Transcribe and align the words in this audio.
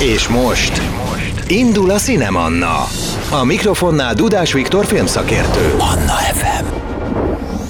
És 0.00 0.28
most 0.28 0.82
indul 1.46 1.90
a 1.90 1.98
Cinemanna. 1.98 2.84
A 3.30 3.44
mikrofonnál 3.44 4.14
Dudás 4.14 4.52
Viktor 4.52 4.86
filmszakértő. 4.86 5.74
Anna 5.78 6.12
FM. 6.12 6.77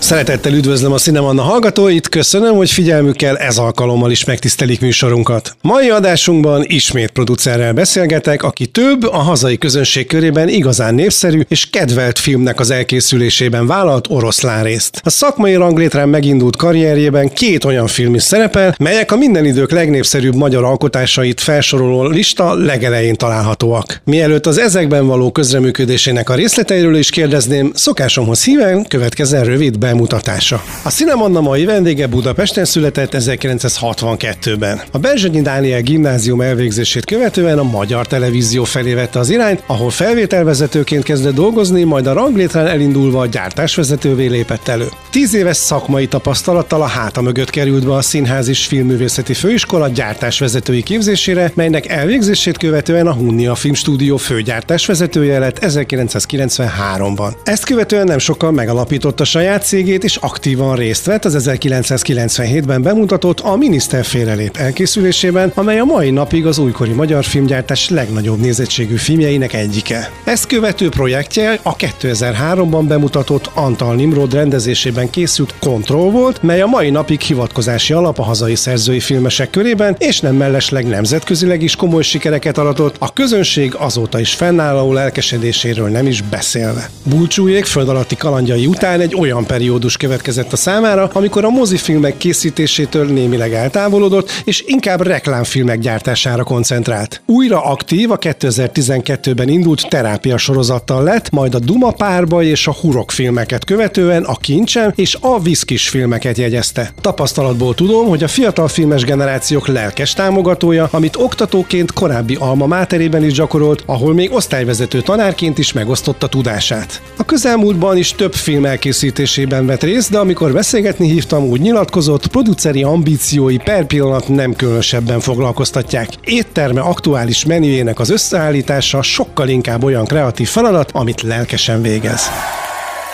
Szeretettel 0.01 0.53
üdvözlöm 0.53 0.93
a 0.93 0.99
Cinemanna 0.99 1.43
hallgatóit, 1.43 2.09
köszönöm, 2.09 2.55
hogy 2.55 2.71
figyelmükkel 2.71 3.37
ez 3.37 3.59
alkalommal 3.59 4.11
is 4.11 4.25
megtisztelik 4.25 4.81
műsorunkat. 4.81 5.57
Mai 5.63 5.91
adásunkban 5.91 6.65
ismét 6.67 7.11
producerrel 7.11 7.73
beszélgetek, 7.73 8.43
aki 8.43 8.67
több 8.67 9.03
a 9.03 9.17
hazai 9.17 9.59
közönség 9.59 10.07
körében 10.07 10.49
igazán 10.49 10.95
népszerű 10.95 11.41
és 11.49 11.71
kedvelt 11.71 12.19
filmnek 12.19 12.61
az 12.61 12.71
elkészülésében 12.71 13.67
vállalt 13.67 14.07
oroszlán 14.11 14.63
részt. 14.63 15.01
A 15.05 15.11
szakmai 15.11 15.55
ranglétrán 15.55 16.09
megindult 16.09 16.57
karrierjében 16.57 17.29
két 17.29 17.65
olyan 17.65 17.87
film 17.87 18.15
is 18.15 18.23
szerepel, 18.23 18.75
melyek 18.79 19.13
a 19.13 19.17
minden 19.17 19.45
idők 19.45 19.71
legnépszerűbb 19.71 20.35
magyar 20.35 20.65
alkotásait 20.65 21.41
felsoroló 21.41 22.07
lista 22.07 22.55
legelején 22.55 23.17
találhatóak. 23.17 24.01
Mielőtt 24.05 24.47
az 24.47 24.59
ezekben 24.59 25.07
való 25.07 25.31
közreműködésének 25.33 26.31
a 26.31 26.35
részleteiről 26.35 26.97
is 26.97 27.11
kérdezném, 27.11 27.71
szokásomhoz 27.75 28.45
híven 28.45 28.87
következzen 28.87 29.45
rövid 29.45 29.79
bemutatás 29.79 29.87
bemutatása. 29.89 30.63
A 30.83 30.91
Cinemanna 30.91 31.41
mai 31.41 31.65
vendége 31.65 32.07
Budapesten 32.07 32.65
született 32.65 33.15
1962-ben. 33.15 34.81
A 34.93 34.99
Berzsenyi 34.99 35.41
Dániel 35.41 35.81
gimnázium 35.81 36.41
elvégzését 36.41 37.05
követően 37.05 37.59
a 37.59 37.63
magyar 37.63 38.07
televízió 38.07 38.65
felé 38.65 38.95
vette 38.95 39.19
az 39.19 39.31
irányt, 39.31 39.63
ahol 39.67 39.91
felvételvezetőként 39.91 41.03
kezdett 41.03 41.35
dolgozni, 41.35 41.83
majd 41.83 42.07
a 42.07 42.13
ranglétrán 42.13 42.67
elindulva 42.67 43.21
a 43.21 43.27
gyártásvezetővé 43.27 44.27
lépett 44.27 44.69
elő. 44.69 44.89
Tíz 45.11 45.35
éves 45.35 45.57
szakmai 45.57 46.07
tapasztalattal 46.07 46.83
a 46.83 46.87
háta 46.87 47.21
mögött 47.21 47.51
került 47.51 47.87
be 47.87 47.95
a 47.95 48.03
Színház 48.03 48.49
és 48.49 48.67
Filmművészeti 48.67 49.35
Főiskola 49.35 49.89
gyártásvezetői 49.89 50.83
képzésére, 50.83 51.53
melynek 51.55 51.87
elvégzését 51.87 52.59
követően 52.59 53.07
a 53.07 53.13
Hunnia 53.13 53.55
Filmstúdió 53.55 54.17
főgyártásvezetője 54.17 55.39
lett 55.39 55.59
1993-ban. 55.61 57.33
Ezt 57.45 57.65
követően 57.65 58.07
nem 58.07 58.19
sokkal 58.19 58.51
megalapította 58.53 59.25
saját 59.25 59.63
cégét, 59.79 60.05
és 60.05 60.17
aktívan 60.17 60.77
részt 60.77 61.05
vett 61.05 61.25
az 61.25 61.49
1997-ben 61.51 62.83
bemutatott 62.83 63.41
A 63.41 63.57
Miniszter 63.57 64.05
félrelép 64.05 64.57
elkészülésében, 64.57 65.53
amely 65.55 65.79
a 65.79 65.85
mai 65.85 66.11
napig 66.11 66.47
az 66.47 66.59
újkori 66.59 66.91
magyar 66.91 67.25
filmgyártás 67.25 67.89
legnagyobb 67.89 68.41
nézettségű 68.41 68.97
filmjeinek 68.97 69.53
egyike. 69.53 70.11
Ezt 70.25 70.47
követő 70.47 70.89
projektje 70.89 71.59
a 71.63 71.77
2003-ban 71.77 72.85
bemutatott 72.89 73.51
Antal 73.55 73.95
Nimrod 73.95 74.33
rendezésében 74.33 75.11
készült 75.11 75.55
Control 75.61 76.11
volt, 76.11 76.43
mely 76.43 76.61
a 76.61 76.67
mai 76.67 76.91
napig 76.91 77.21
hivatkozási 77.21 77.93
alap 77.93 78.19
a 78.19 78.23
hazai 78.23 78.55
szerzői 78.55 79.01
filmesek 79.01 79.51
körében, 79.51 79.97
és 79.99 80.21
nem 80.21 80.37
mellesleg 80.37 80.87
nemzetközileg 80.87 81.63
is 81.63 81.77
komoly 81.77 82.03
sikereket 82.03 82.59
aratott, 82.59 82.97
a 82.99 83.13
közönség 83.13 83.75
azóta 83.75 84.21
is 84.21 84.35
fennálló 84.35 84.93
lelkesedéséről 84.93 85.89
nem 85.89 86.07
is 86.07 86.23
beszélve. 86.23 86.91
Bulcsújék 87.03 87.65
föld 87.65 87.89
alatti 87.89 88.17
kalandjai 88.17 88.67
után 88.67 89.01
egy 89.01 89.15
olyan 89.15 89.47
periódus 89.47 89.67
periódus 89.69 89.97
következett 89.97 90.53
a 90.53 90.57
számára, 90.57 91.11
amikor 91.13 91.45
a 91.45 91.51
mozifilmek 91.51 92.17
készítésétől 92.17 93.07
némileg 93.07 93.53
eltávolodott, 93.53 94.31
és 94.45 94.65
inkább 94.67 95.01
reklámfilmek 95.01 95.79
gyártására 95.79 96.45
koncentrált. 96.45 97.23
Újra 97.27 97.65
aktív 97.65 98.11
a 98.11 98.19
2012-ben 98.19 99.49
indult 99.49 99.89
terápia 99.89 100.37
sorozattal 100.37 101.03
lett, 101.03 101.31
majd 101.31 101.55
a 101.55 101.59
Duma 101.59 101.91
párba 101.91 102.43
és 102.43 102.67
a 102.67 102.73
Hurok 102.73 103.11
filmeket 103.11 103.65
követően 103.65 104.25
a 104.25 104.37
Kincsem 104.37 104.93
és 104.95 105.17
a 105.21 105.41
Viszkis 105.41 105.89
filmeket 105.89 106.39
jegyezte. 106.39 106.93
Tapasztalatból 107.01 107.75
tudom, 107.75 108.07
hogy 108.07 108.23
a 108.23 108.29
fiatal 108.29 108.69
filmes 108.69 109.05
generációk 109.05 109.67
lelkes 109.67 110.13
támogatója, 110.13 110.89
amit 110.93 111.17
oktatóként 111.17 111.93
korábbi 111.93 112.35
alma 112.35 112.67
máterében 112.67 113.25
is 113.25 113.33
gyakorolt, 113.33 113.83
ahol 113.87 114.15
még 114.15 114.33
osztályvezető 114.33 115.01
tanárként 115.01 115.59
is 115.59 115.73
megosztotta 115.73 116.27
tudását. 116.27 117.03
A 117.17 117.25
közelmúltban 117.25 117.97
is 117.97 118.13
több 118.13 118.35
film 118.35 118.65
elkészítésében 118.65 119.58
filmben 119.59 119.79
vett 119.79 119.95
részt, 119.95 120.11
de 120.11 120.19
amikor 120.19 120.53
beszélgetni 120.53 121.09
hívtam, 121.09 121.45
úgy 121.45 121.61
nyilatkozott, 121.61 122.27
produceri 122.27 122.83
ambíciói 122.83 123.57
per 123.57 123.87
pillanat 123.87 124.29
nem 124.29 124.55
különösebben 124.55 125.21
foglalkoztatják. 125.21 126.09
Étterme 126.25 126.81
aktuális 126.81 127.45
menüjének 127.45 128.01
az 128.01 128.11
összeállítása 128.11 129.03
sokkal 129.03 129.49
inkább 129.49 129.85
olyan 129.85 130.05
kreatív 130.05 130.49
feladat, 130.49 130.91
amit 130.93 131.23
lelkesen 131.23 131.83
végez. 131.83 132.21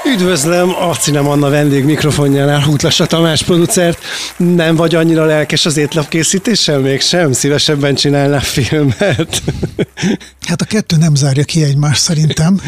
Üdvözlöm 0.07 0.69
a 0.69 0.95
Cinemanna 0.95 1.49
vendég 1.49 1.85
mikrofonjánál 1.85 2.63
Útlassa 2.69 3.07
Tamás 3.07 3.43
producert. 3.43 3.99
Nem 4.37 4.77
vagy 4.77 4.95
annyira 4.95 5.25
lelkes 5.25 5.67
az 5.67 5.77
étlapkészítéssel 5.77 6.79
mégsem? 6.79 7.33
Szívesebben 7.33 7.95
csinálná 7.95 8.39
filmet? 8.39 9.43
Hát 10.41 10.61
a 10.61 10.65
kettő 10.65 10.97
nem 10.97 11.15
zárja 11.15 11.45
ki 11.45 11.63
egymást 11.63 12.01
szerintem 12.01 12.61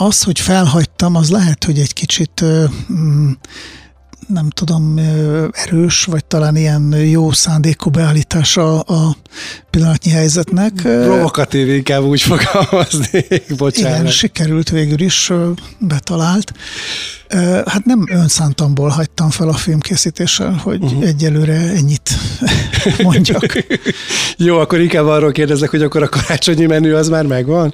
az, 0.00 0.22
hogy 0.22 0.40
felhagytam, 0.40 1.14
az 1.14 1.30
lehet, 1.30 1.64
hogy 1.64 1.78
egy 1.78 1.92
kicsit 1.92 2.44
mm, 2.92 3.30
nem 4.32 4.50
tudom, 4.50 4.98
erős, 5.52 6.04
vagy 6.04 6.24
talán 6.24 6.56
ilyen 6.56 6.94
jó 6.96 7.32
szándékú 7.32 7.90
beállítása 7.90 8.80
a 8.80 9.16
pillanatnyi 9.70 10.10
helyzetnek. 10.10 10.72
Provokatív 10.82 11.68
inkább 11.68 12.02
úgy 12.02 12.20
fogalmazni, 12.20 13.24
bocsánat. 13.56 13.98
Igen, 13.98 14.10
sikerült 14.10 14.70
végül 14.70 15.00
is, 15.00 15.32
betalált. 15.78 16.52
Hát 17.66 17.84
nem 17.84 18.06
önszántamból 18.10 18.88
hagytam 18.88 19.30
fel 19.30 19.48
a 19.48 19.52
filmkészítéssel, 19.52 20.52
hogy 20.62 20.82
uh-huh. 20.82 21.04
egyelőre 21.04 21.54
ennyit 21.54 22.10
mondjak. 23.02 23.64
Jó, 24.36 24.58
akkor 24.58 24.80
inkább 24.80 25.06
arról 25.06 25.32
kérdezek, 25.32 25.70
hogy 25.70 25.82
akkor 25.82 26.02
a 26.02 26.08
karácsonyi 26.08 26.66
menü 26.66 26.92
az 26.92 27.08
már 27.08 27.26
megvan? 27.26 27.72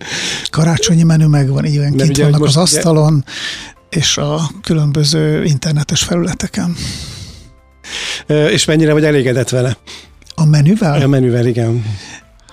Karácsonyi 0.50 1.02
menü 1.02 1.26
megvan, 1.26 1.64
igen, 1.64 1.96
kint 1.96 2.16
vannak 2.16 2.44
az 2.44 2.56
asztalon, 2.56 3.24
és 3.90 4.16
a 4.16 4.50
különböző 4.62 5.44
internetes 5.44 6.02
felületeken. 6.02 6.76
És 8.26 8.64
mennyire 8.64 8.92
vagy 8.92 9.04
elégedett 9.04 9.48
vele? 9.48 9.76
A 10.34 10.44
menüvel? 10.44 11.02
A 11.02 11.06
menüvel, 11.06 11.46
igen. 11.46 11.84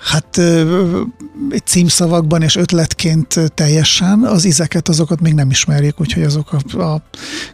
Hát 0.00 0.40
címszavakban 1.64 2.42
és 2.42 2.56
ötletként 2.56 3.34
teljesen, 3.54 4.24
az 4.24 4.44
izeket 4.44 4.88
azokat 4.88 5.20
még 5.20 5.34
nem 5.34 5.50
ismerjük, 5.50 6.00
úgyhogy 6.00 6.22
azok 6.22 6.52
a, 6.52 6.82
a 6.82 7.02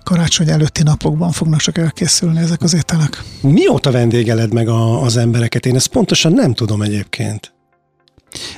karácsony 0.02 0.50
előtti 0.50 0.82
napokban 0.82 1.30
fognak 1.32 1.60
csak 1.60 1.78
elkészülni 1.78 2.38
ezek 2.38 2.62
az 2.62 2.74
ételek. 2.74 3.22
Mióta 3.40 3.90
vendégeled 3.90 4.52
meg 4.52 4.68
a, 4.68 5.02
az 5.02 5.16
embereket? 5.16 5.66
Én 5.66 5.74
ezt 5.74 5.88
pontosan 5.88 6.32
nem 6.32 6.54
tudom 6.54 6.82
egyébként. 6.82 7.52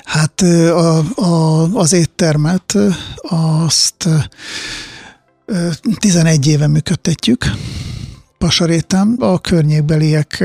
Hát 0.04 0.40
a, 0.40 0.98
a, 1.14 1.62
az 1.74 1.92
éttermet 1.92 2.74
azt 3.22 4.08
11 5.98 6.46
éve 6.46 6.66
működtetjük. 6.66 7.44
Pasarétem. 8.38 9.16
A 9.18 9.40
környékbeliek 9.40 10.44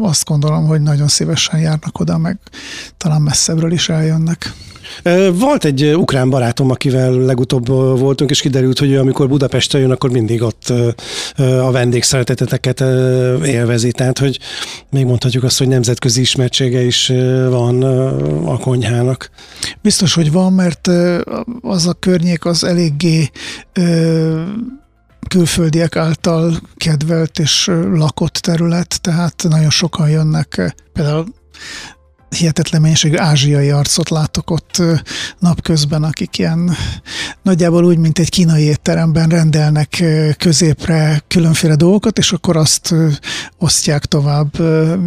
azt 0.00 0.24
gondolom, 0.24 0.66
hogy 0.66 0.80
nagyon 0.80 1.08
szívesen 1.08 1.60
járnak 1.60 2.00
oda, 2.00 2.18
meg 2.18 2.38
talán 2.96 3.22
messzebbről 3.22 3.72
is 3.72 3.88
eljönnek. 3.88 4.52
Volt 5.32 5.64
egy 5.64 5.94
ukrán 5.94 6.30
barátom, 6.30 6.70
akivel 6.70 7.12
legutóbb 7.12 7.66
voltunk, 7.98 8.30
és 8.30 8.40
kiderült, 8.40 8.78
hogy 8.78 8.96
amikor 8.96 9.28
Budapestre 9.28 9.78
jön, 9.78 9.90
akkor 9.90 10.10
mindig 10.10 10.42
ott 10.42 10.72
a 11.36 11.70
vendégszereteteteket 11.70 12.80
élvezi. 13.44 13.90
Tehát, 13.90 14.18
hogy 14.18 14.38
még 14.90 15.04
mondhatjuk 15.04 15.44
azt, 15.44 15.58
hogy 15.58 15.68
nemzetközi 15.68 16.20
ismertsége 16.20 16.80
is 16.80 17.12
van 17.48 17.82
a 18.44 18.56
konyhának. 18.56 19.30
Biztos, 19.82 20.14
hogy 20.14 20.32
van, 20.32 20.52
mert 20.52 20.90
az 21.60 21.86
a 21.86 21.92
környék 21.92 22.44
az 22.44 22.64
eléggé 22.64 23.30
külföldiek 25.28 25.96
által 25.96 26.60
kedvelt 26.76 27.38
és 27.38 27.70
lakott 27.92 28.32
terület, 28.34 29.00
tehát 29.00 29.46
nagyon 29.48 29.70
sokan 29.70 30.10
jönnek, 30.10 30.74
például 30.92 31.26
hihetetlen 32.36 32.80
mennyiségű 32.80 33.16
ázsiai 33.16 33.70
arcot 33.70 34.08
látok 34.10 34.50
ott 34.50 34.82
napközben, 35.38 36.02
akik 36.02 36.38
ilyen 36.38 36.76
nagyjából 37.42 37.84
úgy, 37.84 37.98
mint 37.98 38.18
egy 38.18 38.28
kínai 38.28 38.62
étteremben 38.62 39.28
rendelnek 39.28 40.04
középre 40.38 41.22
különféle 41.28 41.74
dolgokat, 41.74 42.18
és 42.18 42.32
akkor 42.32 42.56
azt 42.56 42.94
osztják 43.58 44.04
tovább 44.04 44.58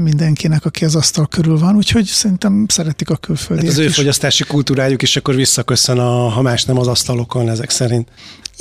mindenkinek, 0.03 0.65
aki 0.65 0.85
az 0.85 0.95
asztal 0.95 1.27
körül 1.27 1.59
van, 1.59 1.75
úgyhogy 1.75 2.06
szerintem 2.06 2.65
szeretik 2.68 3.09
a 3.09 3.15
külföldiek 3.15 3.71
hát 3.71 3.79
az 3.79 3.85
ő 3.85 3.89
fogyasztási 3.89 4.44
kultúrájuk 4.44 5.01
is 5.01 5.15
akkor 5.15 5.35
visszaköszön, 5.35 5.97
a, 5.97 6.29
ha 6.29 6.41
más 6.41 6.63
nem 6.63 6.77
az 6.77 6.88
asztalokon 6.88 7.50
ezek 7.50 7.69
szerint. 7.69 8.07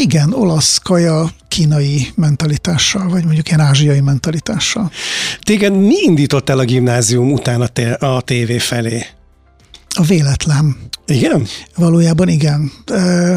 Igen, 0.00 0.32
olasz 0.32 0.78
kaja, 0.78 1.30
kínai 1.48 2.06
mentalitással, 2.14 3.08
vagy 3.08 3.24
mondjuk 3.24 3.48
ilyen 3.48 3.60
ázsiai 3.60 4.00
mentalitással. 4.00 4.90
Téged 5.42 5.76
mi 5.76 5.94
indított 6.02 6.48
el 6.48 6.58
a 6.58 6.64
gimnázium 6.64 7.32
után 7.32 7.60
a, 7.60 7.66
té- 7.66 8.02
a 8.02 8.20
tévé 8.24 8.58
felé? 8.58 9.06
A 9.88 10.02
véletlen. 10.02 10.76
Igen? 11.06 11.46
Valójában 11.76 12.28
igen. 12.28 12.72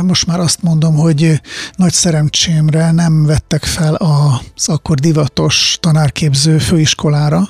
Most 0.02 0.26
már 0.28 0.40
azt 0.40 0.62
mondom, 0.62 0.96
hogy 0.96 1.42
nagy 1.76 1.94
szerencsémre 1.94 2.92
nem 2.92 3.26
vettek 3.26 3.64
fel 3.64 3.94
az 3.96 4.68
akkor 4.70 4.98
divatos 5.00 5.78
tanárképző 5.82 6.58
főiskolára, 6.58 7.50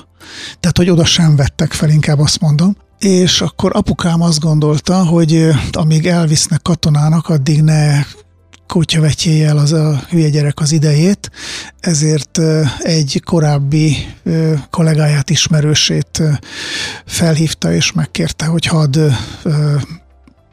tehát 0.60 0.76
hogy 0.76 0.90
oda 0.90 1.04
sem 1.04 1.36
vettek 1.36 1.72
fel, 1.72 1.88
inkább 1.88 2.18
azt 2.18 2.40
mondom. 2.40 2.76
és 2.98 3.40
akkor 3.40 3.70
apukám 3.74 4.22
azt 4.22 4.40
gondolta, 4.40 5.04
hogy 5.04 5.48
amíg 5.72 6.06
elvisznek 6.06 6.62
katonának, 6.62 7.28
addig 7.28 7.62
ne 7.62 8.02
kutyavetjéje 8.66 9.48
el 9.48 9.58
az 9.58 9.72
a 9.72 10.02
hülye 10.08 10.28
gyerek 10.28 10.60
az 10.60 10.72
idejét, 10.72 11.30
ezért 11.80 12.40
egy 12.78 13.22
korábbi 13.24 13.96
kollégáját, 14.70 15.30
ismerősét 15.30 16.22
felhívta 17.06 17.72
és 17.72 17.92
megkérte, 17.92 18.44
hogy 18.44 18.66
hadd 18.66 18.98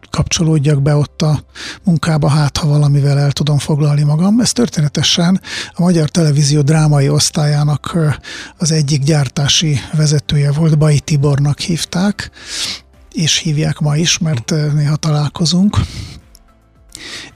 kapcsolódjak 0.10 0.82
be 0.82 0.96
ott 0.96 1.22
a 1.22 1.44
munkába, 1.84 2.30
hát 2.30 2.58
ha 2.58 2.68
valamivel 2.68 3.20
el 3.20 3.32
tudom 3.32 3.58
foglalni 3.58 4.04
magam. 4.04 4.40
Ez 4.40 4.52
történetesen 4.52 5.42
a 5.74 5.82
Magyar 5.82 6.10
Televízió 6.10 6.62
drámai 6.62 7.10
osztályának 7.10 7.98
az 8.58 8.72
egyik 8.72 9.04
gyártási 9.04 9.80
vezetője 9.94 10.52
volt, 10.52 10.78
Bai 10.78 11.00
Tibornak 11.00 11.60
hívták, 11.60 12.32
és 13.12 13.38
hívják 13.38 13.80
ma 13.80 13.96
is, 13.96 14.18
mert 14.18 14.54
néha 14.74 14.96
találkozunk. 14.96 15.78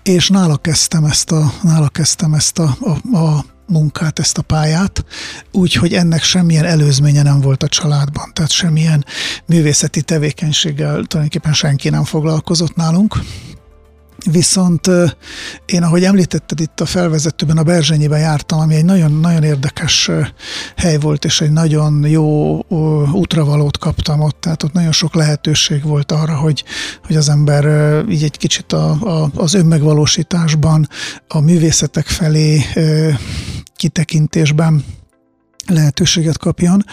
És 0.04 0.30
nála 0.30 0.58
kezdtem 0.58 1.04
ezt 1.04 1.32
a, 1.32 1.54
nála 1.62 1.90
kezdtem 1.90 2.34
ezt 2.34 2.60
a, 2.60 2.78
a, 3.12 3.18
a 3.18 3.46
munkát, 3.68 4.20
ezt 4.20 4.38
a 4.38 4.42
pályát, 4.42 5.06
úgyhogy 5.52 5.94
ennek 5.94 6.24
semmilyen 6.24 6.66
előzménye 6.66 7.22
nem 7.22 7.42
volt 7.42 7.64
a 7.64 7.68
családban, 7.68 8.32
tehát 8.34 8.52
semmilyen 8.52 9.06
művészeti 9.46 10.02
tevékenységgel 10.02 10.92
tulajdonképpen 10.92 11.54
senki 11.54 11.90
nem 11.90 12.04
foglalkozott 12.04 12.76
nálunk. 12.76 13.20
Viszont 14.32 14.90
én, 15.66 15.84
ahogy 15.84 16.04
említetted 16.04 16.60
itt 16.60 16.80
a 16.80 16.86
felvezetőben, 16.86 17.58
a 17.58 17.64
Berzsenyiben 17.64 18.20
jártam, 18.20 18.60
ami 18.60 18.76
egy 18.76 18.86
nagyon-nagyon 18.86 19.44
érdekes 19.44 20.10
hely 20.76 20.98
volt, 20.98 21.26
és 21.26 21.42
egy 21.42 21.52
nagyon 21.52 22.06
jó 22.08 22.60
útravalót 23.12 23.78
kaptam 23.78 24.20
ott, 24.20 24.42
tehát 24.42 24.64
ott 24.64 24.74
nagyon 24.74 24.92
sok 24.92 25.16
lehetőség 25.16 25.84
volt 25.84 26.12
arra, 26.12 26.36
hogy, 26.36 26.64
hogy 27.06 27.16
az 27.16 27.30
ember 27.30 27.66
így 28.10 28.24
egy 28.24 28.38
kicsit 28.38 28.74
a, 28.74 28.90
a, 28.92 29.30
az 29.36 29.54
önmegvalósításban, 29.54 30.90
a 31.28 31.40
művészetek 31.40 32.08
felé 32.08 32.62
kitekintésben 33.76 34.84
lehetőséget 35.68 36.38
kapjon, 36.38 36.86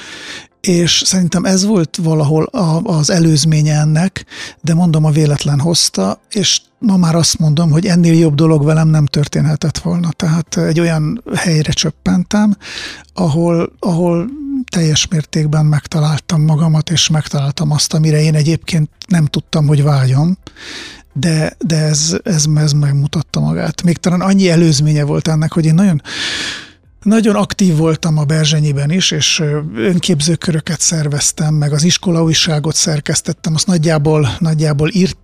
és 0.67 1.03
szerintem 1.05 1.45
ez 1.45 1.65
volt 1.65 1.99
valahol 2.03 2.45
a, 2.45 2.81
az 2.83 3.11
előzménye 3.11 3.79
ennek, 3.79 4.25
de 4.61 4.75
mondom, 4.75 5.05
a 5.05 5.11
véletlen 5.11 5.61
hozta, 5.61 6.21
és 6.31 6.61
ma 6.79 6.97
már 6.97 7.15
azt 7.15 7.39
mondom, 7.39 7.71
hogy 7.71 7.87
ennél 7.87 8.19
jobb 8.19 8.35
dolog 8.35 8.65
velem 8.65 8.89
nem 8.89 9.07
történhetett 9.07 9.79
volna. 9.79 10.11
Tehát 10.11 10.57
egy 10.57 10.81
olyan 10.81 11.23
helyre 11.35 11.73
csöppentem, 11.73 12.57
ahol, 13.15 13.73
ahol 13.79 14.31
teljes 14.71 15.09
mértékben 15.09 15.67
megtaláltam 15.67 16.43
magamat, 16.43 16.91
és 16.91 17.09
megtaláltam 17.09 17.71
azt, 17.71 17.95
amire 17.95 18.23
én 18.23 18.35
egyébként 18.35 18.91
nem 19.09 19.27
tudtam, 19.27 19.67
hogy 19.67 19.83
vágyom, 19.83 20.39
de, 21.13 21.57
de 21.67 21.77
ez, 21.77 22.17
ez, 22.23 22.45
ez 22.55 22.73
megmutatta 22.73 23.41
magát. 23.41 23.83
Még 23.83 23.97
talán 23.97 24.21
annyi 24.21 24.51
előzménye 24.51 25.05
volt 25.05 25.29
ennek, 25.29 25.53
hogy 25.53 25.65
én 25.65 25.75
nagyon 25.75 26.03
nagyon 27.03 27.35
aktív 27.35 27.77
voltam 27.77 28.19
a 28.19 28.25
Berzsenyiben 28.25 28.91
is, 28.91 29.11
és 29.11 29.43
önképzőköröket 29.77 30.81
szerveztem, 30.81 31.55
meg 31.55 31.73
az 31.73 31.85
iskola 31.85 32.23
újságot 32.23 32.75
szerkesztettem, 32.75 33.55
azt 33.55 33.67
nagyjából, 33.67 34.29
nagyjából 34.39 34.91
írt 34.93 35.17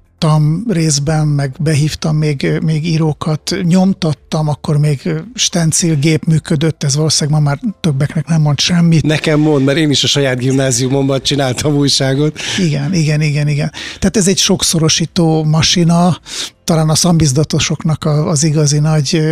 részben, 0.68 1.26
meg 1.26 1.56
behívtam 1.60 2.16
még, 2.16 2.58
még 2.62 2.86
írókat, 2.86 3.54
nyomtattam, 3.62 4.48
akkor 4.48 4.78
még 4.78 5.10
stencilgép 5.34 6.24
működött, 6.24 6.84
ez 6.84 6.96
valószínűleg 6.96 7.40
ma 7.40 7.48
már 7.48 7.60
többeknek 7.80 8.26
nem 8.26 8.40
mond 8.40 8.58
semmit. 8.58 9.02
Nekem 9.02 9.40
mond, 9.40 9.64
mert 9.64 9.78
én 9.78 9.90
is 9.90 10.04
a 10.04 10.06
saját 10.06 10.38
gimnáziumomban 10.38 11.22
csináltam 11.22 11.74
újságot. 11.74 12.38
Igen, 12.58 12.94
igen, 12.94 13.20
igen, 13.20 13.48
igen. 13.48 13.72
Tehát 13.98 14.16
ez 14.16 14.28
egy 14.28 14.38
sokszorosító 14.38 15.44
masina, 15.44 16.18
talán 16.64 16.88
a 16.88 16.94
szambizdatosoknak 16.94 18.04
az 18.04 18.44
igazi 18.44 18.78
nagy 18.78 19.22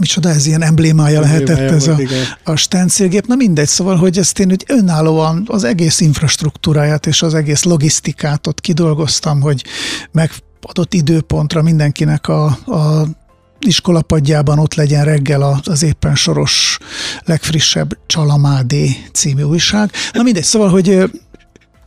micsoda 0.00 0.28
ez 0.28 0.46
ilyen 0.46 0.62
emblémája 0.62 1.20
lehetett 1.20 1.70
ez 1.70 1.86
a, 1.86 1.96
a 2.44 2.56
stencilgép. 2.56 3.26
Na 3.26 3.34
mindegy, 3.34 3.68
szóval, 3.68 3.96
hogy 3.96 4.18
ezt 4.18 4.38
én 4.38 4.50
úgy 4.50 4.64
önállóan 4.66 5.44
az 5.46 5.64
egész 5.64 6.00
infrastruktúráját 6.00 7.06
és 7.06 7.22
az 7.22 7.34
egész 7.34 7.62
logisztikát 7.62 8.46
ott 8.46 8.60
kidolgoztam, 8.60 9.40
hogy 9.40 9.64
megadott 10.12 10.94
időpontra 10.94 11.62
mindenkinek 11.62 12.28
a, 12.28 12.44
a 12.66 13.06
iskolapadjában 13.66 14.58
ott 14.58 14.74
legyen 14.74 15.04
reggel 15.04 15.60
az 15.64 15.82
éppen 15.82 16.14
soros 16.14 16.78
legfrissebb 17.24 17.98
Csalamádé 18.06 18.96
című 19.12 19.42
újság. 19.42 19.90
Na 20.12 20.22
mindegy, 20.22 20.44
szóval, 20.44 20.68
hogy 20.68 21.10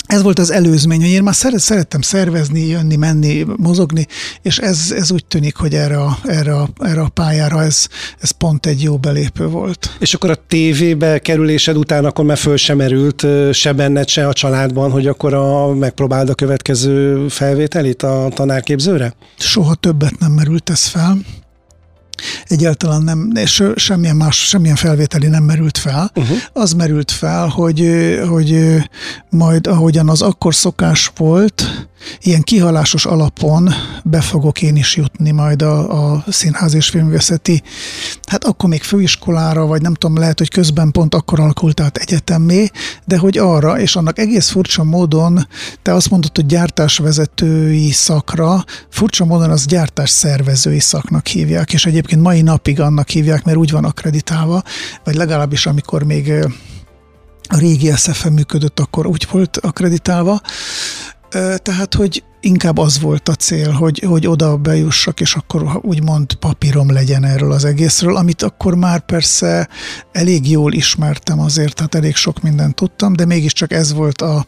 ez 0.05 0.21
volt 0.21 0.39
az 0.39 0.51
előzmény, 0.51 0.99
hogy 0.99 1.09
én 1.09 1.23
már 1.23 1.35
szeret, 1.35 1.59
szerettem 1.59 2.01
szervezni, 2.01 2.67
jönni, 2.67 2.95
menni, 2.95 3.45
mozogni, 3.57 4.07
és 4.41 4.57
ez, 4.57 4.93
ez 4.97 5.11
úgy 5.11 5.25
tűnik, 5.25 5.55
hogy 5.55 5.73
erre 5.73 5.97
a, 5.97 6.17
erre 6.23 6.55
a, 6.55 6.69
erre 6.79 7.01
a 7.01 7.09
pályára 7.09 7.63
ez, 7.63 7.87
ez 8.19 8.29
pont 8.31 8.65
egy 8.65 8.81
jó 8.81 8.97
belépő 8.97 9.47
volt. 9.47 9.95
És 9.99 10.13
akkor 10.13 10.29
a 10.29 10.43
tévébe 10.47 11.19
kerülésed 11.19 11.77
után 11.77 12.05
akkor 12.05 12.25
már 12.25 12.37
föl 12.37 12.57
sem 12.57 12.77
merült 12.77 13.25
se 13.51 13.73
benned, 13.73 14.07
se 14.07 14.27
a 14.27 14.33
családban, 14.33 14.91
hogy 14.91 15.07
akkor 15.07 15.33
a, 15.33 15.73
megpróbáld 15.73 16.29
a 16.29 16.35
következő 16.35 17.27
felvételit 17.27 18.03
a 18.03 18.27
tanárképzőre? 18.33 19.13
Soha 19.37 19.75
többet 19.75 20.19
nem 20.19 20.31
merült 20.31 20.69
ez 20.69 20.85
fel 20.85 21.17
egyáltalán 22.47 23.01
nem, 23.01 23.31
és 23.35 23.63
semmilyen 23.75 24.15
más, 24.15 24.47
semmilyen 24.47 24.75
felvételi 24.75 25.27
nem 25.27 25.43
merült 25.43 25.77
fel. 25.77 26.11
Uh-huh. 26.15 26.37
Az 26.53 26.73
merült 26.73 27.11
fel, 27.11 27.47
hogy, 27.47 27.89
hogy 28.29 28.77
majd 29.29 29.67
ahogyan 29.67 30.09
az 30.09 30.21
akkor 30.21 30.55
szokás 30.55 31.11
volt, 31.17 31.87
ilyen 32.21 32.41
kihalásos 32.41 33.05
alapon 33.05 33.69
be 34.03 34.21
fogok 34.21 34.61
én 34.61 34.75
is 34.75 34.95
jutni 34.95 35.31
majd 35.31 35.61
a, 35.61 36.13
a 36.13 36.23
színház 36.27 36.73
és 36.73 36.89
filmvészeti, 36.89 37.63
hát 38.25 38.43
akkor 38.43 38.69
még 38.69 38.83
főiskolára, 38.83 39.65
vagy 39.65 39.81
nem 39.81 39.93
tudom, 39.93 40.17
lehet, 40.17 40.37
hogy 40.37 40.49
közben 40.49 40.91
pont 40.91 41.15
akkor 41.15 41.39
alakult 41.39 41.79
át 41.79 41.97
egyetemé, 41.97 42.69
de 43.05 43.17
hogy 43.17 43.37
arra, 43.37 43.79
és 43.79 43.95
annak 43.95 44.19
egész 44.19 44.49
furcsa 44.49 44.83
módon, 44.83 45.47
te 45.81 45.93
azt 45.93 46.09
mondod, 46.09 46.35
hogy 46.35 46.45
gyártásvezetői 46.45 47.91
szakra, 47.91 48.63
furcsa 48.89 49.25
módon 49.25 49.49
az 49.49 49.65
gyártás 49.65 50.09
szervezői 50.09 50.79
szaknak 50.79 51.27
hívják, 51.27 51.73
és 51.73 51.85
egyébként 51.85 52.21
mai 52.21 52.41
napig 52.41 52.79
annak 52.79 53.09
hívják, 53.09 53.43
mert 53.43 53.57
úgy 53.57 53.71
van 53.71 53.85
akreditálva, 53.85 54.63
vagy 55.03 55.15
legalábbis 55.15 55.65
amikor 55.65 56.03
még 56.03 56.33
a 57.49 57.57
régi 57.57 57.91
SFM 57.95 58.33
működött, 58.33 58.79
akkor 58.79 59.05
úgy 59.05 59.27
volt 59.31 59.57
akreditálva, 59.57 60.41
tehát, 61.57 61.93
hogy 61.93 62.23
inkább 62.39 62.77
az 62.77 62.99
volt 62.99 63.29
a 63.29 63.35
cél, 63.35 63.71
hogy, 63.71 63.99
hogy 63.99 64.27
oda 64.27 64.57
bejussak, 64.57 65.19
és 65.19 65.35
akkor 65.35 65.79
úgymond 65.81 66.33
papírom 66.33 66.91
legyen 66.91 67.23
erről 67.23 67.51
az 67.51 67.65
egészről, 67.65 68.15
amit 68.15 68.41
akkor 68.41 68.75
már 68.75 69.05
persze 69.05 69.67
elég 70.11 70.49
jól 70.49 70.73
ismertem 70.73 71.39
azért, 71.39 71.75
tehát 71.75 71.95
elég 71.95 72.15
sok 72.15 72.41
mindent 72.41 72.75
tudtam, 72.75 73.13
de 73.13 73.25
mégiscsak 73.25 73.73
ez 73.73 73.93
volt 73.93 74.21
a, 74.21 74.47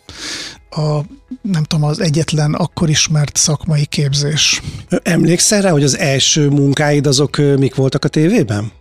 a 0.69 1.05
nem 1.41 1.63
tudom, 1.63 1.85
az 1.85 1.99
egyetlen 1.99 2.53
akkor 2.53 2.89
ismert 2.89 3.35
szakmai 3.35 3.85
képzés. 3.85 4.61
Emlékszel 5.03 5.61
rá, 5.61 5.71
hogy 5.71 5.83
az 5.83 5.97
első 5.97 6.49
munkáid 6.49 7.07
azok 7.07 7.37
mik 7.37 7.75
voltak 7.75 8.05
a 8.05 8.07
tévében? 8.07 8.71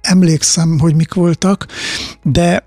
Emlékszem, 0.00 0.78
hogy 0.78 0.94
mik 0.94 1.14
voltak, 1.14 1.66
de 2.22 2.66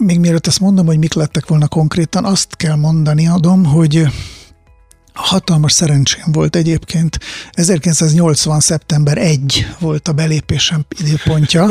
még 0.00 0.18
mielőtt 0.20 0.46
ezt 0.46 0.60
mondom, 0.60 0.86
hogy 0.86 0.98
mik 0.98 1.14
lettek 1.14 1.46
volna 1.46 1.68
konkrétan, 1.68 2.24
azt 2.24 2.56
kell 2.56 2.76
mondani 2.76 3.28
adom, 3.28 3.64
hogy 3.64 4.06
Hatalmas 5.22 5.72
szerencsém 5.72 6.24
volt 6.32 6.56
egyébként. 6.56 7.18
1980. 7.50 8.60
szeptember 8.60 9.18
1 9.18 9.66
volt 9.78 10.08
a 10.08 10.12
belépésem 10.12 10.84
időpontja. 11.00 11.64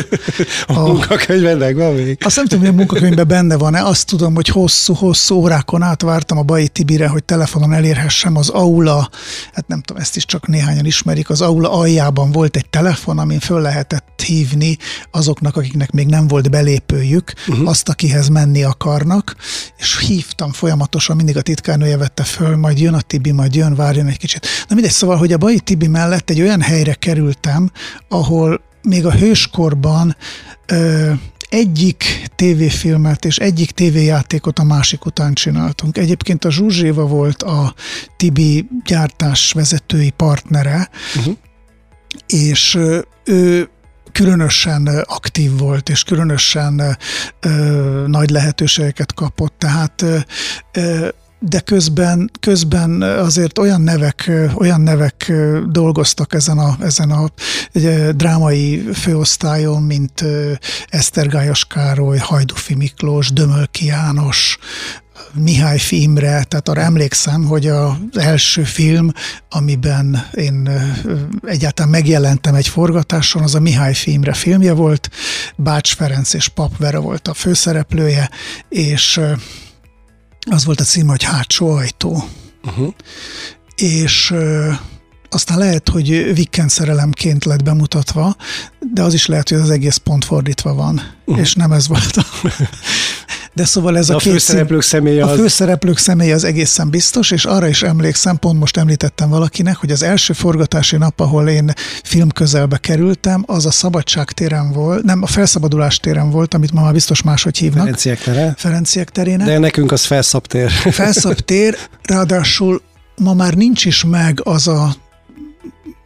a, 0.67 0.73
a 0.73 0.79
munkakönyvben 0.79 1.57
megvan 1.57 1.93
még? 1.93 2.17
Azt 2.23 2.35
nem 2.35 2.45
tudom, 2.45 2.59
hogy 2.59 2.73
a 2.73 2.77
munkakönyvben 2.77 3.27
benne 3.27 3.57
van-e. 3.57 3.83
Azt 3.83 4.07
tudom, 4.07 4.35
hogy 4.35 4.47
hosszú-hosszú 4.47 5.35
órákon 5.35 5.81
át 5.81 6.01
vártam 6.01 6.37
a 6.37 6.43
Bai 6.43 6.67
Tibire, 6.67 7.07
hogy 7.07 7.23
telefonon 7.23 7.73
elérhessem 7.73 8.35
az 8.35 8.49
aula, 8.49 9.09
hát 9.53 9.67
nem 9.67 9.81
tudom, 9.81 10.01
ezt 10.01 10.15
is 10.15 10.25
csak 10.25 10.47
néhányan 10.47 10.85
ismerik, 10.85 11.29
az 11.29 11.41
aula 11.41 11.71
aljában 11.71 12.31
volt 12.31 12.55
egy 12.55 12.69
telefon, 12.69 13.17
amin 13.19 13.39
föl 13.39 13.61
lehetett 13.61 14.21
hívni 14.21 14.77
azoknak, 15.11 15.57
akiknek 15.57 15.91
még 15.91 16.07
nem 16.07 16.27
volt 16.27 16.49
belépőjük, 16.49 17.33
uh-huh. 17.47 17.69
azt, 17.69 17.89
akihez 17.89 18.27
menni 18.27 18.63
akarnak, 18.63 19.35
és 19.77 19.99
hívtam 19.99 20.51
folyamatosan, 20.51 21.15
mindig 21.15 21.37
a 21.37 21.41
titkárnője 21.41 21.97
vette 21.97 22.23
föl, 22.23 22.55
majd 22.55 22.79
jön 22.79 22.93
a 22.93 23.01
Tibi, 23.01 23.31
majd 23.39 23.55
jön, 23.55 23.75
várjon 23.75 24.07
egy 24.07 24.17
kicsit. 24.17 24.47
Na 24.67 24.75
mindegy, 24.75 24.93
szóval, 24.93 25.17
hogy 25.17 25.33
a 25.33 25.37
Bai 25.37 25.59
Tibi 25.59 25.87
mellett 25.87 26.29
egy 26.29 26.41
olyan 26.41 26.61
helyre 26.61 26.93
kerültem, 26.93 27.71
ahol 28.09 28.61
még 28.81 29.05
a 29.05 29.11
hőskorban 29.11 30.15
ö, 30.65 31.11
egyik 31.49 32.29
tévéfilmet 32.35 33.25
és 33.25 33.37
egyik 33.37 33.71
tévéjátékot 33.71 34.59
a 34.59 34.63
másik 34.63 35.05
után 35.05 35.33
csináltunk. 35.33 35.97
Egyébként 35.97 36.45
a 36.45 36.51
Zsuzséva 36.51 37.05
volt 37.05 37.43
a 37.43 37.73
Tibi 38.17 38.67
gyártás 38.85 39.51
vezetői 39.51 40.09
partnere, 40.09 40.89
uh-huh. 41.17 41.35
és 42.27 42.77
ő 43.25 43.69
különösen 44.11 44.87
aktív 45.03 45.57
volt, 45.57 45.89
és 45.89 46.03
különösen 46.03 46.97
ö, 47.39 47.49
nagy 48.07 48.29
lehetőségeket 48.29 49.13
kapott, 49.13 49.53
tehát 49.57 50.05
ö, 50.71 51.07
de 51.39 51.59
közben, 51.59 52.31
közben 52.39 53.01
azért 53.01 53.57
olyan 53.57 53.81
nevek, 53.81 54.31
olyan 54.53 54.81
nevek 54.81 55.31
dolgoztak 55.69 56.33
ezen 56.33 56.57
a, 56.57 56.77
ezen 56.81 57.11
a 57.11 57.29
drámai 58.11 58.89
főosztályon, 58.93 59.81
mint 59.81 60.25
Esztergályos 60.87 61.65
Károly, 61.65 62.17
Hajdufi 62.17 62.75
Miklós, 62.75 63.33
Dömölki 63.33 63.85
János, 63.85 64.57
Mihály 65.33 65.77
filmre, 65.77 66.43
tehát 66.43 66.69
arra 66.69 66.81
emlékszem, 66.81 67.45
hogy 67.45 67.67
az 67.67 67.93
első 68.13 68.63
film, 68.63 69.11
amiben 69.49 70.27
én 70.33 70.69
egyáltalán 71.45 71.91
megjelentem 71.91 72.55
egy 72.55 72.67
forgatáson, 72.67 73.43
az 73.43 73.55
a 73.55 73.59
Mihály 73.59 73.93
filmre 73.93 74.33
filmje 74.33 74.73
volt, 74.73 75.09
Bács 75.55 75.95
Ferenc 75.95 76.33
és 76.33 76.47
Pap 76.47 76.77
Vera 76.77 76.99
volt 76.99 77.27
a 77.27 77.33
főszereplője, 77.33 78.29
és 78.69 79.19
az 80.49 80.65
volt 80.65 80.79
a 80.79 80.83
cím, 80.83 81.07
hogy 81.07 81.23
Hátsó 81.23 81.71
ajtó. 81.71 82.23
Uh-huh. 82.63 82.93
És 83.75 84.33
aztán 85.29 85.57
lehet, 85.57 85.89
hogy 85.89 86.33
Vicken 86.33 86.67
szerelemként 86.67 87.45
lett 87.45 87.63
bemutatva, 87.63 88.35
de 88.93 89.01
az 89.01 89.13
is 89.13 89.25
lehet, 89.25 89.49
hogy 89.49 89.57
az 89.57 89.69
egész 89.69 89.97
pont 89.97 90.25
fordítva 90.25 90.73
van, 90.73 91.01
uh-huh. 91.25 91.43
és 91.43 91.53
nem 91.53 91.71
ez 91.71 91.87
volt 91.87 92.17
a... 92.17 92.25
De 93.53 93.65
szóval 93.65 93.97
ez 93.97 94.07
de 94.07 94.13
a, 94.13 94.15
a 94.15 94.19
főszereplők 94.19 94.81
személye 94.81 95.25
az... 95.25 95.31
A 95.31 95.35
főszereplők 95.35 95.97
személye 95.97 96.33
az 96.33 96.43
egészen 96.43 96.89
biztos, 96.89 97.31
és 97.31 97.45
arra 97.45 97.67
is 97.67 97.83
emlékszem, 97.83 98.37
pont 98.37 98.59
most 98.59 98.77
említettem 98.77 99.29
valakinek, 99.29 99.75
hogy 99.75 99.91
az 99.91 100.03
első 100.03 100.33
forgatási 100.33 100.97
nap, 100.97 101.19
ahol 101.19 101.49
én 101.49 101.73
film 102.03 102.29
közelbe 102.29 102.77
kerültem, 102.77 103.43
az 103.47 103.65
a 103.65 103.71
Szabadság 103.71 104.31
téren 104.31 104.71
volt, 104.71 105.03
nem, 105.03 105.23
a 105.23 105.27
Felszabadulás 105.27 105.97
téren 105.97 106.29
volt, 106.29 106.53
amit 106.53 106.71
ma 106.71 106.81
már 106.81 106.93
biztos 106.93 107.21
máshogy 107.21 107.57
hívnak. 107.57 107.83
Ferenciek 107.83 108.21
tere. 108.21 108.53
Ferenciek 108.57 109.09
terének. 109.09 109.47
De 109.47 109.57
nekünk 109.57 109.91
az 109.91 110.05
Felszabtér. 110.05 110.69
Felszabtér, 110.71 111.77
ráadásul 112.03 112.81
ma 113.17 113.33
már 113.33 113.53
nincs 113.53 113.85
is 113.85 114.03
meg 114.03 114.39
az 114.43 114.67
a 114.67 114.95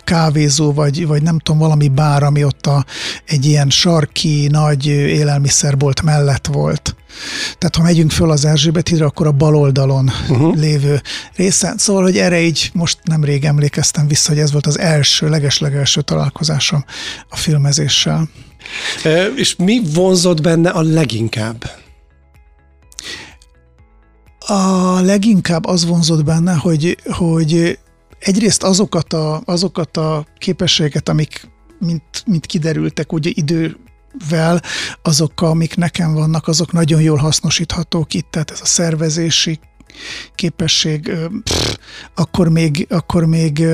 kávézó, 0.03 0.73
vagy, 0.73 1.07
vagy 1.07 1.21
nem 1.21 1.39
tudom, 1.39 1.59
valami 1.59 1.87
bár, 1.87 2.23
ami 2.23 2.43
ott 2.43 2.67
a, 2.67 2.85
egy 3.25 3.45
ilyen 3.45 3.69
sarki, 3.69 4.47
nagy 4.51 4.85
élelmiszerbolt 4.87 6.01
mellett 6.01 6.47
volt. 6.47 6.95
Tehát 7.57 7.75
ha 7.75 7.81
megyünk 7.81 8.11
föl 8.11 8.31
az 8.31 8.45
Erzsébet 8.45 8.87
hídra, 8.87 9.05
akkor 9.05 9.27
a 9.27 9.31
bal 9.31 9.55
oldalon 9.55 10.11
uh-huh. 10.29 10.55
lévő 10.55 11.01
részen. 11.35 11.77
Szóval, 11.77 12.03
hogy 12.03 12.17
erre 12.17 12.41
így 12.41 12.69
most 12.73 12.97
nemrég 13.03 13.45
emlékeztem 13.45 14.07
vissza, 14.07 14.29
hogy 14.29 14.39
ez 14.39 14.51
volt 14.51 14.67
az 14.67 14.79
első, 14.79 15.29
legeslegelső 15.29 16.01
találkozásom 16.01 16.85
a 17.29 17.35
filmezéssel. 17.35 18.29
E, 19.03 19.25
és 19.25 19.55
mi 19.55 19.81
vonzott 19.93 20.41
benne 20.41 20.69
a 20.69 20.81
leginkább? 20.81 21.69
A 24.39 24.99
leginkább 24.99 25.65
az 25.65 25.85
vonzott 25.85 26.23
benne, 26.23 26.53
hogy, 26.53 26.97
hogy 27.11 27.79
egyrészt 28.23 28.63
azokat 28.63 29.13
a, 29.13 29.41
azokat 29.45 29.97
a 29.97 30.25
képességeket, 30.37 31.09
amik 31.09 31.51
mint, 31.79 32.23
mint 32.25 32.45
kiderültek 32.45 33.13
ugye 33.13 33.31
idővel, 33.33 34.61
azok, 35.01 35.41
amik 35.41 35.75
nekem 35.75 36.13
vannak, 36.13 36.47
azok 36.47 36.71
nagyon 36.71 37.01
jól 37.01 37.17
hasznosíthatók 37.17 38.13
itt, 38.13 38.31
tehát 38.31 38.51
ez 38.51 38.59
a 38.61 38.65
szervezési 38.65 39.59
képesség, 40.35 41.11
pff, 41.43 41.75
akkor 42.15 42.49
még, 42.49 42.87
akkor 42.89 43.25
még 43.25 43.65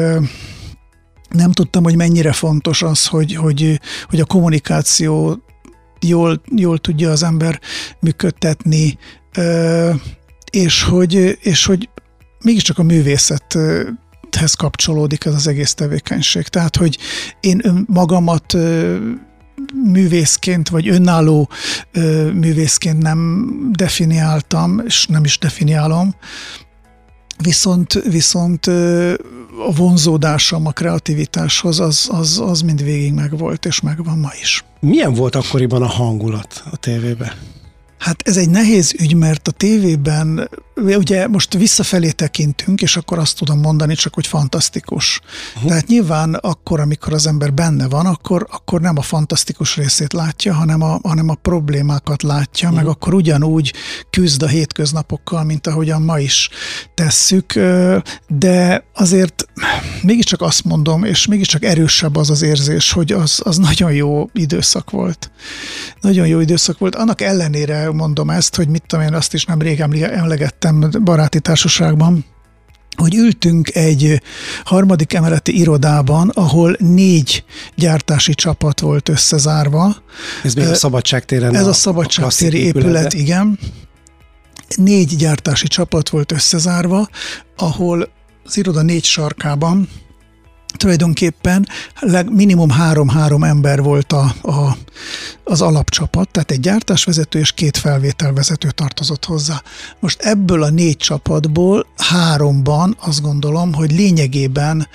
nem 1.29 1.51
tudtam, 1.51 1.83
hogy 1.83 1.95
mennyire 1.95 2.31
fontos 2.31 2.81
az, 2.81 3.07
hogy, 3.07 3.35
hogy, 3.35 3.79
hogy 4.09 4.19
a 4.19 4.25
kommunikáció 4.25 5.43
jól, 5.99 6.41
jól 6.55 6.77
tudja 6.77 7.11
az 7.11 7.23
ember 7.23 7.59
működtetni, 7.99 8.97
és 10.51 10.83
hogy, 10.83 11.37
és 11.41 11.65
hogy 11.65 11.89
mégiscsak 12.43 12.77
a 12.77 12.83
művészet 12.83 13.57
hez 14.35 14.53
kapcsolódik 14.53 15.25
ez 15.25 15.33
az 15.33 15.47
egész 15.47 15.73
tevékenység. 15.73 16.47
Tehát, 16.47 16.75
hogy 16.75 16.97
én 17.39 17.85
magamat 17.87 18.57
művészként, 19.83 20.69
vagy 20.69 20.89
önálló 20.89 21.49
művészként 22.33 23.01
nem 23.01 23.47
definiáltam, 23.71 24.81
és 24.85 25.05
nem 25.05 25.23
is 25.23 25.37
definiálom, 25.37 26.15
viszont, 27.43 27.93
viszont 27.93 28.65
a 29.67 29.73
vonzódásom 29.75 30.65
a 30.65 30.71
kreativitáshoz 30.71 31.79
az, 31.79 32.09
az, 32.11 32.41
az 32.45 32.61
mind 32.61 32.83
végig 32.83 33.13
megvolt, 33.13 33.65
és 33.65 33.81
megvan 33.81 34.17
ma 34.17 34.29
is. 34.41 34.63
Milyen 34.79 35.13
volt 35.13 35.35
akkoriban 35.35 35.81
a 35.81 35.87
hangulat 35.87 36.63
a 36.71 36.77
tévében? 36.77 37.31
Hát 37.99 38.27
ez 38.27 38.37
egy 38.37 38.49
nehéz 38.49 38.93
ügy, 38.99 39.15
mert 39.15 39.47
a 39.47 39.51
tévében, 39.51 40.49
ugye 40.75 41.27
most 41.27 41.53
visszafelé 41.53 42.11
tekintünk, 42.11 42.81
és 42.81 42.97
akkor 42.97 43.17
azt 43.17 43.37
tudom 43.37 43.59
mondani 43.59 43.95
csak, 43.95 44.13
hogy 44.13 44.27
fantasztikus. 44.27 45.21
Uh-huh. 45.55 45.69
Tehát 45.69 45.87
nyilván 45.87 46.33
akkor, 46.33 46.79
amikor 46.79 47.13
az 47.13 47.27
ember 47.27 47.53
benne 47.53 47.87
van, 47.87 48.05
akkor, 48.05 48.47
akkor 48.51 48.81
nem 48.81 48.97
a 48.97 49.01
fantasztikus 49.01 49.75
részét 49.75 50.13
látja, 50.13 50.53
hanem 50.53 50.81
a, 50.81 50.99
hanem 51.03 51.29
a 51.29 51.35
problémákat 51.35 52.23
látja, 52.23 52.69
uh-huh. 52.69 52.83
meg 52.83 52.93
akkor 52.93 53.13
ugyanúgy 53.13 53.73
küzd 54.09 54.41
a 54.41 54.47
hétköznapokkal, 54.47 55.43
mint 55.43 55.67
ahogyan 55.67 56.01
ma 56.01 56.19
is 56.19 56.49
tesszük, 56.93 57.59
de 58.27 58.83
azért 58.93 59.45
mégiscsak 60.01 60.41
azt 60.41 60.63
mondom, 60.63 61.03
és 61.03 61.25
mégiscsak 61.25 61.63
erősebb 61.63 62.15
az 62.15 62.29
az 62.29 62.41
érzés, 62.41 62.91
hogy 62.91 63.11
az, 63.11 63.41
az 63.43 63.57
nagyon 63.57 63.91
jó 63.91 64.29
időszak 64.33 64.89
volt. 64.89 65.31
Nagyon 66.01 66.27
jó 66.27 66.39
időszak 66.39 66.77
volt. 66.77 66.95
Annak 66.95 67.21
ellenére 67.21 67.88
mondom 67.93 68.29
ezt, 68.29 68.55
hogy 68.55 68.67
mit 68.67 68.83
tudom 68.87 69.05
én, 69.05 69.13
azt 69.13 69.33
is 69.33 69.45
nem 69.45 69.61
rég 69.61 69.79
emlegettem 69.79 70.89
baráti 71.03 71.39
társaságban, 71.39 72.25
hogy 72.95 73.15
ültünk 73.15 73.75
egy 73.75 74.21
harmadik 74.63 75.13
emeleti 75.13 75.59
irodában, 75.59 76.29
ahol 76.29 76.75
négy 76.79 77.43
gyártási 77.75 78.33
csapat 78.33 78.79
volt 78.79 79.09
összezárva. 79.09 79.95
Ez 80.43 80.53
még 80.53 80.67
a 80.67 80.75
Szabadságtéren 80.75 81.55
Ez 81.55 81.65
a, 81.65 81.69
a 81.69 81.73
Szabadságtéri 81.73 82.57
épület, 82.57 82.85
épület, 82.85 83.13
igen. 83.13 83.59
Négy 84.75 85.15
gyártási 85.15 85.67
csapat 85.67 86.09
volt 86.09 86.31
összezárva, 86.31 87.09
ahol 87.57 88.09
az 88.45 88.57
iroda 88.57 88.81
négy 88.81 89.03
sarkában 89.03 89.89
tulajdonképpen 90.77 91.67
minimum 92.29 92.69
három-három 92.69 93.43
ember 93.43 93.81
volt 93.81 94.13
a, 94.13 94.33
a, 94.41 94.77
az 95.43 95.61
alapcsapat, 95.61 96.29
tehát 96.29 96.51
egy 96.51 96.59
gyártásvezető 96.59 97.39
és 97.39 97.51
két 97.51 97.77
felvételvezető 97.77 98.71
tartozott 98.71 99.25
hozzá. 99.25 99.61
Most 99.99 100.21
ebből 100.21 100.63
a 100.63 100.69
négy 100.69 100.97
csapatból 100.97 101.85
háromban 101.97 102.97
azt 102.99 103.21
gondolom, 103.21 103.73
hogy 103.73 103.91
lényegében 103.91 104.87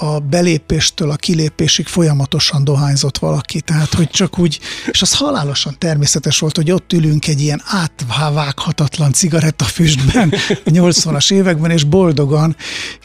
a 0.00 0.18
belépéstől 0.18 1.10
a 1.10 1.16
kilépésig 1.16 1.86
folyamatosan 1.86 2.64
dohányzott 2.64 3.18
valaki, 3.18 3.60
tehát 3.60 3.94
hogy 3.94 4.08
csak 4.08 4.38
úgy, 4.38 4.60
és 4.90 5.02
az 5.02 5.14
halálosan 5.14 5.74
természetes 5.78 6.38
volt, 6.38 6.56
hogy 6.56 6.70
ott 6.70 6.92
ülünk 6.92 7.26
egy 7.26 7.40
ilyen 7.40 7.62
átvághatatlan 7.64 9.12
cigarettafüstben 9.12 10.32
a 10.64 10.70
80-as 10.70 11.32
években, 11.32 11.70
és 11.70 11.84
boldogan 11.84 12.56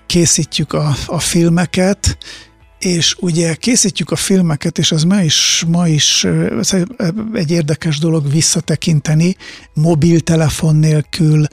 készítjük 0.06 0.74
a, 0.74 0.96
a 1.06 1.20
filmeket, 1.20 2.18
és 2.80 3.16
ugye 3.20 3.56
készítjük 3.56 4.12
a 4.12 4.16
filmeket, 4.16 4.78
és 4.78 4.92
az 4.92 5.04
ma 5.04 5.22
is, 5.22 5.66
ma 5.68 5.88
is 5.88 6.28
egy 7.34 7.52
érdekes 7.52 8.00
dolog 8.00 8.32
visszatekinteni, 8.32 9.36
mobiltelefon 9.74 10.76
nélkül, 10.76 11.46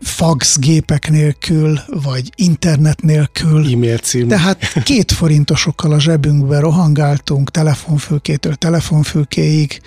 fax 0.00 0.58
gépek 0.58 1.10
nélkül, 1.10 1.80
vagy 1.86 2.32
internet 2.36 3.02
nélkül. 3.02 3.72
E-mail 3.72 3.98
cím. 3.98 4.28
Tehát 4.28 4.82
két 4.82 5.12
forintosokkal 5.12 5.92
a 5.92 6.00
zsebünkbe 6.00 6.58
rohangáltunk 6.58 7.50
telefonfülkétől 7.50 8.54
telefonfülkéig, 8.54 9.80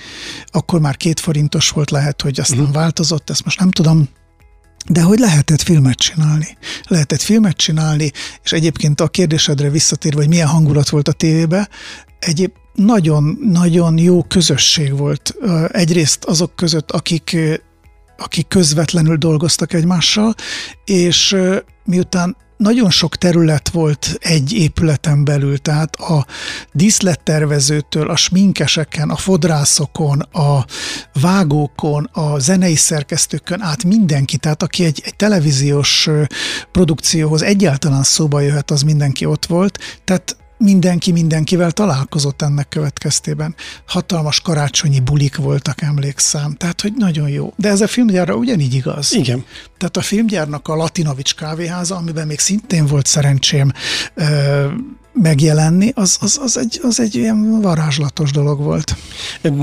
akkor 0.51 0.79
már 0.79 0.97
két 0.97 1.19
forintos 1.19 1.69
volt, 1.69 1.91
lehet, 1.91 2.21
hogy 2.21 2.39
aztán 2.39 2.59
uh-huh. 2.59 2.73
változott, 2.73 3.29
ezt 3.29 3.45
most 3.45 3.59
nem 3.59 3.71
tudom, 3.71 4.09
de 4.87 5.01
hogy 5.01 5.19
lehetett 5.19 5.61
filmet 5.61 5.97
csinálni. 5.97 6.57
Lehetett 6.87 7.21
filmet 7.21 7.57
csinálni, 7.57 8.11
és 8.43 8.51
egyébként 8.51 9.01
a 9.01 9.07
kérdésedre 9.07 9.69
visszatérve, 9.69 10.19
hogy 10.19 10.27
milyen 10.27 10.47
hangulat 10.47 10.89
volt 10.89 11.07
a 11.07 11.11
tévébe, 11.11 11.69
egyéb 12.19 12.51
nagyon-nagyon 12.73 13.97
jó 13.97 14.23
közösség 14.23 14.97
volt. 14.97 15.35
Egyrészt 15.71 16.23
azok 16.23 16.55
között, 16.55 16.91
akik 16.91 17.37
akik 18.17 18.47
közvetlenül 18.47 19.17
dolgoztak 19.17 19.73
egymással, 19.73 20.33
és 20.85 21.37
miután 21.85 22.37
nagyon 22.63 22.89
sok 22.89 23.15
terület 23.15 23.69
volt 23.69 24.17
egy 24.19 24.53
épületen 24.53 25.23
belül, 25.23 25.57
tehát 25.57 25.95
a 25.95 26.25
díszlettervezőtől, 26.71 28.09
a 28.09 28.15
sminkeseken, 28.15 29.09
a 29.09 29.15
fodrászokon, 29.15 30.19
a 30.19 30.65
vágókon, 31.21 32.09
a 32.11 32.39
zenei 32.39 32.75
szerkesztőkön 32.75 33.61
át 33.61 33.83
mindenki, 33.83 34.37
tehát 34.37 34.63
aki 34.63 34.83
egy, 34.83 35.01
egy 35.05 35.15
televíziós 35.15 36.09
produkcióhoz 36.71 37.41
egyáltalán 37.41 38.03
szóba 38.03 38.39
jöhet, 38.39 38.71
az 38.71 38.81
mindenki 38.81 39.25
ott 39.25 39.45
volt, 39.45 39.79
tehát 40.03 40.37
mindenki 40.63 41.11
mindenkivel 41.11 41.71
találkozott 41.71 42.41
ennek 42.41 42.69
következtében. 42.69 43.55
Hatalmas 43.85 44.39
karácsonyi 44.39 44.99
bulik 44.99 45.35
voltak, 45.35 45.81
emlékszem. 45.81 46.55
Tehát, 46.55 46.81
hogy 46.81 46.93
nagyon 46.97 47.29
jó. 47.29 47.53
De 47.55 47.69
ez 47.69 47.81
a 47.81 47.87
filmgyárra 47.87 48.35
ugyanígy 48.35 48.73
igaz. 48.73 49.13
Igen. 49.13 49.45
Tehát 49.77 49.97
a 49.97 50.01
filmgyárnak 50.01 50.67
a 50.67 50.75
Latinovics 50.75 51.35
kávéháza, 51.35 51.95
amiben 51.95 52.27
még 52.27 52.39
szintén 52.39 52.85
volt 52.85 53.05
szerencsém 53.05 53.71
ö, 54.15 54.65
megjelenni, 55.13 55.91
az, 55.95 56.17
az, 56.21 56.39
az, 56.43 56.57
egy, 56.57 56.79
az 56.83 56.99
egy 56.99 57.15
ilyen 57.15 57.61
varázslatos 57.61 58.31
dolog 58.31 58.61
volt. 58.61 58.95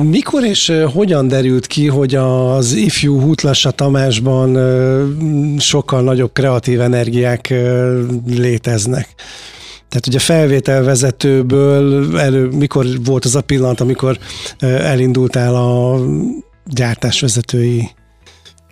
Mikor 0.02 0.44
és 0.44 0.72
hogyan 0.92 1.28
derült 1.28 1.66
ki, 1.66 1.88
hogy 1.88 2.14
az 2.14 2.72
ifjú 2.72 3.20
Hutlassa 3.20 3.70
Tamásban 3.70 4.58
sokkal 5.58 6.02
nagyobb 6.02 6.32
kreatív 6.32 6.80
energiák 6.80 7.54
léteznek? 8.26 9.14
Tehát 9.90 10.06
ugye 10.06 10.18
felvételvezetőből 10.18 12.18
elő, 12.18 12.48
mikor 12.48 12.86
volt 13.04 13.24
az 13.24 13.34
a 13.34 13.40
pillanat, 13.40 13.80
amikor 13.80 14.18
elindultál 14.60 15.54
a 15.54 16.00
gyártásvezetői 16.64 17.90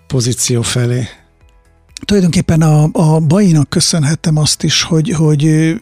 pozíció 0.07 0.63
felé? 0.63 1.09
Tulajdonképpen 2.05 2.63
a, 2.63 2.89
a 2.93 3.21
Bainak 3.21 3.69
köszönhetem 3.69 4.37
azt 4.37 4.63
is, 4.63 4.83
hogy, 4.83 5.11
hogy 5.11 5.75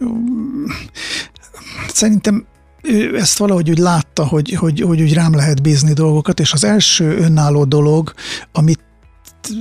szerintem 1.88 2.46
ő 2.82 3.18
ezt 3.18 3.38
valahogy 3.38 3.70
úgy 3.70 3.78
látta, 3.78 4.26
hogy, 4.26 4.54
hogy, 4.54 4.80
hogy 4.80 5.00
úgy 5.00 5.14
rám 5.14 5.34
lehet 5.34 5.62
bízni 5.62 5.92
dolgokat, 5.92 6.40
és 6.40 6.52
az 6.52 6.64
első 6.64 7.16
önálló 7.16 7.64
dolog, 7.64 8.12
amit 8.52 8.80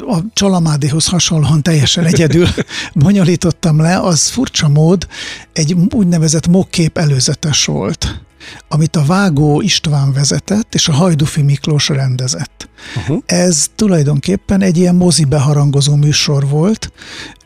a 0.07 0.17
Csalamádihoz 0.33 1.07
hasonlóan 1.07 1.61
teljesen 1.61 2.05
egyedül 2.05 2.47
bonyolítottam 2.93 3.79
le, 3.79 3.99
az 3.99 4.27
furcsa 4.27 4.67
mód 4.67 5.07
egy 5.53 5.75
úgynevezett 5.93 6.47
mokkép 6.47 6.97
előzetes 6.97 7.65
volt, 7.65 8.21
amit 8.67 8.95
a 8.95 9.05
Vágó 9.05 9.61
István 9.61 10.13
vezetett, 10.13 10.75
és 10.75 10.87
a 10.87 10.93
Hajdufi 10.93 11.41
Miklós 11.41 11.89
rendezett. 11.89 12.69
Uh-huh. 12.95 13.21
Ez 13.25 13.67
tulajdonképpen 13.75 14.61
egy 14.61 14.77
ilyen 14.77 14.95
mozi 14.95 15.25
beharangozó 15.25 15.95
műsor 15.95 16.47
volt, 16.47 16.91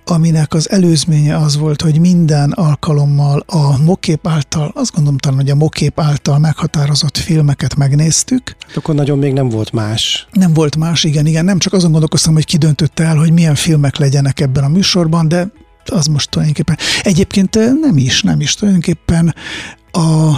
aminek 0.09 0.53
az 0.53 0.69
előzménye 0.69 1.37
az 1.37 1.57
volt, 1.57 1.81
hogy 1.81 1.99
minden 1.99 2.51
alkalommal 2.51 3.43
a 3.47 3.77
mokép 3.77 4.27
által, 4.27 4.71
azt 4.75 4.91
gondolom 4.93 5.17
talán, 5.17 5.37
hogy 5.37 5.49
a 5.49 5.55
mokép 5.55 5.99
által 5.99 6.39
meghatározott 6.39 7.17
filmeket 7.17 7.75
megnéztük. 7.75 8.55
Hát 8.67 8.75
akkor 8.77 8.95
nagyon 8.95 9.17
még 9.17 9.33
nem 9.33 9.49
volt 9.49 9.71
más. 9.71 10.27
Nem 10.31 10.53
volt 10.53 10.75
más, 10.75 11.03
igen, 11.03 11.25
igen. 11.25 11.45
Nem 11.45 11.59
csak 11.59 11.73
azon 11.73 11.91
gondolkoztam, 11.91 12.33
hogy 12.33 12.45
ki 12.45 12.57
döntötte 12.57 13.03
el, 13.03 13.15
hogy 13.15 13.31
milyen 13.31 13.55
filmek 13.55 13.97
legyenek 13.97 14.39
ebben 14.39 14.63
a 14.63 14.67
műsorban, 14.67 15.27
de 15.27 15.51
az 15.85 16.05
most 16.05 16.29
tulajdonképpen. 16.29 16.77
Egyébként 17.03 17.55
nem 17.81 17.97
is, 17.97 18.21
nem 18.21 18.41
is. 18.41 18.53
Tulajdonképpen 18.53 19.35
a 19.91 20.35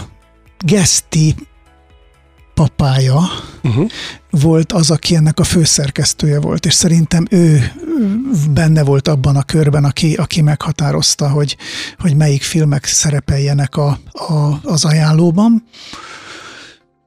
Geszti 0.65 1.35
papája 2.53 3.21
uh-huh. 3.63 3.89
volt 4.29 4.71
az, 4.71 4.91
aki 4.91 5.15
ennek 5.15 5.39
a 5.39 5.43
főszerkesztője 5.43 6.39
volt, 6.39 6.65
és 6.65 6.73
szerintem 6.73 7.25
ő 7.29 7.71
benne 8.53 8.83
volt 8.83 9.07
abban 9.07 9.35
a 9.35 9.43
körben, 9.43 9.83
aki, 9.83 10.13
aki 10.13 10.41
meghatározta, 10.41 11.29
hogy, 11.29 11.57
hogy 11.99 12.15
melyik 12.15 12.43
filmek 12.43 12.85
szerepeljenek 12.85 13.75
a, 13.75 13.99
a, 14.11 14.59
az 14.63 14.85
ajánlóban. 14.85 15.63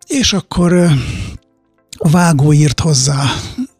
És 0.07 0.33
akkor 0.33 0.73
a 1.97 2.09
vágó 2.11 2.53
írt 2.53 2.81
hozzá 2.81 3.25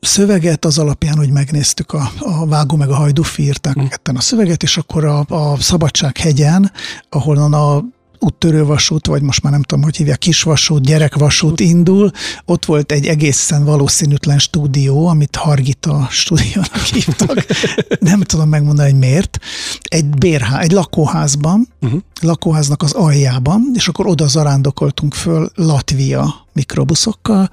szöveget, 0.01 0.65
az 0.65 0.79
alapján, 0.79 1.17
hogy 1.17 1.31
megnéztük 1.31 1.93
a, 1.93 2.13
a 2.19 2.47
vágó 2.47 2.77
meg 2.77 2.89
a 2.89 2.95
hajdufi 2.95 3.43
írták 3.43 3.81
mm. 3.81 3.87
ketten 3.87 4.17
a 4.17 4.21
szöveget, 4.21 4.63
és 4.63 4.77
akkor 4.77 5.05
a, 5.05 5.25
a 5.29 5.57
Szabadsághegyen, 5.61 6.73
ahol 7.09 7.37
a 7.37 7.85
úttörővasút, 8.25 9.07
vagy 9.07 9.23
most 9.23 9.43
már 9.43 9.53
nem 9.53 9.63
tudom, 9.63 9.85
hogy 9.85 9.97
hívják, 9.97 10.19
kisvasút, 10.19 10.83
gyerekvasút 10.87 11.61
indul. 11.61 12.11
Ott 12.45 12.65
volt 12.65 12.93
egy 12.93 13.07
egészen 13.07 13.65
valószínűtlen 13.65 14.39
stúdió, 14.39 15.07
amit 15.07 15.37
Hargita 15.37 16.07
stúdiónak 16.11 16.83
hívtak. 16.93 17.47
nem 18.01 18.21
tudom 18.21 18.49
megmondani, 18.49 18.91
hogy 18.91 18.99
miért. 18.99 19.39
Egy 19.83 20.05
bérhá, 20.05 20.61
egy 20.61 20.73
lakóházban, 20.73 21.69
uh-huh. 21.81 22.01
lakóháznak 22.21 22.83
az 22.83 22.93
aljában, 22.93 23.71
és 23.75 23.89
akkor 23.89 24.07
oda 24.07 24.27
zarándokoltunk 24.27 25.15
föl 25.15 25.51
Latvia 25.55 26.35
mikrobuszokkal, 26.53 27.51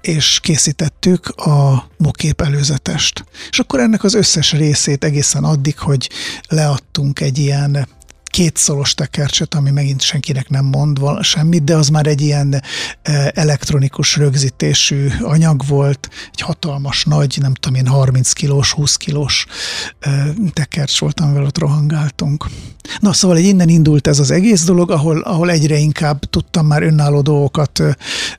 és 0.00 0.40
készítettük 0.42 1.28
a 1.28 1.88
mokép 1.96 2.40
előzetest. 2.40 3.24
És 3.50 3.58
akkor 3.58 3.80
ennek 3.80 4.04
az 4.04 4.14
összes 4.14 4.52
részét 4.52 5.04
egészen 5.04 5.44
addig, 5.44 5.78
hogy 5.78 6.10
leadtunk 6.48 7.20
egy 7.20 7.38
ilyen 7.38 7.88
kétszoros 8.32 8.94
tekercset, 8.94 9.54
ami 9.54 9.70
megint 9.70 10.00
senkinek 10.00 10.48
nem 10.48 10.64
mond 10.64 10.98
semmit, 11.20 11.64
de 11.64 11.76
az 11.76 11.88
már 11.88 12.06
egy 12.06 12.20
ilyen 12.20 12.62
e, 13.02 13.32
elektronikus 13.34 14.16
rögzítésű 14.16 15.08
anyag 15.20 15.66
volt, 15.66 16.08
egy 16.32 16.40
hatalmas 16.40 17.04
nagy, 17.04 17.38
nem 17.40 17.54
tudom 17.54 17.78
én, 17.78 17.86
30 17.86 18.32
kilós, 18.32 18.72
20 18.72 18.96
kilós 18.96 19.46
e, 20.00 20.34
tekercs 20.52 20.98
volt, 20.98 21.20
amivel 21.20 21.44
ott 21.44 21.58
rohangáltunk. 21.58 22.46
Na, 23.00 23.12
szóval 23.12 23.36
egy 23.36 23.44
innen 23.44 23.68
indult 23.68 24.06
ez 24.06 24.18
az 24.18 24.30
egész 24.30 24.64
dolog, 24.64 24.90
ahol, 24.90 25.20
ahol 25.20 25.50
egyre 25.50 25.76
inkább 25.76 26.20
tudtam 26.24 26.66
már 26.66 26.82
önálló 26.82 27.20
dolgokat 27.20 27.78
ö, 27.78 27.90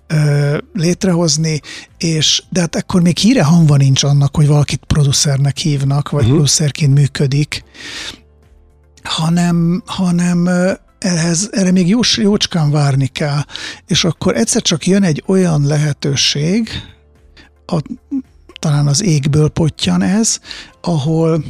ö, 0.07 0.57
létrehozni, 0.73 1.61
és 1.97 2.43
de 2.49 2.59
hát 2.59 2.75
ekkor 2.75 3.01
még 3.01 3.17
híre 3.17 3.43
hanva 3.43 3.75
nincs 3.75 4.03
annak, 4.03 4.35
hogy 4.35 4.47
valakit 4.47 4.81
producernek 4.87 5.57
hívnak, 5.57 6.09
vagy 6.09 6.21
uh-huh. 6.21 6.35
producerként 6.35 6.93
működik 6.93 7.63
hanem, 9.03 9.83
hanem 9.85 10.49
ehhez, 10.99 11.49
erre 11.51 11.71
még 11.71 11.87
jó, 11.87 11.99
jócskán 12.15 12.71
várni 12.71 13.07
kell. 13.07 13.41
És 13.87 14.03
akkor 14.03 14.35
egyszer 14.35 14.61
csak 14.61 14.87
jön 14.87 15.03
egy 15.03 15.23
olyan 15.25 15.65
lehetőség, 15.65 16.69
a, 17.65 17.81
talán 18.59 18.87
az 18.87 19.03
égből 19.03 19.49
potyan 19.49 20.01
ez, 20.01 20.39
ahol 20.81 21.43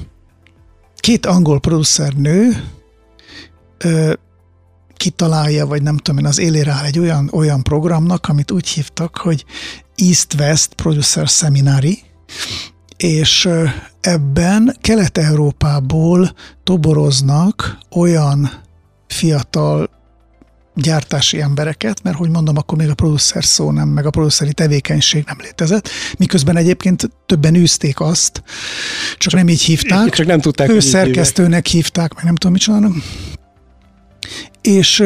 két 0.95 1.25
angol 1.25 1.59
producer 1.59 2.13
nő 2.13 2.63
ö, 3.77 4.13
kitalálja, 4.95 5.65
vagy 5.65 5.81
nem 5.81 5.97
tudom 5.97 6.19
én, 6.19 6.25
az 6.25 6.39
élére 6.39 6.71
áll 6.71 6.85
egy 6.85 6.99
olyan, 6.99 7.29
olyan 7.33 7.63
programnak, 7.63 8.27
amit 8.27 8.51
úgy 8.51 8.67
hívtak, 8.67 9.17
hogy 9.17 9.45
East-West 9.95 10.73
Producer 10.73 11.27
Seminary, 11.27 11.99
és 12.97 13.49
ebben 14.05 14.77
Kelet-Európából 14.81 16.35
toboroznak 16.63 17.77
olyan 17.91 18.51
fiatal 19.07 19.89
gyártási 20.75 21.41
embereket, 21.41 22.03
mert 22.03 22.17
hogy 22.17 22.29
mondom, 22.29 22.57
akkor 22.57 22.77
még 22.77 22.89
a 22.89 22.93
producer 22.93 23.43
szó 23.43 23.71
nem, 23.71 23.87
meg 23.87 24.05
a 24.05 24.09
produceri 24.09 24.53
tevékenység 24.53 25.23
nem 25.25 25.37
létezett, 25.39 25.89
miközben 26.17 26.57
egyébként 26.57 27.09
többen 27.25 27.55
űzték 27.55 27.99
azt, 27.99 28.31
csak, 28.33 29.17
csak 29.17 29.33
nem 29.33 29.47
így 29.47 29.61
hívták. 29.61 30.09
Csak 30.09 30.25
nem 30.25 30.39
tudták. 30.39 30.69
Ő 30.69 30.79
szerkesztőnek 30.79 31.65
hívták, 31.65 32.13
meg 32.13 32.23
nem 32.23 32.35
tudom, 32.35 32.51
mit 32.51 32.61
csinálnak. 32.61 32.93
És 34.61 35.03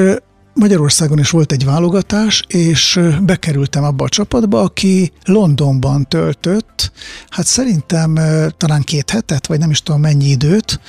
Magyarországon 0.59 1.19
is 1.19 1.29
volt 1.29 1.51
egy 1.51 1.65
válogatás, 1.65 2.43
és 2.47 2.99
bekerültem 3.21 3.83
abba 3.83 4.03
a 4.03 4.09
csapatba, 4.09 4.61
aki 4.61 5.11
Londonban 5.25 6.07
töltött, 6.07 6.91
hát 7.29 7.45
szerintem 7.45 8.19
talán 8.57 8.81
két 8.81 9.09
hetet, 9.09 9.47
vagy 9.47 9.59
nem 9.59 9.69
is 9.69 9.81
tudom 9.81 10.01
mennyi 10.01 10.25
időt, 10.25 10.79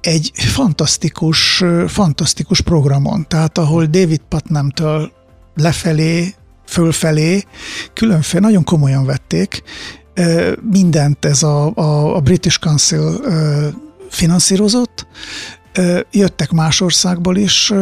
egy 0.00 0.30
fantasztikus, 0.34 1.64
fantasztikus 1.86 2.60
programon, 2.60 3.26
tehát 3.28 3.58
ahol 3.58 3.86
David 3.86 4.20
Putnamtől 4.28 5.12
lefelé, 5.54 6.34
fölfelé, 6.66 7.44
különféle, 7.94 8.40
nagyon 8.46 8.64
komolyan 8.64 9.04
vették, 9.04 9.62
mindent 10.70 11.24
ez 11.24 11.42
a, 11.42 11.72
a, 11.74 12.16
a 12.16 12.20
British 12.20 12.58
Council 12.58 13.20
finanszírozott, 14.10 15.06
jöttek 16.10 16.50
más 16.50 16.80
országból 16.80 17.36
is 17.36 17.72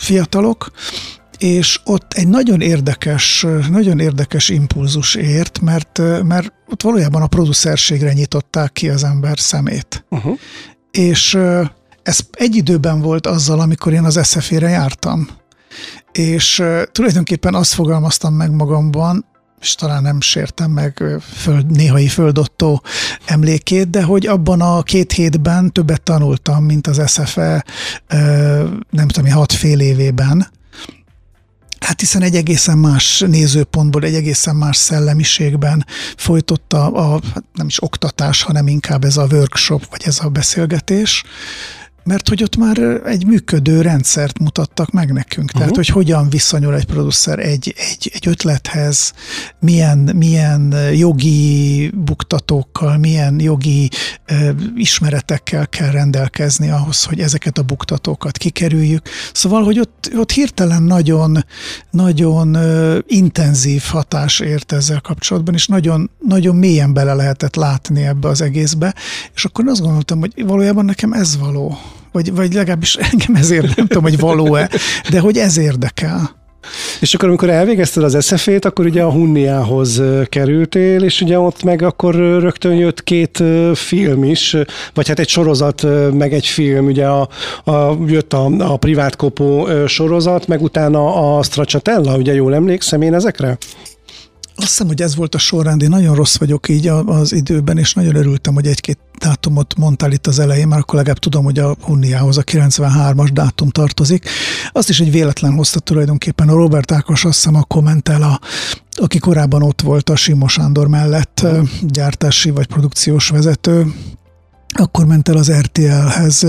fiatalok, 0.00 0.70
és 1.38 1.80
ott 1.84 2.12
egy 2.12 2.28
nagyon 2.28 2.60
érdekes, 2.60 3.46
nagyon 3.70 3.98
érdekes 3.98 4.48
impulzus 4.48 5.14
ért, 5.14 5.60
mert, 5.60 6.00
mert 6.22 6.52
ott 6.68 6.82
valójában 6.82 7.22
a 7.22 7.26
producerségre 7.26 8.12
nyitották 8.12 8.72
ki 8.72 8.88
az 8.88 9.04
ember 9.04 9.38
szemét. 9.38 10.04
Uh-huh. 10.08 10.38
És 10.90 11.38
ez 12.02 12.20
egy 12.30 12.56
időben 12.56 13.00
volt 13.00 13.26
azzal, 13.26 13.60
amikor 13.60 13.92
én 13.92 14.04
az 14.04 14.18
SZF-ére 14.22 14.68
jártam. 14.68 15.28
És 16.12 16.62
tulajdonképpen 16.92 17.54
azt 17.54 17.74
fogalmaztam 17.74 18.34
meg 18.34 18.50
magamban, 18.50 19.24
és 19.60 19.74
talán 19.74 20.02
nem 20.02 20.20
sértem 20.20 20.70
meg 20.70 21.02
föld, 21.20 21.70
néhai 21.70 22.08
földottó 22.08 22.82
emlékét, 23.24 23.90
de 23.90 24.02
hogy 24.02 24.26
abban 24.26 24.60
a 24.60 24.82
két 24.82 25.12
hétben 25.12 25.72
többet 25.72 26.02
tanultam, 26.02 26.64
mint 26.64 26.86
az 26.86 27.02
SFE 27.06 27.64
nem 28.90 29.08
tudom, 29.08 29.30
hat 29.30 29.52
fél 29.52 29.80
évében. 29.80 30.48
Hát 31.80 32.00
hiszen 32.00 32.22
egy 32.22 32.34
egészen 32.34 32.78
más 32.78 33.24
nézőpontból, 33.26 34.04
egy 34.04 34.14
egészen 34.14 34.56
más 34.56 34.76
szellemiségben 34.76 35.86
folytotta 36.16 36.86
a, 36.86 37.20
hát 37.34 37.44
nem 37.54 37.66
is 37.66 37.82
oktatás, 37.82 38.42
hanem 38.42 38.66
inkább 38.66 39.04
ez 39.04 39.16
a 39.16 39.26
workshop, 39.30 39.86
vagy 39.90 40.02
ez 40.04 40.18
a 40.22 40.28
beszélgetés. 40.28 41.24
Mert 42.04 42.28
hogy 42.28 42.42
ott 42.42 42.56
már 42.56 42.78
egy 43.04 43.26
működő 43.26 43.80
rendszert 43.80 44.38
mutattak 44.38 44.90
meg 44.90 45.12
nekünk. 45.12 45.50
Tehát, 45.50 45.70
uh-huh. 45.70 45.84
hogy 45.84 45.94
hogyan 45.94 46.28
viszonyul 46.28 46.74
egy 46.74 46.84
producer 46.84 47.38
egy, 47.38 47.74
egy, 47.76 48.10
egy 48.14 48.28
ötlethez, 48.28 49.12
milyen, 49.60 49.98
milyen 49.98 50.74
jogi 50.92 51.90
buktatókkal, 51.94 52.98
milyen 52.98 53.40
jogi 53.40 53.88
uh, 54.30 54.50
ismeretekkel 54.74 55.68
kell 55.68 55.90
rendelkezni 55.90 56.70
ahhoz, 56.70 57.04
hogy 57.04 57.20
ezeket 57.20 57.58
a 57.58 57.62
buktatókat 57.62 58.38
kikerüljük. 58.38 59.08
Szóval, 59.32 59.64
hogy 59.64 59.78
ott, 59.78 60.10
ott 60.16 60.30
hirtelen 60.30 60.82
nagyon, 60.82 61.44
nagyon 61.90 62.56
uh, 62.56 62.98
intenzív 63.06 63.82
hatás 63.82 64.40
ért 64.40 64.72
ezzel 64.72 65.00
kapcsolatban, 65.00 65.54
és 65.54 65.66
nagyon, 65.66 66.10
nagyon 66.18 66.56
mélyen 66.56 66.92
bele 66.92 67.14
lehetett 67.14 67.54
látni 67.54 68.02
ebbe 68.02 68.28
az 68.28 68.40
egészbe, 68.40 68.94
és 69.34 69.44
akkor 69.44 69.68
azt 69.68 69.80
gondoltam, 69.80 70.18
hogy 70.20 70.44
valójában 70.46 70.84
nekem 70.84 71.12
ez 71.12 71.38
való 71.38 71.78
vagy, 72.12 72.34
vagy 72.34 72.52
legalábbis 72.52 72.94
engem 72.94 73.34
ezért 73.34 73.76
nem 73.76 73.86
tudom, 73.86 74.02
hogy 74.02 74.18
való-e, 74.18 74.70
de 75.10 75.20
hogy 75.20 75.36
ez 75.36 75.58
érdekel. 75.58 76.38
És 77.00 77.14
akkor, 77.14 77.28
amikor 77.28 77.50
elvégezted 77.50 78.02
az 78.02 78.24
SZF-ét, 78.24 78.64
akkor 78.64 78.86
ugye 78.86 79.02
a 79.02 79.10
Hunniához 79.10 80.02
kerültél, 80.24 81.02
és 81.02 81.20
ugye 81.20 81.38
ott 81.38 81.62
meg 81.62 81.82
akkor 81.82 82.14
rögtön 82.14 82.74
jött 82.74 83.02
két 83.04 83.42
film 83.74 84.24
is, 84.24 84.56
vagy 84.94 85.08
hát 85.08 85.18
egy 85.18 85.28
sorozat, 85.28 85.86
meg 86.12 86.32
egy 86.32 86.46
film, 86.46 86.86
ugye 86.86 87.06
a, 87.06 87.28
a, 87.64 87.96
jött 88.06 88.32
a, 88.32 88.44
a 88.58 88.76
Privát 88.76 89.16
Kopó 89.16 89.68
sorozat, 89.86 90.46
meg 90.46 90.62
utána 90.62 91.36
a 91.36 91.42
Stracciatella, 91.42 92.16
ugye 92.16 92.34
jól 92.34 92.54
emlékszem 92.54 93.02
én 93.02 93.14
ezekre? 93.14 93.58
Azt 94.60 94.68
hiszem, 94.68 94.86
hogy 94.86 95.02
ez 95.02 95.16
volt 95.16 95.34
a 95.34 95.38
sorrend. 95.38 95.82
Én 95.82 95.88
nagyon 95.88 96.14
rossz 96.14 96.36
vagyok 96.36 96.68
így 96.68 96.88
az 97.06 97.32
időben, 97.32 97.78
és 97.78 97.94
nagyon 97.94 98.14
örültem, 98.14 98.54
hogy 98.54 98.66
egy-két 98.66 98.98
dátumot 99.18 99.74
mondtál 99.76 100.12
itt 100.12 100.26
az 100.26 100.38
elején, 100.38 100.68
mert 100.68 100.80
akkor 100.80 100.94
legalább 100.94 101.18
tudom, 101.18 101.44
hogy 101.44 101.58
a 101.58 101.76
Hunniához 101.80 102.38
a 102.38 102.42
93-as 102.42 103.28
dátum 103.32 103.68
tartozik. 103.68 104.28
Azt 104.72 104.88
is 104.88 105.00
egy 105.00 105.10
véletlen 105.10 105.52
hozta 105.52 105.80
tulajdonképpen. 105.80 106.48
A 106.48 106.54
Robert 106.54 106.92
Ákos 106.92 107.24
azt 107.24 107.34
hiszem 107.34 107.54
a 107.54 107.62
kommentel, 107.62 108.22
a, 108.22 108.40
aki 108.94 109.18
korábban 109.18 109.62
ott 109.62 109.80
volt 109.80 110.10
a 110.10 110.16
Simo 110.16 110.48
Sándor 110.48 110.88
mellett 110.88 111.46
gyártási 111.82 112.50
vagy 112.50 112.66
produkciós 112.66 113.28
vezető, 113.28 113.94
akkor 114.72 115.06
ment 115.06 115.28
el 115.28 115.36
az 115.36 115.52
RTL-hez 115.52 116.46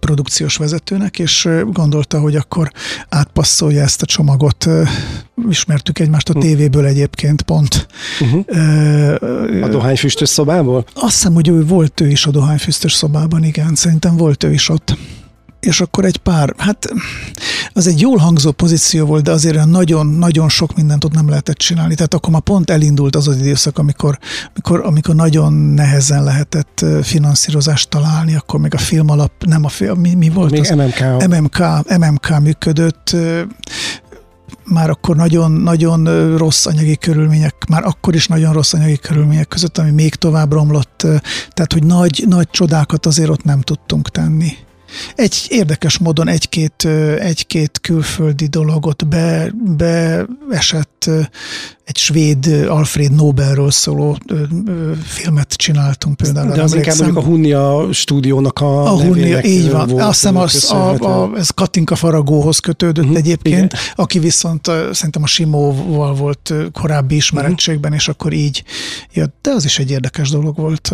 produkciós 0.00 0.56
vezetőnek, 0.56 1.18
és 1.18 1.48
gondolta, 1.66 2.20
hogy 2.20 2.36
akkor 2.36 2.72
átpasszolja 3.08 3.82
ezt 3.82 4.02
a 4.02 4.06
csomagot. 4.06 4.68
Ismertük 5.48 5.98
egymást 5.98 6.28
a 6.28 6.32
hm. 6.32 6.38
tévéből 6.38 6.86
egyébként 6.86 7.42
pont. 7.42 7.86
Uh-huh. 8.20 9.64
A 9.64 9.68
dohányfüstös 9.68 10.28
szobából? 10.28 10.84
Azt 10.94 11.14
hiszem, 11.14 11.34
hogy 11.34 11.48
ő 11.48 11.66
volt 11.66 12.00
ő 12.00 12.08
is 12.08 12.26
a 12.26 12.30
dohányfüstös 12.30 12.92
szobában, 12.92 13.44
igen, 13.44 13.74
szerintem 13.74 14.16
volt 14.16 14.44
ő 14.44 14.52
is 14.52 14.68
ott 14.68 14.96
és 15.62 15.80
akkor 15.80 16.04
egy 16.04 16.16
pár, 16.16 16.54
hát 16.56 16.88
az 17.72 17.86
egy 17.86 18.00
jól 18.00 18.16
hangzó 18.16 18.50
pozíció 18.50 19.06
volt, 19.06 19.22
de 19.22 19.30
azért 19.30 19.66
nagyon-nagyon 19.66 20.48
sok 20.48 20.76
mindent 20.76 21.04
ott 21.04 21.12
nem 21.12 21.28
lehetett 21.28 21.56
csinálni. 21.56 21.94
Tehát 21.94 22.14
akkor 22.14 22.30
már 22.32 22.40
pont 22.40 22.70
elindult 22.70 23.16
az 23.16 23.28
az 23.28 23.36
időszak, 23.36 23.78
amikor, 23.78 24.18
amikor, 24.54 24.80
amikor 24.84 25.14
nagyon 25.14 25.52
nehezen 25.52 26.24
lehetett 26.24 26.84
finanszírozást 27.02 27.88
találni, 27.88 28.34
akkor 28.34 28.60
még 28.60 28.74
a 28.74 28.78
film 28.78 29.10
alap, 29.10 29.32
nem 29.46 29.64
a 29.64 29.68
film, 29.68 30.00
mi, 30.00 30.14
mi 30.14 30.28
volt 30.28 30.50
még 30.50 30.60
az? 30.60 30.70
MMK. 30.70 31.28
MMK, 31.28 31.58
MMK 31.98 32.40
működött, 32.40 33.16
már 34.64 34.90
akkor 34.90 35.16
nagyon-nagyon 35.16 36.36
rossz 36.36 36.66
anyagi 36.66 36.96
körülmények, 36.96 37.54
már 37.68 37.84
akkor 37.84 38.14
is 38.14 38.26
nagyon 38.26 38.52
rossz 38.52 38.72
anyagi 38.72 38.96
körülmények 38.96 39.48
között, 39.48 39.78
ami 39.78 39.90
még 39.90 40.14
tovább 40.14 40.52
romlott, 40.52 41.06
tehát 41.50 41.72
hogy 41.72 41.84
nagy, 41.84 42.24
nagy 42.28 42.48
csodákat 42.50 43.06
azért 43.06 43.28
ott 43.28 43.44
nem 43.44 43.60
tudtunk 43.60 44.10
tenni. 44.10 44.52
Egy 45.14 45.46
érdekes 45.48 45.98
módon 45.98 46.28
egy-két, 46.28 46.84
egy-két 47.18 47.80
külföldi 47.80 48.46
dologot 48.46 49.08
be, 49.08 49.50
beesett 49.76 51.10
egy 51.84 51.96
svéd 51.96 52.46
Alfred 52.68 53.14
Nobelről 53.14 53.70
szóló 53.70 54.18
filmet 55.04 55.52
csináltunk 55.52 56.16
például. 56.16 56.54
De 56.54 56.62
az 56.62 56.74
inkább 56.74 56.96
mondjuk 56.96 57.16
a 57.16 57.22
Hunnia 57.22 57.88
stúdiónak 57.92 58.60
a, 58.60 58.84
a 58.84 59.02
Hunnia, 59.02 59.44
így 59.44 59.70
van. 59.70 59.88
Volt 59.88 60.02
Azt 60.02 60.20
hiszem, 60.20 60.36
az, 60.36 60.70
a, 60.70 60.92
a, 60.92 61.30
ez 61.36 61.50
Katinka 61.50 61.94
Faragóhoz 61.94 62.58
kötődött 62.58 63.04
uh-huh, 63.04 63.18
egyébként, 63.18 63.72
igen. 63.72 63.84
aki 63.94 64.18
viszont 64.18 64.70
szerintem 64.92 65.22
a 65.22 65.26
Simóval 65.26 66.14
volt 66.14 66.54
korábbi 66.72 67.14
ismerettségben, 67.14 67.90
uh-huh. 67.90 67.96
és 67.96 68.08
akkor 68.08 68.32
így 68.32 68.64
jött. 69.12 69.34
De 69.40 69.50
az 69.50 69.64
is 69.64 69.78
egy 69.78 69.90
érdekes 69.90 70.30
dolog 70.30 70.56
volt. 70.56 70.92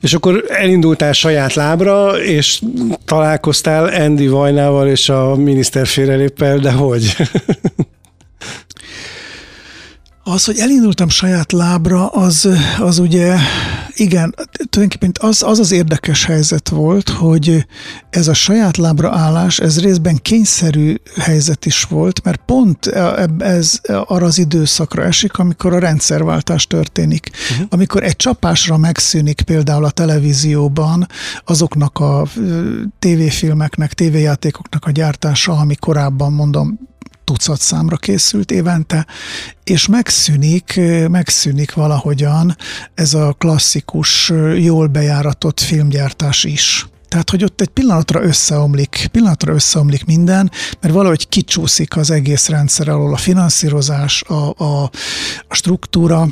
És 0.00 0.14
akkor 0.14 0.44
elindultál 0.48 1.12
saját 1.12 1.54
lábra, 1.54 2.22
és 2.22 2.62
találkoztál 3.04 4.02
Andy 4.02 4.28
Vajnával 4.28 4.88
és 4.88 5.08
a 5.08 5.34
miniszter 5.34 5.86
félreléppel, 5.86 6.58
de 6.58 6.72
hogy? 6.72 7.14
Az, 10.28 10.44
hogy 10.44 10.58
elindultam 10.58 11.08
saját 11.08 11.52
lábra, 11.52 12.08
az, 12.08 12.48
az 12.80 12.98
ugye, 12.98 13.36
igen, 13.94 14.34
tulajdonképpen 14.70 15.12
az, 15.28 15.42
az 15.42 15.58
az 15.58 15.72
érdekes 15.72 16.24
helyzet 16.24 16.68
volt, 16.68 17.08
hogy 17.08 17.66
ez 18.10 18.28
a 18.28 18.34
saját 18.34 18.76
lábra 18.76 19.10
állás, 19.10 19.58
ez 19.58 19.80
részben 19.80 20.16
kényszerű 20.22 20.94
helyzet 21.18 21.66
is 21.66 21.82
volt, 21.84 22.24
mert 22.24 22.40
pont 22.46 22.86
ez 23.38 23.80
arra 24.04 24.26
az 24.26 24.38
időszakra 24.38 25.02
esik, 25.02 25.38
amikor 25.38 25.72
a 25.72 25.78
rendszerváltás 25.78 26.66
történik. 26.66 27.30
Uh-huh. 27.50 27.66
Amikor 27.70 28.02
egy 28.02 28.16
csapásra 28.16 28.76
megszűnik 28.76 29.40
például 29.40 29.84
a 29.84 29.90
televízióban 29.90 31.06
azoknak 31.44 31.98
a 31.98 32.26
tévéfilmeknek, 32.98 33.92
tévéjátékoknak 33.92 34.84
a 34.84 34.90
gyártása, 34.90 35.52
ami 35.52 35.74
korábban 35.74 36.32
mondom 36.32 36.78
tucat 37.26 37.60
számra 37.60 37.96
készült 37.96 38.50
évente, 38.50 39.06
és 39.64 39.86
megszűnik, 39.86 40.80
megszűnik 41.10 41.74
valahogyan 41.74 42.56
ez 42.94 43.14
a 43.14 43.34
klasszikus, 43.38 44.32
jól 44.56 44.86
bejáratott 44.86 45.60
filmgyártás 45.60 46.44
is. 46.44 46.86
Tehát, 47.08 47.30
hogy 47.30 47.44
ott 47.44 47.60
egy 47.60 47.68
pillanatra 47.68 48.22
összeomlik, 48.22 49.08
pillanatra 49.12 49.52
összeomlik 49.52 50.04
minden, 50.04 50.50
mert 50.80 50.94
valahogy 50.94 51.28
kicsúszik 51.28 51.96
az 51.96 52.10
egész 52.10 52.48
rendszer 52.48 52.88
alól 52.88 53.12
a 53.12 53.16
finanszírozás, 53.16 54.22
a, 54.22 54.54
a, 54.56 54.82
a 55.48 55.54
struktúra, 55.54 56.28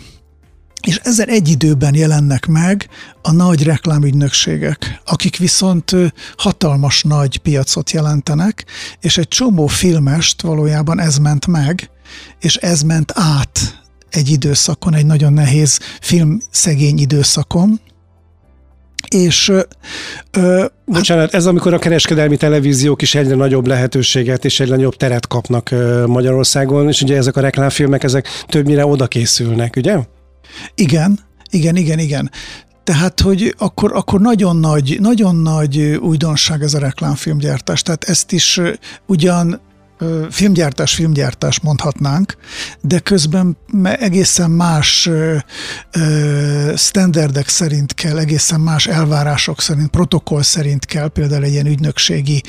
és 0.85 1.01
ezzel 1.03 1.27
egy 1.27 1.49
időben 1.49 1.95
jelennek 1.95 2.47
meg 2.47 2.89
a 3.23 3.33
nagy 3.33 3.63
reklámügynökségek, 3.63 5.01
akik 5.07 5.37
viszont 5.37 5.97
hatalmas 6.37 7.03
nagy 7.03 7.39
piacot 7.39 7.91
jelentenek, 7.91 8.65
és 9.01 9.19
egy 9.19 9.29
csomó 9.29 9.67
filmest 9.67 10.43
valójában 10.43 11.01
ez 11.01 11.17
ment 11.17 11.47
meg, 11.47 11.91
és 12.41 12.57
ez 12.57 12.83
ment 12.83 13.13
át 13.15 13.83
egy 14.11 14.31
időszakon, 14.31 14.95
egy 14.95 15.07
nagyon 15.07 15.33
nehéz 15.33 15.79
filmszegény 16.01 16.99
időszakon, 16.99 17.81
és 19.09 19.53
ö, 20.31 20.65
Bocsánat, 20.87 21.35
ez 21.35 21.47
amikor 21.47 21.75
a 21.75 21.79
kereskedelmi 21.79 22.37
televíziók 22.37 23.03
is 23.03 23.15
egyre 23.15 23.35
nagyobb 23.35 23.67
lehetőséget 23.67 24.45
és 24.45 24.61
egyre 24.61 24.75
nagyobb 24.75 24.95
teret 24.95 25.27
kapnak 25.27 25.75
Magyarországon, 26.07 26.89
és 26.89 27.03
ugye 27.03 27.17
ezek 27.17 27.37
a 27.37 27.41
reklámfilmek, 27.41 28.03
ezek 28.03 28.29
többnyire 28.47 28.87
oda 28.87 29.07
készülnek, 29.07 29.77
ugye? 29.77 29.99
Igen, 30.75 31.19
igen, 31.51 31.77
igen, 31.77 31.99
igen. 31.99 32.31
Tehát, 32.85 33.21
hogy 33.21 33.55
akkor, 33.59 33.93
akkor 33.95 34.21
nagyon 34.21 34.57
nagy, 34.57 34.99
nagyon 35.01 35.37
nagy 35.37 35.79
újdonság 35.81 36.63
ez 36.63 36.75
a 36.75 36.79
reklámfilmgyártás. 36.79 37.83
Tehát 37.83 38.05
ezt 38.05 38.33
is 38.33 38.61
ugyan 39.07 39.61
filmgyártás, 40.31 40.95
filmgyártás 40.95 41.61
mondhatnánk, 41.61 42.37
de 42.81 42.99
közben 42.99 43.57
egészen 43.83 44.51
más 44.51 45.11
standardek 46.77 47.49
szerint 47.49 47.95
kell, 47.95 48.19
egészen 48.19 48.61
más 48.61 48.87
elvárások 48.87 49.61
szerint, 49.61 49.91
protokoll 49.91 50.43
szerint 50.43 50.85
kell 50.85 51.09
például 51.09 51.45
egy 51.45 51.53
ilyen 51.53 51.67
ügynökségi 51.67 52.43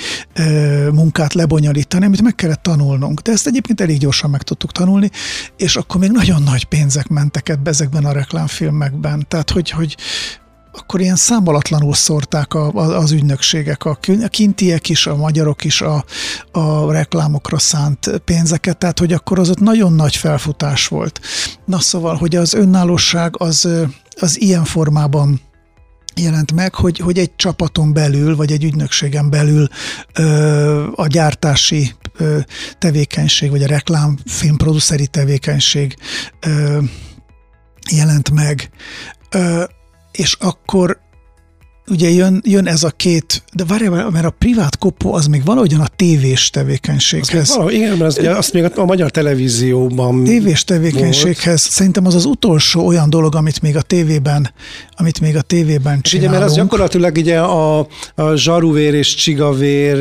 munkát 0.92 1.34
lebonyolítani, 1.34 2.06
amit 2.06 2.22
meg 2.22 2.36
kellett 2.36 2.64
tanulnunk. 2.64 3.20
De 3.20 3.32
ezt 3.32 3.48
egyébként 3.48 3.82
elég 3.82 3.98
gyorsan 3.98 4.30
meg 4.30 4.42
tudtuk 4.42 4.72
tanulni, 4.72 5.10
és 5.58 5.76
akkor 5.76 6.00
még 6.00 6.12
nagyon 6.12 6.44
nagy 6.44 6.64
pénzek 6.66 7.08
mentek 7.08 7.50
ebbe 7.50 7.70
ezekben 7.70 8.06
a 8.06 8.12
reklámfilmekben. 8.12 9.26
Tehát, 9.28 9.50
hogy, 9.50 9.70
hogy 9.70 9.98
akkor 10.78 11.02
ilyen 11.02 11.16
számolatlanul 11.16 11.94
szórták 11.94 12.54
a, 12.54 12.72
a, 12.74 12.98
az 12.98 13.12
ügynökségek, 13.12 13.86
a 13.86 13.98
kintiek 14.30 14.90
is, 14.90 15.08
a 15.08 15.16
magyarok 15.16 15.64
is 15.64 15.82
a, 15.82 16.06
a 16.52 16.92
reklámokra 16.92 17.60
szánt 17.60 18.22
pénzeket, 18.26 18.78
tehát 18.78 19.00
hogy 19.00 19.14
akkor 19.14 19.40
az 19.40 19.50
ott 19.50 19.60
nagyon 19.60 19.94
nagy 19.94 20.16
felfutás 20.16 20.88
volt. 20.88 21.20
Na 21.66 21.80
szóval, 21.80 22.16
hogy 22.16 22.36
az 22.36 22.54
önállóság 22.54 23.36
az, 23.38 23.70
az 24.20 24.42
ilyen 24.42 24.64
formában 24.64 25.42
jelent 26.16 26.52
meg, 26.52 26.76
hogy, 26.76 27.00
hogy 27.00 27.18
egy 27.18 27.36
csapaton 27.36 27.94
belül, 27.94 28.36
vagy 28.36 28.52
egy 28.52 28.64
ügynökségen 28.64 29.30
belül 29.30 29.68
ö, 30.14 30.88
a 30.96 31.08
gyártási 31.08 31.92
ö, 32.18 32.40
tevékenység, 32.80 33.50
vagy 33.50 33.64
a 33.64 33.68
reklámfilmproduceri 33.68 35.08
tevékenység 35.08 35.96
ö, 36.40 36.80
jelent 37.92 38.32
meg. 38.32 38.70
Ö, 39.32 39.64
és 40.16 40.34
akkor 40.40 41.00
ugye 41.88 42.10
jön, 42.10 42.42
jön 42.46 42.68
ez 42.68 42.84
a 42.84 42.90
két, 42.90 43.44
de 43.54 43.64
várjál, 43.68 44.10
mert 44.10 44.26
a 44.26 44.30
privát 44.30 44.78
kopó 44.78 45.14
az 45.14 45.26
még 45.26 45.46
valahogyan 45.46 45.80
a 45.80 45.88
tévés 45.96 46.50
tevékenységhez. 46.50 47.50
Valahogy, 47.50 47.74
igen, 47.74 47.98
mert 47.98 48.18
az, 48.18 48.26
azt 48.26 48.54
még 48.54 48.64
a, 48.64 48.70
a 48.76 48.86
magyar 48.86 49.12
televízióban 49.12 50.24
Tévés 50.24 50.64
tevékenységhez. 50.64 51.46
Volt. 51.46 51.60
Szerintem 51.60 52.06
az 52.06 52.16
az 52.16 52.26
utolsó 52.26 52.86
olyan 52.86 53.10
dolog, 53.10 53.36
amit 53.36 53.62
még 53.62 53.76
a 53.76 53.82
tévében, 53.82 54.52
amit 54.98 55.22
még 55.22 55.36
a 55.36 55.42
tévében 55.42 56.02
csinálunk. 56.02 56.32
Ugye, 56.32 56.40
mert 56.40 56.52
az 56.52 56.58
gyakorlatilag 56.58 57.18
ugye 57.18 57.40
a, 57.40 57.80
a 58.16 58.36
zsaruvér 58.36 58.94
és 58.94 59.16
csigavér 59.16 59.98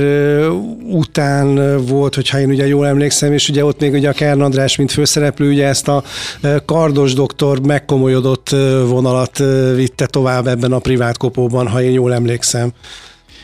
után 0.90 1.76
volt, 1.86 2.14
hogyha 2.14 2.40
én 2.40 2.48
ugye 2.48 2.66
jól 2.66 2.86
emlékszem, 2.86 3.32
és 3.32 3.48
ugye 3.48 3.64
ott 3.64 3.80
még 3.80 3.92
ugye 3.92 4.08
a 4.08 4.12
Kern 4.12 4.40
András, 4.40 4.76
mint 4.76 4.92
főszereplő, 4.92 5.50
ugye 5.50 5.66
ezt 5.66 5.88
a 5.88 6.02
kardos 6.64 7.12
doktor 7.12 7.60
megkomolyodott 7.66 8.48
vonalat 8.86 9.38
vitte 9.74 10.06
tovább 10.06 10.46
ebben 10.46 10.72
a 10.72 10.78
privát 10.78 11.16
kopóban, 11.16 11.68
ha 11.74 11.82
én 11.82 11.92
jól 11.92 12.14
emlékszem. 12.14 12.72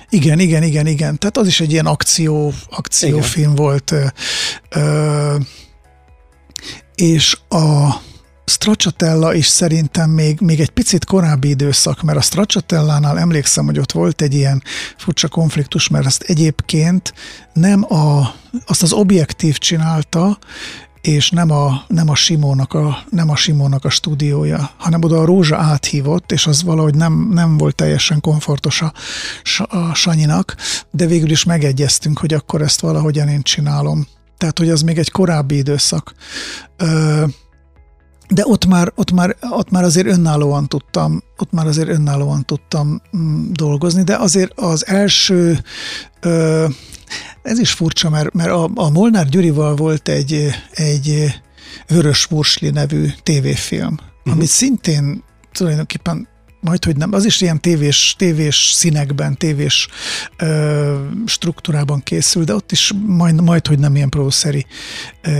Igen, 0.08 0.38
igen, 0.38 0.62
igen, 0.62 0.86
igen. 0.86 1.18
Tehát 1.18 1.36
az 1.36 1.46
is 1.46 1.60
egy 1.60 1.72
ilyen 1.72 1.86
akció, 1.86 2.52
akciófilm 2.70 3.52
igen. 3.52 3.64
volt. 3.64 3.94
Ö, 4.70 5.36
és 6.94 7.36
a 7.48 7.94
Stracciatella 8.44 9.34
is 9.34 9.46
szerintem 9.46 10.10
még, 10.10 10.40
még 10.40 10.60
egy 10.60 10.70
picit 10.70 11.04
korábbi 11.04 11.48
időszak, 11.48 12.02
mert 12.02 12.18
a 12.18 12.20
Stracciatellánál 12.20 13.18
emlékszem, 13.18 13.64
hogy 13.64 13.78
ott 13.78 13.92
volt 13.92 14.22
egy 14.22 14.34
ilyen 14.34 14.62
furcsa 14.96 15.28
konfliktus, 15.28 15.88
mert 15.88 16.06
azt 16.06 16.22
egyébként 16.22 17.14
nem 17.52 17.94
a, 17.94 18.34
azt 18.66 18.82
az 18.82 18.92
objektív 18.92 19.58
csinálta, 19.58 20.38
és 21.00 21.30
nem 21.30 21.50
a, 21.50 21.84
nem 21.88 22.08
a 22.08 22.14
Simónak 22.14 22.74
a, 22.74 22.98
nem 23.10 23.30
a 23.30 23.36
Simónak 23.36 23.84
a 23.84 23.90
stúdiója, 23.90 24.70
hanem 24.76 25.02
oda 25.02 25.20
a 25.20 25.24
Rózsa 25.24 25.56
áthívott, 25.56 26.32
és 26.32 26.46
az 26.46 26.62
valahogy 26.62 26.94
nem, 26.94 27.28
nem 27.32 27.56
volt 27.56 27.74
teljesen 27.74 28.20
komfortos 28.20 28.82
a, 28.82 28.92
a 29.68 29.94
Sanyinak, 29.94 30.56
de 30.90 31.06
végül 31.06 31.30
is 31.30 31.44
megegyeztünk, 31.44 32.18
hogy 32.18 32.34
akkor 32.34 32.62
ezt 32.62 32.80
valahogyan 32.80 33.28
én 33.28 33.42
csinálom. 33.42 34.06
Tehát, 34.38 34.58
hogy 34.58 34.70
az 34.70 34.82
még 34.82 34.98
egy 34.98 35.10
korábbi 35.10 35.56
időszak. 35.56 36.14
De 38.30 38.42
ott 38.46 38.66
már, 38.66 38.92
ott 38.94 39.12
már, 39.12 39.36
ott 39.50 39.70
már 39.70 39.84
azért 39.84 40.06
önállóan 40.06 40.68
tudtam, 40.68 41.22
ott 41.36 41.52
már 41.52 41.66
azért 41.66 41.88
önállóan 41.88 42.44
tudtam 42.44 43.02
mm, 43.16 43.52
dolgozni, 43.52 44.02
de 44.02 44.16
azért 44.16 44.52
az 44.58 44.86
első 44.86 45.58
ez 47.42 47.58
is 47.58 47.72
furcsa, 47.72 48.10
mert, 48.10 48.34
mert 48.34 48.50
a, 48.50 48.70
a 48.74 48.90
Molnár 48.90 49.28
Gyurival 49.28 49.74
volt 49.76 50.08
egy, 50.08 50.48
egy 50.70 51.34
Vörös 51.86 52.28
Mursli 52.28 52.70
nevű 52.70 53.08
tévéfilm, 53.22 53.92
uh-huh. 53.92 54.32
amit 54.32 54.48
szintén 54.48 55.22
tulajdonképpen 55.52 56.28
majd, 56.60 56.84
hogy 56.84 56.96
nem, 56.96 57.12
az 57.12 57.24
is 57.24 57.40
ilyen 57.40 57.60
tévés, 57.60 58.14
tévés 58.18 58.72
színekben, 58.74 59.36
tévés 59.36 59.88
ö, 60.36 61.04
struktúrában 61.26 62.02
készül, 62.02 62.44
de 62.44 62.54
ott 62.54 62.72
is 62.72 62.92
majd, 63.06 63.42
majd 63.42 63.66
hogy 63.66 63.78
nem 63.78 63.96
ilyen 63.96 64.08
produceri 64.08 64.66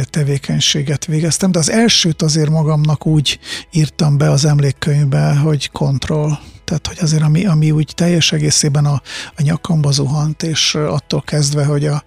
tevékenységet 0.05 1.05
végeztem, 1.05 1.53
de 1.53 1.59
az 1.59 1.71
elsőt 1.71 2.23
azért 2.23 2.51
magamnak 2.51 3.07
úgy 3.07 3.39
írtam 3.71 4.19
be 4.19 4.31
az 4.31 4.45
emlékkönyvbe, 4.45 5.35
hogy 5.35 5.71
kontroll. 5.71 6.39
Tehát, 6.65 6.87
hogy 6.87 6.99
azért 7.01 7.23
ami, 7.23 7.47
ami 7.47 7.71
úgy 7.71 7.93
teljes 7.95 8.33
egészében 8.33 8.85
a, 8.85 9.03
a 9.37 9.43
nyakamba 9.43 9.91
zuhant, 9.91 10.43
és 10.43 10.75
attól 10.75 11.23
kezdve, 11.23 11.65
hogy 11.65 11.87
a 11.87 12.05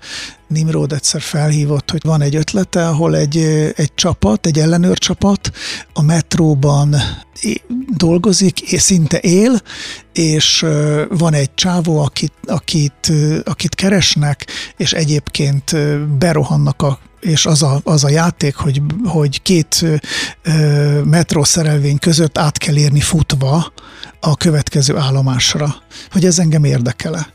Nimrod 0.54 0.92
egyszer 0.92 1.22
felhívott, 1.22 1.92
hogy 1.92 2.02
van 2.04 2.22
egy 2.22 2.36
ötlete, 2.36 2.88
ahol 2.88 3.16
egy, 3.16 3.38
egy 3.76 3.94
csapat, 3.96 4.46
egy 4.46 4.60
ellenőrcsapat 4.60 5.52
a 5.94 6.02
metróban 6.02 6.96
dolgozik, 7.96 8.62
és 8.62 8.82
szinte 8.82 9.20
él, 9.20 9.62
és 10.14 10.66
van 11.10 11.34
egy 11.34 11.54
csávó, 11.56 12.00
akit, 12.00 12.34
akit, 12.46 13.12
akit 13.44 13.76
keresnek, 13.76 14.48
és 14.78 14.94
egyébként 14.94 15.76
berohannak 16.18 16.82
a 16.82 17.00
és 17.20 17.46
az 17.46 17.62
a, 17.62 17.82
az 17.84 18.04
a 18.04 18.10
játék, 18.10 18.56
hogy, 18.56 18.82
hogy 19.06 19.42
két 19.42 19.86
ö, 20.42 21.02
metrószerelvény 21.04 21.98
között 22.00 22.38
át 22.38 22.58
kell 22.58 22.78
érni 22.78 23.00
futva 23.00 23.74
a 24.20 24.36
következő 24.36 24.98
állomásra, 24.98 25.76
hogy 26.12 26.26
ez 26.26 26.40
engem 26.40 26.64
érdekele. 26.64 27.34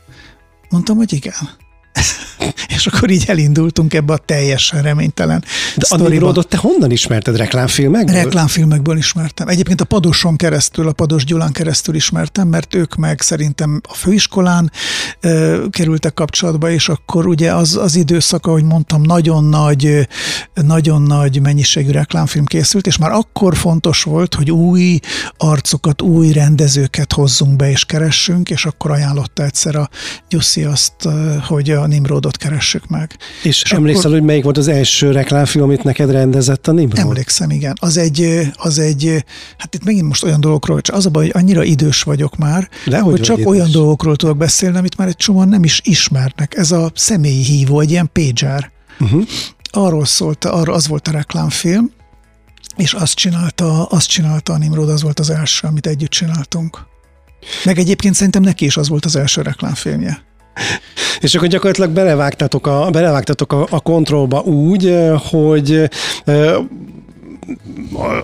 Mondtam, 0.69 0.97
hogy 0.97 1.13
igen. 1.13 1.49
és 2.75 2.87
akkor 2.87 3.09
így 3.09 3.23
elindultunk 3.27 3.93
ebbe 3.93 4.13
a 4.13 4.17
teljesen 4.17 4.81
reménytelen 4.81 5.43
De 5.75 5.85
a 5.89 6.07
Nimrodot 6.07 6.47
te 6.47 6.57
honnan 6.57 6.91
ismerted? 6.91 7.35
Reklámfilmekből? 7.35 8.15
Reklámfilmekből 8.15 8.97
ismertem. 8.97 9.47
Egyébként 9.47 9.81
a 9.81 9.85
Padoson 9.85 10.35
keresztül, 10.35 10.87
a 10.87 10.91
Pados 10.91 11.25
Gyulán 11.25 11.51
keresztül 11.51 11.95
ismertem, 11.95 12.47
mert 12.47 12.75
ők 12.75 12.95
meg 12.95 13.21
szerintem 13.21 13.81
a 13.89 13.93
főiskolán 13.93 14.71
ö, 15.19 15.65
kerültek 15.69 16.13
kapcsolatba, 16.13 16.69
és 16.69 16.89
akkor 16.89 17.27
ugye 17.27 17.53
az, 17.53 17.75
az 17.75 17.95
időszak, 17.95 18.45
ahogy 18.45 18.63
mondtam, 18.63 19.01
nagyon 19.01 19.43
nagy, 19.43 20.07
nagyon 20.53 21.01
nagy 21.01 21.41
mennyiségű 21.41 21.91
reklámfilm 21.91 22.45
készült, 22.45 22.87
és 22.87 22.97
már 22.97 23.11
akkor 23.11 23.57
fontos 23.57 24.03
volt, 24.03 24.35
hogy 24.35 24.51
új 24.51 24.99
arcokat, 25.37 26.01
új 26.01 26.31
rendezőket 26.31 27.13
hozzunk 27.13 27.55
be 27.55 27.69
és 27.69 27.85
keressünk, 27.85 28.49
és 28.49 28.65
akkor 28.65 28.91
ajánlotta 28.91 29.43
egyszer 29.43 29.75
a 29.75 29.89
Gyuszi 30.29 30.63
azt, 30.63 30.93
hogy 31.47 31.69
a 31.81 31.87
Nimrodot 31.87 32.37
keressük 32.37 32.87
meg. 32.87 33.17
És, 33.43 33.63
és 33.63 33.71
emlékszel, 33.71 34.05
akkor... 34.05 34.17
hogy 34.17 34.27
melyik 34.27 34.43
volt 34.43 34.57
az 34.57 34.67
első 34.67 35.11
reklámfilm, 35.11 35.63
amit 35.63 35.83
neked 35.83 36.11
rendezett 36.11 36.67
a 36.67 36.71
Nimrod? 36.71 36.99
Emlékszem, 36.99 37.49
igen. 37.49 37.77
Az 37.79 37.97
egy, 37.97 38.49
az 38.55 38.79
egy, 38.79 39.25
hát 39.57 39.75
itt 39.75 39.83
megint 39.83 40.07
most 40.07 40.23
olyan 40.23 40.41
dolgokról, 40.41 40.81
csak 40.81 40.95
az 40.95 41.05
a 41.05 41.09
baj, 41.09 41.23
hogy 41.23 41.41
annyira 41.41 41.63
idős 41.63 42.01
vagyok 42.01 42.37
már, 42.37 42.69
Dehogy 42.85 43.11
hogy 43.11 43.21
csak 43.21 43.37
idős. 43.37 43.49
olyan 43.49 43.71
dolgokról 43.71 44.15
tudok 44.15 44.37
beszélni, 44.37 44.77
amit 44.77 44.97
már 44.97 45.07
egy 45.07 45.15
csomóan 45.15 45.47
nem 45.47 45.63
is 45.63 45.81
ismernek. 45.83 46.57
Ez 46.57 46.71
a 46.71 46.91
személyi 46.95 47.43
hívó, 47.43 47.79
egy 47.79 47.91
ilyen 47.91 48.09
pager. 48.13 48.71
Uh-huh. 48.99 49.23
Arról 49.71 50.05
szólt, 50.05 50.45
arról 50.45 50.75
az 50.75 50.87
volt 50.87 51.07
a 51.07 51.11
reklámfilm, 51.11 51.91
és 52.75 52.93
azt 52.93 53.13
csinálta, 53.13 53.85
azt 53.85 54.07
csinálta 54.07 54.53
a 54.53 54.57
Nimrod, 54.57 54.89
az 54.89 55.01
volt 55.01 55.19
az 55.19 55.29
első, 55.29 55.67
amit 55.67 55.87
együtt 55.87 56.09
csináltunk. 56.09 56.87
Meg 57.65 57.77
egyébként 57.77 58.15
szerintem 58.15 58.41
neki 58.41 58.65
is 58.65 58.77
az 58.77 58.89
volt 58.89 59.05
az 59.05 59.15
első 59.15 59.41
reklámfilmje. 59.41 60.27
És 61.19 61.35
akkor 61.35 61.47
gyakorlatilag 61.47 61.89
belevágtatok 61.89 62.67
a, 62.67 62.89
belevágtatok 62.91 63.53
a, 63.53 63.67
a 63.69 63.79
kontrollba 63.79 64.39
úgy, 64.39 64.95
hogy 65.29 65.89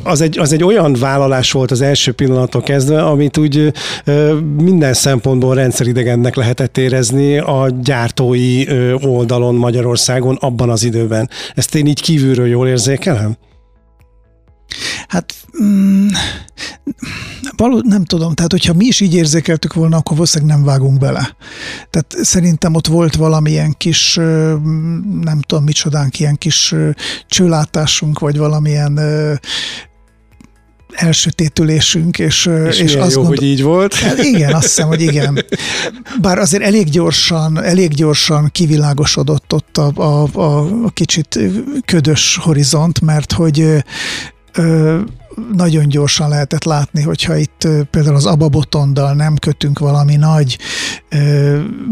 az 0.04 0.22
egy, 0.22 0.40
az 0.40 0.54
egy 0.54 0.64
olyan 0.64 0.94
vállalás 1.00 1.52
volt 1.52 1.72
az 1.72 1.82
első 1.82 2.12
pillanattól 2.12 2.62
kezdve, 2.62 3.04
amit 3.04 3.38
úgy 3.38 3.74
minden 4.58 4.94
szempontból 4.94 5.56
rendszeridegennek 5.56 6.36
lehetett 6.36 6.78
érezni 6.78 7.38
a 7.38 7.70
gyártói 7.84 8.64
oldalon 9.02 9.56
Magyarországon 9.56 10.38
abban 10.40 10.70
az 10.70 10.84
időben. 10.84 11.30
Ezt 11.56 11.76
én 11.76 11.86
így 11.86 12.02
kívülről 12.02 12.48
jól 12.48 12.68
érzékelem? 12.68 13.38
Hát 15.08 15.34
mm, 15.64 16.08
való, 17.58 17.82
nem 17.84 18.04
tudom, 18.06 18.34
tehát 18.34 18.52
hogyha 18.52 18.74
mi 18.74 18.86
is 18.86 19.00
így 19.00 19.14
érzékeltük 19.14 19.74
volna, 19.74 19.98
akkor 19.98 20.16
valószínűleg 20.16 20.56
nem 20.56 20.66
vágunk 20.66 21.00
bele. 21.00 21.36
Tehát 21.90 22.16
szerintem 22.26 22.76
ott 22.76 22.88
volt 22.88 23.16
valamilyen 23.16 23.74
kis, 23.78 24.16
nem 25.22 25.42
tudom 25.48 25.64
micsodánk, 25.64 26.20
ilyen 26.20 26.36
kis 26.36 26.76
csőlátásunk, 27.28 28.20
vagy 28.20 28.38
valamilyen 28.38 29.00
elsötétülésünk, 30.96 32.20
és, 32.20 32.50
és, 32.68 32.80
és 32.80 32.96
azt 32.96 33.16
jó, 33.16 33.22
gondol... 33.22 33.36
hogy 33.38 33.44
így 33.48 33.64
volt. 33.64 33.94
Hát 33.94 34.24
igen, 34.24 34.54
azt 34.54 34.66
hiszem, 34.66 34.88
hogy 34.88 35.02
igen. 35.02 35.46
Bár 36.22 36.38
azért 36.38 36.64
elég 36.64 36.90
gyorsan, 36.90 37.64
elég 37.64 37.94
gyorsan 37.94 38.50
kivilágosodott 38.52 39.54
ott 39.54 39.78
a, 39.78 39.92
a, 39.96 40.28
a, 40.34 40.60
a 40.86 40.90
kicsit 40.90 41.40
ködös 41.86 42.40
horizont, 42.42 43.02
mert 43.02 43.32
hogy 43.32 43.84
nagyon 45.54 45.88
gyorsan 45.88 46.30
lehetett 46.30 46.64
látni, 46.64 47.02
hogyha 47.02 47.36
itt 47.36 47.68
például 47.92 48.16
az 48.16 48.26
Ababotondal 48.26 49.14
nem 49.14 49.36
kötünk 49.36 49.80
valami 49.80 50.16
nagy 50.16 50.58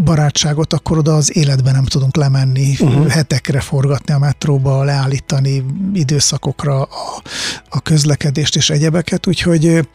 barátságot, 0.04 0.73
akkor 0.73 0.97
oda 0.97 1.15
az 1.15 1.38
életben 1.38 1.73
nem 1.73 1.86
tudunk 1.86 2.15
lemenni, 2.15 2.76
uh-huh. 2.80 3.08
hetekre 3.08 3.60
forgatni 3.60 4.13
a 4.13 4.19
metróba, 4.19 4.84
leállítani 4.84 5.65
időszakokra 5.93 6.82
a, 6.82 7.21
a 7.69 7.82
közlekedést 7.82 8.56
és 8.56 8.69
egyebeket, 8.69 9.28
úgyhogy 9.28 9.88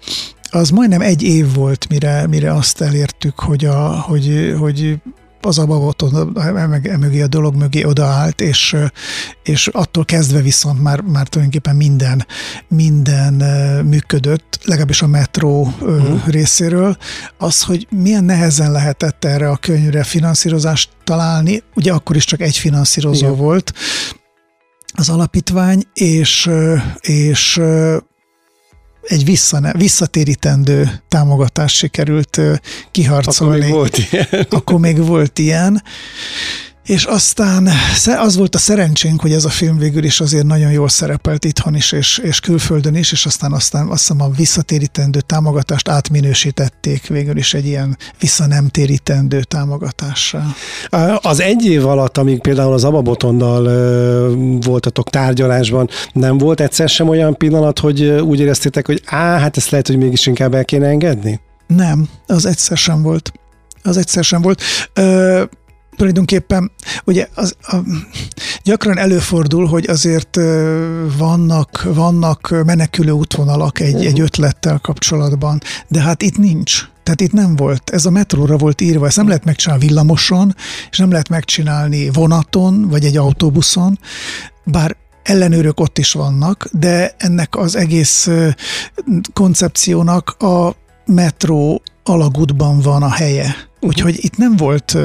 az 0.51 0.71
majdnem 0.71 1.01
egy 1.01 1.23
év 1.23 1.55
volt, 1.55 1.89
mire, 1.89 2.27
mire 2.27 2.53
azt 2.53 2.81
elértük, 2.81 3.41
hogy, 3.41 3.65
a, 3.65 4.01
hogy, 4.01 4.55
hogy 4.59 4.99
az 5.41 5.59
abavot 5.59 6.05
mögé 6.99 7.23
a 7.23 7.27
dolog 7.27 7.55
mögé 7.55 7.85
odaállt, 7.85 8.41
és, 8.41 8.77
és 9.43 9.67
attól 9.67 10.05
kezdve 10.05 10.41
viszont 10.41 10.83
már, 10.83 11.01
már 11.01 11.29
tulajdonképpen 11.29 11.77
minden, 11.77 12.27
minden 12.69 13.35
működött, 13.85 14.59
legalábbis 14.65 15.03
a 15.03 15.07
metró 15.07 15.73
uh-huh. 15.81 16.27
részéről. 16.27 16.97
Az, 17.39 17.63
hogy 17.63 17.87
milyen 17.91 18.25
nehezen 18.25 18.73
lehetett 18.73 19.25
erre 19.25 19.51
a 19.51 19.57
könyvre 19.57 20.03
finanszírozást 20.03 20.91
találni, 21.05 21.63
ugye 21.75 21.93
akkor 21.93 22.17
is 22.17 22.25
csak 22.25 22.41
egy 22.41 22.57
finanszírozó 22.57 23.27
Igen. 23.27 23.39
volt, 23.39 23.73
az 24.93 25.09
alapítvány, 25.09 25.83
és, 25.95 26.51
és 27.01 27.61
egy 29.09 29.25
vissza, 29.25 29.73
visszatérítendő 29.77 31.03
támogatást 31.09 31.77
sikerült 31.77 32.41
kiharcolni. 32.91 33.55
Akkor 33.57 33.69
még 33.69 33.73
volt 33.73 33.99
ilyen. 33.99 34.47
Akkor 34.51 34.79
még 34.79 35.07
volt 35.07 35.39
ilyen 35.39 35.83
és 36.89 37.05
aztán 37.05 37.69
az 38.19 38.37
volt 38.37 38.55
a 38.55 38.59
szerencsénk, 38.59 39.21
hogy 39.21 39.33
ez 39.33 39.45
a 39.45 39.49
film 39.49 39.79
végül 39.79 40.05
is 40.05 40.21
azért 40.21 40.47
nagyon 40.47 40.71
jól 40.71 40.89
szerepelt 40.89 41.45
itthon 41.45 41.75
is, 41.75 41.93
és, 41.93 42.19
és 42.19 42.41
külföldön 42.41 42.95
is, 42.95 43.13
és 43.13 43.27
aztán, 43.27 43.53
aztán 43.53 43.89
azt 43.89 44.01
hiszem 44.01 44.21
a 44.21 44.31
visszatérítendő 44.37 45.21
támogatást 45.21 45.89
átminősítették 45.89 47.07
végül 47.07 47.37
is 47.37 47.55
egy 47.55 47.67
ilyen 47.67 47.97
vissza 48.21 48.47
nem 48.47 48.69
térítendő 48.69 49.43
támogatással. 49.43 50.55
Az 51.21 51.41
egy 51.41 51.65
év 51.65 51.87
alatt, 51.87 52.19
amíg 52.19 52.41
például 52.41 52.73
az 52.73 52.85
Ababotondal 52.85 53.63
voltatok 54.61 55.11
tárgyalásban, 55.11 55.89
nem 56.13 56.39
volt 56.39 56.61
egyszer 56.61 56.89
sem 56.89 57.09
olyan 57.09 57.37
pillanat, 57.37 57.79
hogy 57.79 58.03
úgy 58.05 58.41
éreztétek, 58.41 58.87
hogy 58.87 59.03
á, 59.07 59.39
hát 59.39 59.57
ezt 59.57 59.71
lehet, 59.71 59.87
hogy 59.87 59.97
mégis 59.97 60.27
inkább 60.27 60.55
el 60.55 60.65
kéne 60.65 60.87
engedni? 60.87 61.41
Nem, 61.67 62.09
az 62.27 62.47
egyszer 62.47 62.77
sem 62.77 63.03
volt. 63.03 63.33
Az 63.83 63.97
egyszer 63.97 64.25
sem 64.25 64.43
volt. 64.43 64.63
Ö, 64.93 65.43
tulajdonképpen 65.99 66.71
ugye 67.05 67.29
az, 67.35 67.57
a, 67.61 67.77
gyakran 68.63 68.99
előfordul, 68.99 69.67
hogy 69.67 69.87
azért 69.89 70.39
vannak, 71.19 71.83
vannak 71.95 72.55
menekülő 72.65 73.11
útvonalak 73.11 73.81
egy, 73.81 74.07
egy 74.07 74.21
ötlettel 74.21 74.79
kapcsolatban, 74.79 75.61
de 75.89 76.01
hát 76.01 76.23
itt 76.23 76.39
nincs. 76.39 76.89
Tehát 77.03 77.21
itt 77.21 77.33
nem 77.33 77.57
volt, 77.57 77.91
ez 77.91 78.07
a 78.07 78.11
metróra 78.11 78.57
volt 78.57 78.81
írva, 78.81 79.07
ezt 79.07 79.17
nem 79.17 79.29
lehet 79.29 79.45
megcsinálni 79.45 79.87
villamoson, 79.87 80.55
és 80.91 80.99
nem 80.99 81.11
lehet 81.11 81.29
megcsinálni 81.29 82.11
vonaton, 82.11 82.89
vagy 82.89 83.05
egy 83.05 83.17
autóbuszon, 83.17 83.99
bár 84.65 84.97
ellenőrök 85.23 85.81
ott 85.81 85.99
is 85.99 86.13
vannak, 86.13 86.69
de 86.73 87.15
ennek 87.19 87.57
az 87.57 87.77
egész 87.77 88.29
koncepciónak 89.33 90.31
a 90.31 90.75
metró 91.07 91.83
alagútban 92.05 92.81
van 92.81 93.03
a 93.03 93.11
helye. 93.11 93.57
Úgyhogy 93.81 94.25
itt 94.25 94.37
nem 94.37 94.57
volt 94.57 94.99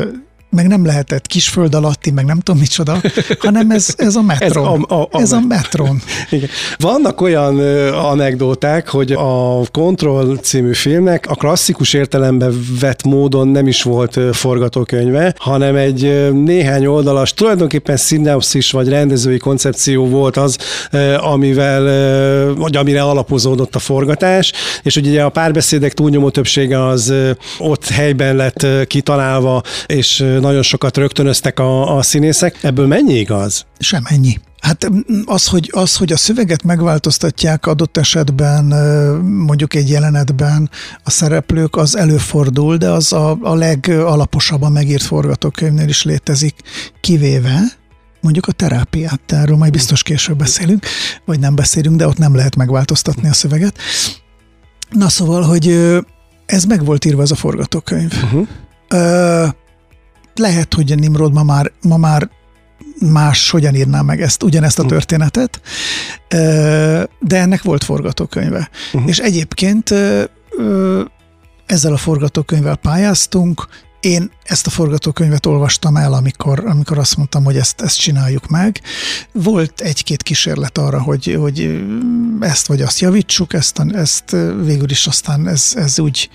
meg 0.53 0.67
nem 0.67 0.85
lehetett 0.85 1.27
kisföld 1.27 1.75
alatti, 1.75 2.11
meg 2.11 2.25
nem 2.25 2.39
tudom 2.39 2.59
micsoda, 2.59 3.01
hanem 3.39 3.71
ez, 3.71 3.93
ez 3.97 4.15
a 4.15 4.21
metron. 4.21 4.49
Ez 4.49 4.55
a, 4.55 4.95
a, 4.95 5.07
a, 5.11 5.21
ez 5.21 5.31
a 5.31 5.39
metron. 5.47 6.01
Igen. 6.29 6.49
Vannak 6.77 7.21
olyan 7.21 7.59
anekdóták, 7.89 8.89
hogy 8.89 9.11
a 9.11 9.61
Control 9.71 10.37
című 10.37 10.73
filmnek 10.73 11.25
a 11.29 11.35
klasszikus 11.35 11.93
értelemben 11.93 12.65
vett 12.79 13.03
módon 13.03 13.47
nem 13.47 13.67
is 13.67 13.83
volt 13.83 14.19
forgatókönyve, 14.31 15.35
hanem 15.37 15.75
egy 15.75 16.31
néhány 16.31 16.85
oldalas, 16.85 17.33
tulajdonképpen 17.33 17.97
szinapszis 17.97 18.71
vagy 18.71 18.89
rendezői 18.89 19.37
koncepció 19.37 20.05
volt 20.07 20.37
az, 20.37 20.57
amivel, 21.17 21.83
vagy 22.53 22.75
amire 22.75 23.01
alapozódott 23.01 23.75
a 23.75 23.79
forgatás, 23.79 24.53
és 24.83 24.95
ugye 24.95 25.23
a 25.23 25.29
párbeszédek 25.29 25.93
túlnyomó 25.93 26.29
többsége 26.29 26.85
az 26.85 27.13
ott 27.59 27.87
helyben 27.87 28.35
lett 28.35 28.67
kitalálva, 28.87 29.61
és 29.85 30.25
nagyon 30.43 30.61
sokat 30.61 30.97
rögtönöztek 30.97 31.59
a, 31.59 31.97
a 31.97 32.01
színészek. 32.01 32.63
Ebből 32.63 32.87
mennyi 32.87 33.13
igaz? 33.13 33.65
Sem 33.79 34.03
ennyi. 34.05 34.39
Hát 34.59 34.89
az 35.25 35.47
hogy, 35.47 35.69
az, 35.73 35.95
hogy 35.95 36.11
a 36.11 36.17
szöveget 36.17 36.63
megváltoztatják 36.63 37.65
adott 37.65 37.97
esetben, 37.97 38.65
mondjuk 39.21 39.73
egy 39.73 39.89
jelenetben 39.89 40.69
a 41.03 41.09
szereplők, 41.09 41.75
az 41.75 41.97
előfordul, 41.97 42.77
de 42.77 42.89
az 42.89 43.13
a, 43.13 43.37
a 43.41 43.55
legalaposabban 43.55 44.71
megírt 44.71 45.03
forgatókönyvnél 45.03 45.87
is 45.87 46.03
létezik, 46.03 46.55
kivéve, 47.01 47.61
mondjuk 48.21 48.47
a 48.47 48.51
terápiát, 48.51 49.21
de 49.27 49.35
erről 49.35 49.57
majd 49.57 49.71
biztos 49.71 50.03
később 50.03 50.37
beszélünk, 50.37 50.85
vagy 51.25 51.39
nem 51.39 51.55
beszélünk, 51.55 51.95
de 51.95 52.07
ott 52.07 52.17
nem 52.17 52.35
lehet 52.35 52.55
megváltoztatni 52.55 53.29
a 53.29 53.33
szöveget. 53.33 53.77
Na 54.89 55.09
szóval, 55.09 55.41
hogy 55.41 55.67
ez 56.45 56.63
meg 56.63 56.85
volt 56.85 57.05
írva 57.05 57.21
ez 57.21 57.31
a 57.31 57.35
forgatókönyv. 57.35 58.13
Uh-huh 58.23 58.47
lehet, 60.35 60.73
hogy 60.73 60.91
a 60.91 60.95
Nimrod 60.95 61.33
ma 61.33 61.43
már, 61.43 61.71
ma 61.81 61.97
már 61.97 62.29
más 62.99 63.49
hogyan 63.49 63.75
írná 63.75 64.01
meg 64.01 64.21
ezt, 64.21 64.43
ugyanezt 64.43 64.79
a 64.79 64.81
hm. 64.81 64.87
történetet, 64.87 65.61
de 67.19 67.39
ennek 67.39 67.61
volt 67.61 67.83
forgatókönyve. 67.83 68.69
Uh-huh. 68.93 69.09
És 69.09 69.19
egyébként 69.19 69.93
ezzel 71.65 71.93
a 71.93 71.97
forgatókönyvvel 71.97 72.75
pályáztunk, 72.75 73.67
én 73.99 74.31
ezt 74.43 74.67
a 74.67 74.69
forgatókönyvet 74.69 75.45
olvastam 75.45 75.95
el, 75.95 76.13
amikor, 76.13 76.63
amikor 76.65 76.97
azt 76.97 77.17
mondtam, 77.17 77.43
hogy 77.43 77.57
ezt, 77.57 77.81
ezt 77.81 77.99
csináljuk 77.99 78.47
meg. 78.47 78.81
Volt 79.31 79.81
egy-két 79.81 80.23
kísérlet 80.23 80.77
arra, 80.77 81.01
hogy, 81.01 81.35
hogy 81.39 81.83
ezt 82.39 82.67
vagy 82.67 82.81
azt 82.81 82.99
javítsuk, 82.99 83.53
ezt, 83.53 83.79
ezt 83.93 84.35
végül 84.63 84.89
is 84.89 85.07
aztán 85.07 85.47
ez, 85.47 85.73
ez 85.75 85.99
úgy 85.99 86.29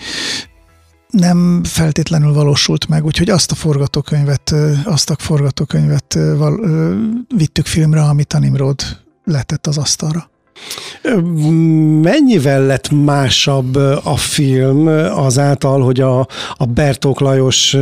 nem 1.11 1.65
feltétlenül 1.65 2.33
valósult 2.33 2.89
meg, 2.89 3.05
úgyhogy 3.05 3.31
azt 3.31 3.51
a 3.51 3.55
forgatókönyvet, 3.55 4.55
azt 4.85 5.11
a 5.11 5.17
forgatókönyvet 5.19 6.19
vittük 7.37 7.67
filmre, 7.67 8.03
amit 8.03 8.33
a 8.33 8.39
Nimrod 8.39 8.81
letett 9.25 9.67
az 9.67 9.79
asztalra. 9.79 10.31
Mennyivel 12.03 12.67
lett 12.67 12.91
másabb 12.91 13.75
a 14.05 14.17
film 14.17 14.87
azáltal, 15.15 15.81
hogy 15.81 16.01
a, 16.01 16.19
a 16.57 16.65
Bertók 16.65 17.21
Lajos 17.21 17.77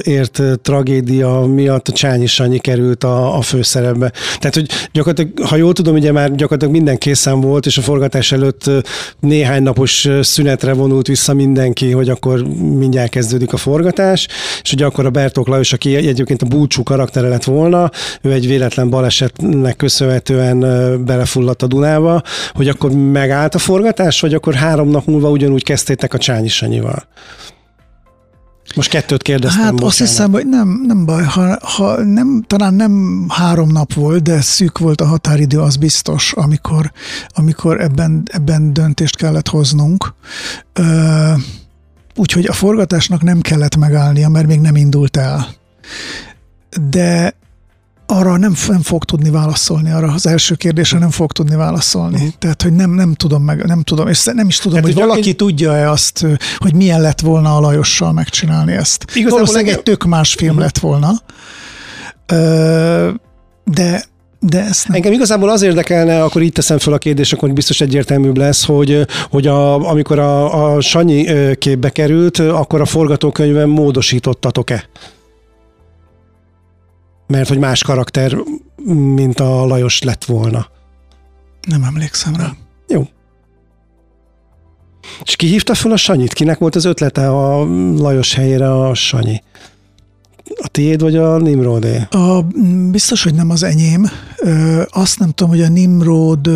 ért 0.00 0.42
tragédia 0.62 1.40
miatt 1.40 1.86
Csányi 1.86 2.26
Sanyi 2.26 2.58
került 2.58 3.04
a, 3.04 3.36
a 3.36 3.40
főszerepbe? 3.40 4.12
Tehát, 4.38 4.54
hogy 4.54 4.68
gyakorlatilag, 4.92 5.48
ha 5.48 5.56
jól 5.56 5.72
tudom, 5.72 5.94
ugye 5.94 6.12
már 6.12 6.34
gyakorlatilag 6.34 6.74
minden 6.74 6.98
készen 6.98 7.40
volt, 7.40 7.66
és 7.66 7.78
a 7.78 7.82
forgatás 7.82 8.32
előtt 8.32 8.70
néhány 9.20 9.62
napos 9.62 10.08
szünetre 10.20 10.72
vonult 10.72 11.06
vissza 11.06 11.34
mindenki, 11.34 11.90
hogy 11.90 12.08
akkor 12.08 12.42
mindjárt 12.78 13.10
kezdődik 13.10 13.52
a 13.52 13.56
forgatás, 13.56 14.28
és 14.62 14.72
ugye 14.72 14.84
akkor 14.84 15.06
a 15.06 15.10
Bertók 15.10 15.48
Lajos, 15.48 15.72
aki 15.72 15.94
egyébként 15.94 16.42
a 16.42 16.46
búcsú 16.46 16.82
karaktere 16.82 17.28
lett 17.28 17.44
volna, 17.44 17.90
ő 18.22 18.32
egy 18.32 18.46
véletlen 18.46 18.90
balesetnek 18.90 19.76
köszönhetően 19.76 20.58
belefulladt 21.04 21.62
a 21.62 21.66
Dunába, 21.66 22.05
hogy 22.52 22.68
akkor 22.68 22.90
megállt 22.92 23.54
a 23.54 23.58
forgatás, 23.58 24.20
vagy 24.20 24.34
akkor 24.34 24.54
három 24.54 24.88
nap 24.88 25.06
múlva 25.06 25.30
ugyanúgy 25.30 25.62
kezdtétek 25.62 26.14
a 26.14 26.18
Csányi 26.18 26.48
Sanyival? 26.48 27.08
Most 28.74 28.90
kettőt 28.90 29.22
kérdeztem. 29.22 29.62
Hát 29.62 29.70
bocsánat. 29.70 29.90
azt 29.90 29.98
hiszem, 29.98 30.32
hogy 30.32 30.46
nem, 30.46 30.82
nem 30.86 31.04
baj, 31.04 31.24
ha, 31.24 31.56
ha 31.60 32.04
nem, 32.04 32.44
talán 32.46 32.74
nem 32.74 33.24
három 33.28 33.68
nap 33.68 33.92
volt, 33.92 34.22
de 34.22 34.40
szűk 34.40 34.78
volt 34.78 35.00
a 35.00 35.06
határidő, 35.06 35.60
az 35.60 35.76
biztos, 35.76 36.32
amikor, 36.32 36.92
amikor 37.28 37.80
ebben, 37.80 38.22
ebben 38.24 38.72
döntést 38.72 39.16
kellett 39.16 39.48
hoznunk. 39.48 40.14
Úgyhogy 42.16 42.46
a 42.46 42.52
forgatásnak 42.52 43.22
nem 43.22 43.40
kellett 43.40 43.76
megállnia, 43.76 44.28
mert 44.28 44.46
még 44.46 44.60
nem 44.60 44.76
indult 44.76 45.16
el. 45.16 45.46
De 46.90 47.34
arra 48.06 48.36
nem, 48.36 48.54
nem 48.68 48.82
fog 48.82 49.04
tudni 49.04 49.30
válaszolni, 49.30 49.90
arra 49.90 50.12
az 50.12 50.26
első 50.26 50.54
kérdésre 50.54 50.98
nem 50.98 51.10
fog 51.10 51.32
tudni 51.32 51.56
válaszolni. 51.56 52.14
Uh-huh. 52.14 52.30
Tehát, 52.38 52.62
hogy 52.62 52.72
nem, 52.72 52.90
nem 52.90 53.14
tudom 53.14 53.42
meg, 53.42 53.64
nem 53.64 53.82
tudom, 53.82 54.08
és 54.08 54.24
nem 54.24 54.48
is 54.48 54.58
tudom, 54.58 54.76
hát, 54.76 54.86
hogy 54.86 54.94
valaki 54.94 55.28
én... 55.28 55.36
tudja-e 55.36 55.90
azt, 55.90 56.26
hogy 56.56 56.74
milyen 56.74 57.00
lett 57.00 57.20
volna 57.20 57.56
a 57.56 57.60
Lajossal 57.60 58.12
megcsinálni 58.12 58.72
ezt. 58.72 59.04
Igazából 59.08 59.30
Valószínűleg 59.30 59.74
egy 59.74 59.82
tök 59.82 60.04
más 60.04 60.34
film 60.34 60.50
uh-huh. 60.50 60.64
lett 60.64 60.78
volna, 60.78 61.12
de 63.64 64.04
de 64.40 64.64
ezt 64.64 64.88
nem. 64.88 64.96
Engem 64.96 65.12
igazából 65.12 65.50
az 65.50 65.62
érdekelne, 65.62 66.22
akkor 66.22 66.42
így 66.42 66.52
teszem 66.52 66.78
fel 66.78 66.92
a 66.92 66.98
kérdést, 66.98 67.32
akkor 67.32 67.52
biztos 67.52 67.80
egyértelműbb 67.80 68.36
lesz, 68.36 68.64
hogy, 68.64 69.06
hogy 69.30 69.46
a, 69.46 69.88
amikor 69.88 70.18
a, 70.18 70.74
a 70.74 70.80
Sanyi 70.80 71.26
képbe 71.58 71.90
került, 71.90 72.38
akkor 72.38 72.80
a 72.80 72.84
forgatókönyvben 72.84 73.68
módosítottatok-e? 73.68 74.84
Mert 77.26 77.48
hogy 77.48 77.58
más 77.58 77.82
karakter, 77.82 78.36
mint 79.14 79.40
a 79.40 79.66
Lajos 79.66 80.02
lett 80.02 80.24
volna. 80.24 80.66
Nem 81.68 81.82
emlékszem 81.82 82.36
rá. 82.36 82.52
Jó. 82.88 83.08
És 85.22 85.36
ki 85.36 85.46
hívta 85.46 85.74
fel 85.74 85.92
a 85.92 85.96
Sanyit? 85.96 86.32
Kinek 86.32 86.58
volt 86.58 86.74
az 86.74 86.84
ötlete 86.84 87.28
a 87.28 87.64
Lajos 87.94 88.34
helyére 88.34 88.86
a 88.86 88.94
Sanyi? 88.94 89.42
A 90.60 90.68
tiéd 90.68 91.00
vagy 91.00 91.16
a 91.16 91.36
Nimrodé? 91.36 92.06
A, 92.10 92.42
biztos, 92.90 93.22
hogy 93.22 93.34
nem 93.34 93.50
az 93.50 93.62
enyém. 93.62 94.10
Ö, 94.36 94.82
azt 94.90 95.18
nem 95.18 95.30
tudom, 95.30 95.52
hogy 95.52 95.62
a 95.62 95.68
Nimrod 95.68 96.48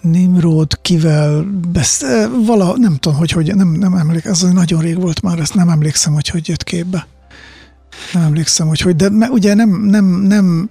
Nimrod 0.00 0.80
kivel 0.82 1.46
besz... 1.72 2.04
vala, 2.46 2.76
nem 2.76 2.96
tudom, 2.96 3.18
hogy, 3.18 3.30
hogy 3.30 3.54
nem, 3.54 3.68
nem 3.68 3.94
emlékszem, 3.94 4.32
ez 4.32 4.42
nagyon 4.42 4.80
rég 4.80 5.00
volt 5.00 5.22
már, 5.22 5.38
ezt 5.38 5.54
nem 5.54 5.68
emlékszem, 5.68 6.12
hogy 6.12 6.28
hogy 6.28 6.48
jött 6.48 6.64
képbe. 6.64 7.06
Nem 8.12 8.22
emlékszem, 8.22 8.66
hogy 8.66 8.80
hogy, 8.80 8.96
de 8.96 9.28
ugye 9.30 9.54
nem, 9.54 9.70
nem, 9.70 10.04
nem, 10.04 10.70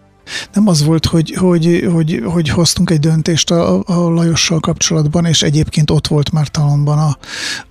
nem 0.53 0.67
az 0.67 0.83
volt, 0.83 1.05
hogy, 1.05 1.33
hogy, 1.33 1.87
hogy, 1.91 2.21
hogy 2.25 2.49
hoztunk 2.49 2.89
egy 2.89 2.99
döntést 2.99 3.51
a, 3.51 3.83
a 3.85 4.09
Lajossal 4.09 4.59
kapcsolatban, 4.59 5.25
és 5.25 5.41
egyébként 5.41 5.91
ott 5.91 6.07
volt 6.07 6.31
már 6.31 6.47
talonban 6.47 6.97
a, 6.97 7.17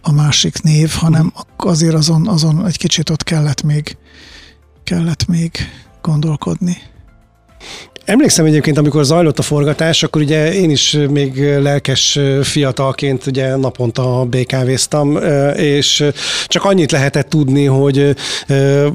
a 0.03 0.13
másik 0.13 0.63
név, 0.63 0.91
hanem 0.91 1.33
azért 1.57 1.95
azon, 1.95 2.29
azon 2.29 2.67
egy 2.67 2.79
kicsit 2.79 3.11
ott 3.11 3.23
kellett 3.23 3.63
még, 3.63 3.97
kellett 4.85 5.27
még 5.27 5.57
gondolkodni. 6.03 6.77
Emlékszem 8.07 8.45
egyébként, 8.45 8.79
amikor 8.79 9.05
zajlott 9.05 9.39
a 9.39 9.43
forgatás, 9.43 10.03
akkor 10.03 10.23
ugye 10.23 10.53
én 10.55 10.71
is 10.71 10.99
még 11.11 11.59
lelkes 11.61 12.19
fiatalként 12.43 13.27
ugye 13.27 13.57
naponta 13.57 14.27
BKV-ztam, 14.31 15.19
és 15.57 16.05
csak 16.47 16.65
annyit 16.65 16.93
lehetett 16.93 17.29
tudni, 17.29 17.65
hogy 17.65 18.17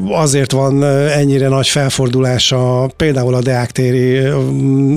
azért 0.10 0.52
van 0.52 0.84
ennyire 1.10 1.48
nagy 1.48 1.68
felfordulása 1.68 2.90
például 2.98 3.34
a 3.34 3.42
Deák 3.42 3.72
téri 3.72 4.18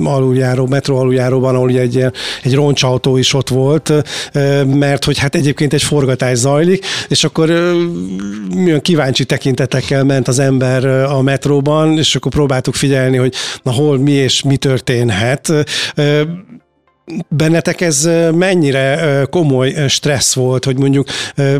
aluljáró, 0.03 0.65
metró 0.67 0.97
aluljáróban, 0.97 1.55
ahol 1.55 1.69
ugye 1.69 1.81
egy, 1.81 2.05
egy 2.43 2.55
roncsautó 2.55 3.17
is 3.17 3.33
ott 3.33 3.49
volt, 3.49 3.93
mert 4.65 5.05
hogy 5.05 5.17
hát 5.17 5.35
egyébként 5.35 5.73
egy 5.73 5.83
forgatás 5.83 6.37
zajlik, 6.37 6.85
és 7.07 7.23
akkor 7.23 7.49
milyen 8.55 8.81
kíváncsi 8.81 9.25
tekintetekkel 9.25 10.03
ment 10.03 10.27
az 10.27 10.39
ember 10.39 10.85
a 10.85 11.21
metróban, 11.21 11.97
és 11.97 12.15
akkor 12.15 12.31
próbáltuk 12.31 12.75
figyelni, 12.75 13.17
hogy 13.17 13.33
na 13.63 13.71
hol 13.71 14.03
mi 14.05 14.11
és 14.11 14.43
mi 14.43 14.57
történhet. 14.57 15.51
Bennetek 17.29 17.81
ez 17.81 18.09
mennyire 18.33 19.25
komoly 19.29 19.87
stressz 19.87 20.33
volt, 20.33 20.65
hogy 20.65 20.77
mondjuk 20.77 21.07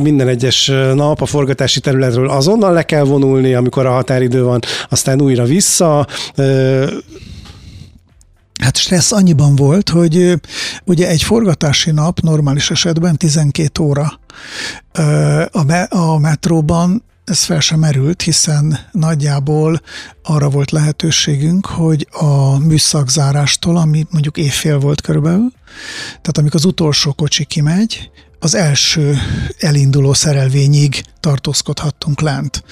minden 0.02 0.28
egyes 0.28 0.72
nap 0.94 1.22
a 1.22 1.26
forgatási 1.26 1.80
területről 1.80 2.30
azonnal 2.30 2.74
le 2.74 2.84
kell 2.84 3.04
vonulni, 3.04 3.54
amikor 3.54 3.86
a 3.86 3.92
határidő 3.92 4.44
van, 4.44 4.60
aztán 4.90 5.22
újra 5.22 5.44
vissza. 5.44 6.08
Hát 8.62 8.78
stressz 8.78 9.12
annyiban 9.12 9.56
volt, 9.56 9.90
hogy 9.90 10.34
ugye 10.84 11.08
egy 11.08 11.24
forgatási 11.24 11.92
nap 11.92 12.20
normális 12.20 12.72
esetben 12.72 13.18
12 13.18 13.84
óra. 13.84 14.20
A 15.90 16.20
metróban 16.20 17.04
ez 17.26 17.44
fel 17.44 17.60
sem 17.60 17.80
merült, 17.80 18.22
hiszen 18.22 18.80
nagyjából 18.92 19.82
arra 20.24 20.50
volt 20.50 20.72
lehetőségünk, 20.72 21.66
hogy 21.66 22.08
a 22.12 22.58
műszakzárástól, 22.60 23.78
ami 23.78 24.06
mondjuk 24.10 24.38
évfél 24.38 24.80
volt 24.80 25.02
körülbelül, 25.02 25.52
tehát 26.08 26.38
amikor 26.38 26.56
az 26.56 26.66
utolsó 26.66 27.14
kocsi 27.14 27.46
kimegy, 27.46 28.10
az 28.40 28.56
első 28.56 29.18
elinduló 29.60 30.14
szerelvényig 30.14 31.04
tartózkodhattunk 31.20 32.22
lent. 32.22 32.64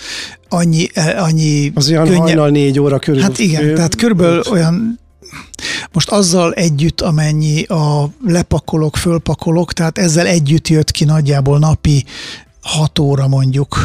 Annyi, 0.50 0.88
annyi 1.18 1.72
az 1.76 1.90
olyan 1.90 2.04
könnyebb... 2.04 2.22
hajnal 2.22 2.50
négy 2.50 2.80
óra 2.80 3.00
körül. 3.00 3.22
Hát 3.22 3.40
igen, 3.40 3.76
tehát 3.76 3.96
körülbelül 3.96 4.42
olyan 4.52 5.00
most 5.92 6.10
azzal 6.10 6.54
együtt, 6.54 7.02
amennyi 7.02 7.64
a 7.64 8.10
lepakolok, 8.26 8.98
fölpakolok, 8.98 9.74
tehát 9.74 9.98
ezzel 9.98 10.28
együtt 10.28 10.68
jött 10.68 10.92
ki 10.92 11.04
nagyjából 11.04 11.60
napi 11.60 12.06
6 12.62 13.00
óra 13.00 13.28
mondjuk 13.28 13.78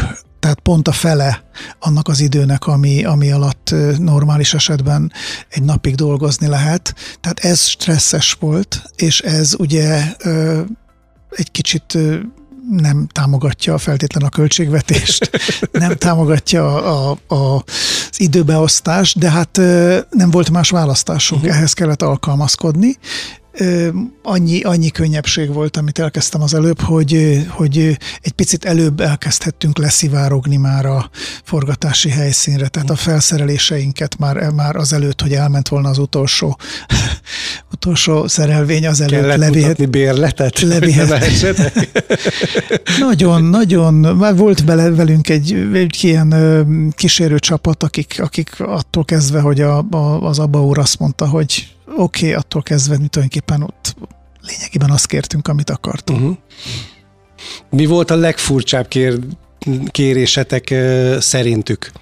tehát 0.49 0.63
pont 0.63 0.89
a 0.89 0.93
fele 0.93 1.43
annak 1.79 2.09
az 2.09 2.21
időnek, 2.21 2.67
ami, 2.67 3.05
ami 3.05 3.31
alatt 3.31 3.75
normális 3.99 4.55
esetben 4.55 5.13
egy 5.49 5.63
napig 5.63 5.95
dolgozni 5.95 6.47
lehet. 6.47 6.95
Tehát 7.21 7.39
ez 7.39 7.61
stresszes 7.61 8.37
volt, 8.41 8.83
és 8.97 9.21
ez 9.21 9.55
ugye 9.59 10.15
egy 11.31 11.51
kicsit 11.51 11.99
nem 12.71 13.07
támogatja 13.13 13.79
feltétlen 13.79 14.23
a 14.23 14.29
költségvetést, 14.29 15.31
nem 15.73 15.97
támogatja 15.97 16.83
a, 16.83 17.19
a, 17.27 17.35
az 17.35 18.21
időbeosztást, 18.21 19.19
de 19.19 19.31
hát 19.31 19.57
nem 20.11 20.31
volt 20.31 20.51
más 20.51 20.71
választásunk, 20.71 21.43
uh-huh. 21.43 21.57
ehhez 21.57 21.73
kellett 21.73 22.03
alkalmazkodni, 22.03 22.97
annyi, 24.23 24.61
annyi 24.63 24.91
könnyebbség 24.91 25.53
volt, 25.53 25.77
amit 25.77 25.99
elkezdtem 25.99 26.43
az 26.43 26.55
előbb, 26.55 26.81
hogy, 26.81 27.43
hogy 27.49 27.79
egy 28.21 28.33
picit 28.33 28.65
előbb 28.65 29.01
elkezdhettünk 29.01 29.79
leszivárogni 29.79 30.57
már 30.57 30.87
a 30.87 31.11
forgatási 31.45 32.09
helyszínre, 32.09 32.69
tehát 32.69 32.91
a 32.91 32.97
felszereléseinket 32.97 34.19
már, 34.19 34.51
már 34.51 34.77
az 34.77 34.93
előtt, 34.93 35.21
hogy 35.21 35.33
elment 35.33 35.69
volna 35.69 35.89
az 35.89 35.99
utolsó, 35.99 36.59
utolsó 37.73 38.27
szerelvény, 38.27 38.87
az 38.87 39.01
előtt 39.01 39.21
Kellett 39.21 39.39
levihet, 39.39 39.91
bérletet? 39.91 40.61
Levihet. 40.61 41.89
nagyon, 43.09 43.45
nagyon, 43.45 43.95
már 43.95 44.37
volt 44.37 44.65
bele 44.65 44.91
velünk 44.91 45.29
egy, 45.29 45.69
egy 45.73 45.99
ilyen 46.01 46.35
kísérő 46.97 47.39
csapat, 47.39 47.83
akik, 47.83 48.17
akik 48.19 48.61
attól 48.61 49.05
kezdve, 49.05 49.41
hogy 49.41 49.61
a, 49.61 49.79
a, 49.91 49.97
az 50.23 50.39
Abba 50.39 50.65
úr 50.65 50.79
azt 50.79 50.99
mondta, 50.99 51.27
hogy 51.27 51.78
oké, 51.97 52.27
okay, 52.27 52.33
attól 52.33 52.63
kezdve 52.63 52.99
mi 52.99 53.07
tulajdonképpen 53.07 53.63
ott 53.63 53.97
lényegében 54.43 54.91
azt 54.91 55.07
kértünk, 55.07 55.49
amit 55.49 55.71
akartunk. 55.71 56.21
Uh-huh. 56.21 56.37
Mi 57.71 57.87
volt 57.87 58.11
a 58.11 58.17
legfurcsább 58.17 58.89
kér, 58.89 59.19
kérésetek 59.91 60.75
szerintük? 61.21 61.93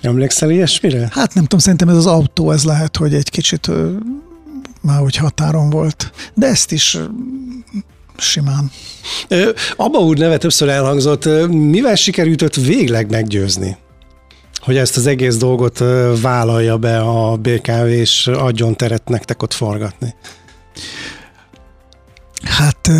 Emlékszel 0.00 0.50
ilyesmire? 0.50 1.08
Hát 1.10 1.34
nem 1.34 1.42
tudom, 1.42 1.58
szerintem 1.58 1.88
ez 1.88 1.96
az 1.96 2.06
autó, 2.06 2.50
ez 2.50 2.64
lehet, 2.64 2.96
hogy 2.96 3.14
egy 3.14 3.30
kicsit 3.30 3.70
már 4.82 5.02
úgy 5.02 5.16
határon 5.16 5.70
volt. 5.70 6.12
De 6.34 6.46
ezt 6.46 6.72
is 6.72 6.98
simán. 8.16 8.70
Abba 9.76 9.98
úr 9.98 10.16
neve 10.18 10.38
többször 10.38 10.68
elhangzott. 10.68 11.48
Mivel 11.48 11.94
sikerült 11.94 12.42
őt 12.42 12.56
végleg 12.56 13.10
meggyőzni? 13.10 13.76
Hogy 14.66 14.76
ezt 14.76 14.96
az 14.96 15.06
egész 15.06 15.36
dolgot 15.36 15.78
vállalja 16.20 16.76
be 16.76 16.98
a 16.98 17.36
BKV, 17.36 17.86
és 17.86 18.26
adjon 18.26 18.76
teret 18.76 19.08
nektek 19.08 19.42
ott 19.42 19.52
forgatni? 19.52 20.14
Hát 22.42 22.90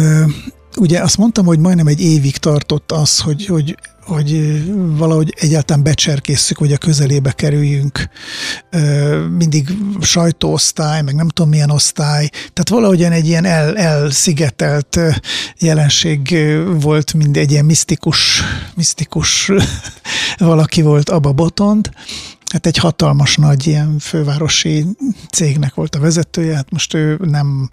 ugye 0.77 1.01
azt 1.01 1.19
mondtam, 1.19 1.47
hogy 1.47 1.59
majdnem 1.59 1.87
egy 1.87 2.01
évig 2.01 2.37
tartott 2.37 2.93
az, 2.93 3.21
hogy, 3.21 3.47
hogy 3.47 3.77
hogy 4.07 4.63
valahogy 4.97 5.35
egyáltalán 5.39 5.83
becserkészük, 5.83 6.57
hogy 6.57 6.73
a 6.73 6.79
közelébe 6.79 7.33
kerüljünk. 7.33 8.09
Mindig 9.39 9.69
sajtóosztály, 10.01 11.03
meg 11.03 11.15
nem 11.15 11.29
tudom 11.29 11.51
milyen 11.51 11.71
osztály. 11.71 12.29
Tehát 12.29 12.69
valahogyan 12.69 13.13
egy 13.13 13.27
ilyen 13.27 13.45
el, 13.45 13.77
elszigetelt 13.77 14.99
jelenség 15.59 16.37
volt, 16.81 17.15
mind 17.15 17.37
egy 17.37 17.51
ilyen 17.51 17.65
misztikus, 17.65 18.43
misztikus 18.75 19.51
valaki 20.39 20.83
volt 20.83 21.11
Abba 21.11 21.33
Botond. 21.33 21.91
Hát 22.53 22.67
egy 22.67 22.77
hatalmas 22.77 23.37
nagy 23.37 23.67
ilyen 23.67 23.99
fővárosi 23.99 24.85
cégnek 25.33 25.75
volt 25.75 25.95
a 25.95 26.01
vezetője, 26.01 26.55
hát 26.55 26.71
most 26.71 26.95
ő 26.95 27.19
nem 27.23 27.71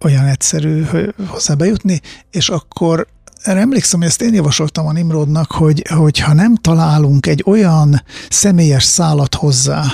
olyan 0.00 0.24
egyszerű 0.24 0.84
hozzá 1.26 1.54
bejutni, 1.54 2.00
és 2.30 2.48
akkor 2.48 3.06
erre 3.46 3.60
emlékszem, 3.60 3.98
hogy 3.98 4.08
ezt 4.08 4.22
én 4.22 4.34
javasoltam 4.34 4.86
a 4.86 4.92
Nimrodnak, 4.92 5.52
hogy, 5.52 5.82
hogy 5.94 6.18
ha 6.18 6.32
nem 6.32 6.54
találunk 6.54 7.26
egy 7.26 7.42
olyan 7.46 8.02
személyes 8.28 8.84
szálat 8.84 9.34
hozzá, 9.34 9.84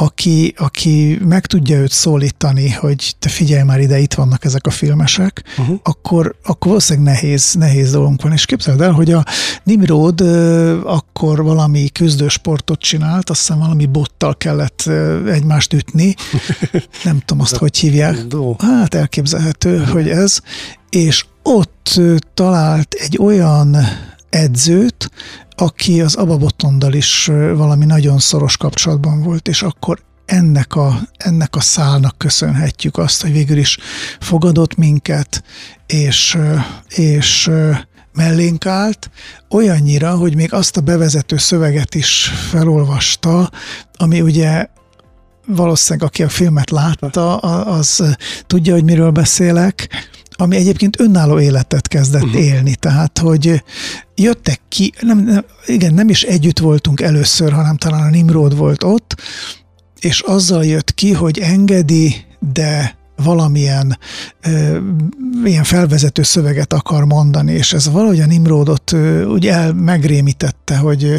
aki, 0.00 0.54
aki 0.56 1.18
meg 1.28 1.46
tudja 1.46 1.78
őt 1.78 1.92
szólítani, 1.92 2.70
hogy 2.70 3.14
te 3.18 3.28
figyelj 3.28 3.62
már 3.62 3.80
ide, 3.80 3.98
itt 3.98 4.14
vannak 4.14 4.44
ezek 4.44 4.66
a 4.66 4.70
filmesek, 4.70 5.44
uh-huh. 5.58 5.78
akkor, 5.82 6.36
akkor 6.44 6.66
valószínűleg 6.66 7.14
nehéz, 7.14 7.54
nehéz 7.54 7.90
dolgunk 7.90 8.22
van. 8.22 8.32
És 8.32 8.44
képzeld 8.44 8.80
el, 8.80 8.92
hogy 8.92 9.12
a 9.12 9.24
Nimrod 9.64 10.20
akkor 10.84 11.42
valami 11.42 11.88
küzdősportot 11.88 12.80
csinált, 12.80 13.30
azt 13.30 13.40
hiszem 13.40 13.58
valami 13.58 13.86
bottal 13.86 14.36
kellett 14.36 14.90
egymást 15.26 15.72
ütni. 15.72 16.14
Nem 17.04 17.18
tudom 17.24 17.42
azt, 17.42 17.56
hogy 17.56 17.78
hívják. 17.78 18.26
Hát 18.58 18.94
elképzelhető, 18.94 19.84
hogy 19.84 20.08
ez. 20.08 20.40
És 20.90 21.24
ott 21.48 22.00
talált 22.34 22.94
egy 22.94 23.18
olyan 23.20 23.76
edzőt, 24.30 25.10
aki 25.56 26.00
az 26.00 26.14
Ababotondal 26.14 26.92
is 26.92 27.26
valami 27.54 27.84
nagyon 27.84 28.18
szoros 28.18 28.56
kapcsolatban 28.56 29.22
volt, 29.22 29.48
és 29.48 29.62
akkor 29.62 29.98
ennek 30.24 30.74
a, 30.74 31.00
ennek 31.16 31.56
a 31.56 31.60
szálnak 31.60 32.18
köszönhetjük 32.18 32.98
azt, 32.98 33.22
hogy 33.22 33.32
végül 33.32 33.56
is 33.56 33.78
fogadott 34.20 34.76
minket, 34.76 35.42
és, 35.86 36.38
és 36.88 37.50
mellénk 38.12 38.66
állt, 38.66 39.10
olyannyira, 39.50 40.16
hogy 40.16 40.34
még 40.34 40.52
azt 40.52 40.76
a 40.76 40.80
bevezető 40.80 41.36
szöveget 41.36 41.94
is 41.94 42.32
felolvasta, 42.50 43.50
ami 43.96 44.20
ugye 44.20 44.66
valószínűleg 45.46 46.08
aki 46.08 46.22
a 46.22 46.28
filmet 46.28 46.70
látta, 46.70 47.36
az 47.36 48.16
tudja, 48.46 48.72
hogy 48.74 48.84
miről 48.84 49.10
beszélek, 49.10 49.88
ami 50.40 50.56
egyébként 50.56 51.00
önálló 51.00 51.40
életet 51.40 51.88
kezdett 51.88 52.22
uh-huh. 52.22 52.44
élni, 52.44 52.74
tehát 52.74 53.18
hogy 53.18 53.62
jöttek 54.14 54.60
ki, 54.68 54.92
nem, 55.00 55.18
nem, 55.18 55.44
igen, 55.66 55.94
nem 55.94 56.08
is 56.08 56.22
együtt 56.22 56.58
voltunk 56.58 57.00
először, 57.00 57.52
hanem 57.52 57.76
talán 57.76 58.06
a 58.06 58.10
Nimrod 58.10 58.56
volt 58.56 58.82
ott, 58.82 59.16
és 60.00 60.20
azzal 60.20 60.64
jött 60.64 60.94
ki, 60.94 61.12
hogy 61.12 61.38
engedi, 61.38 62.14
de 62.52 62.96
valamilyen 63.16 63.98
ö, 64.42 64.78
ilyen 65.44 65.64
felvezető 65.64 66.22
szöveget 66.22 66.72
akar 66.72 67.04
mondani, 67.04 67.52
és 67.52 67.72
ez 67.72 67.90
valahogy 67.90 68.20
a 68.20 68.26
Nimrodot 68.26 68.92
ö, 68.92 69.24
úgy 69.24 69.46
el 69.46 69.72
megrémítette, 69.72 70.76
hogy 70.76 71.04
ö, 71.04 71.16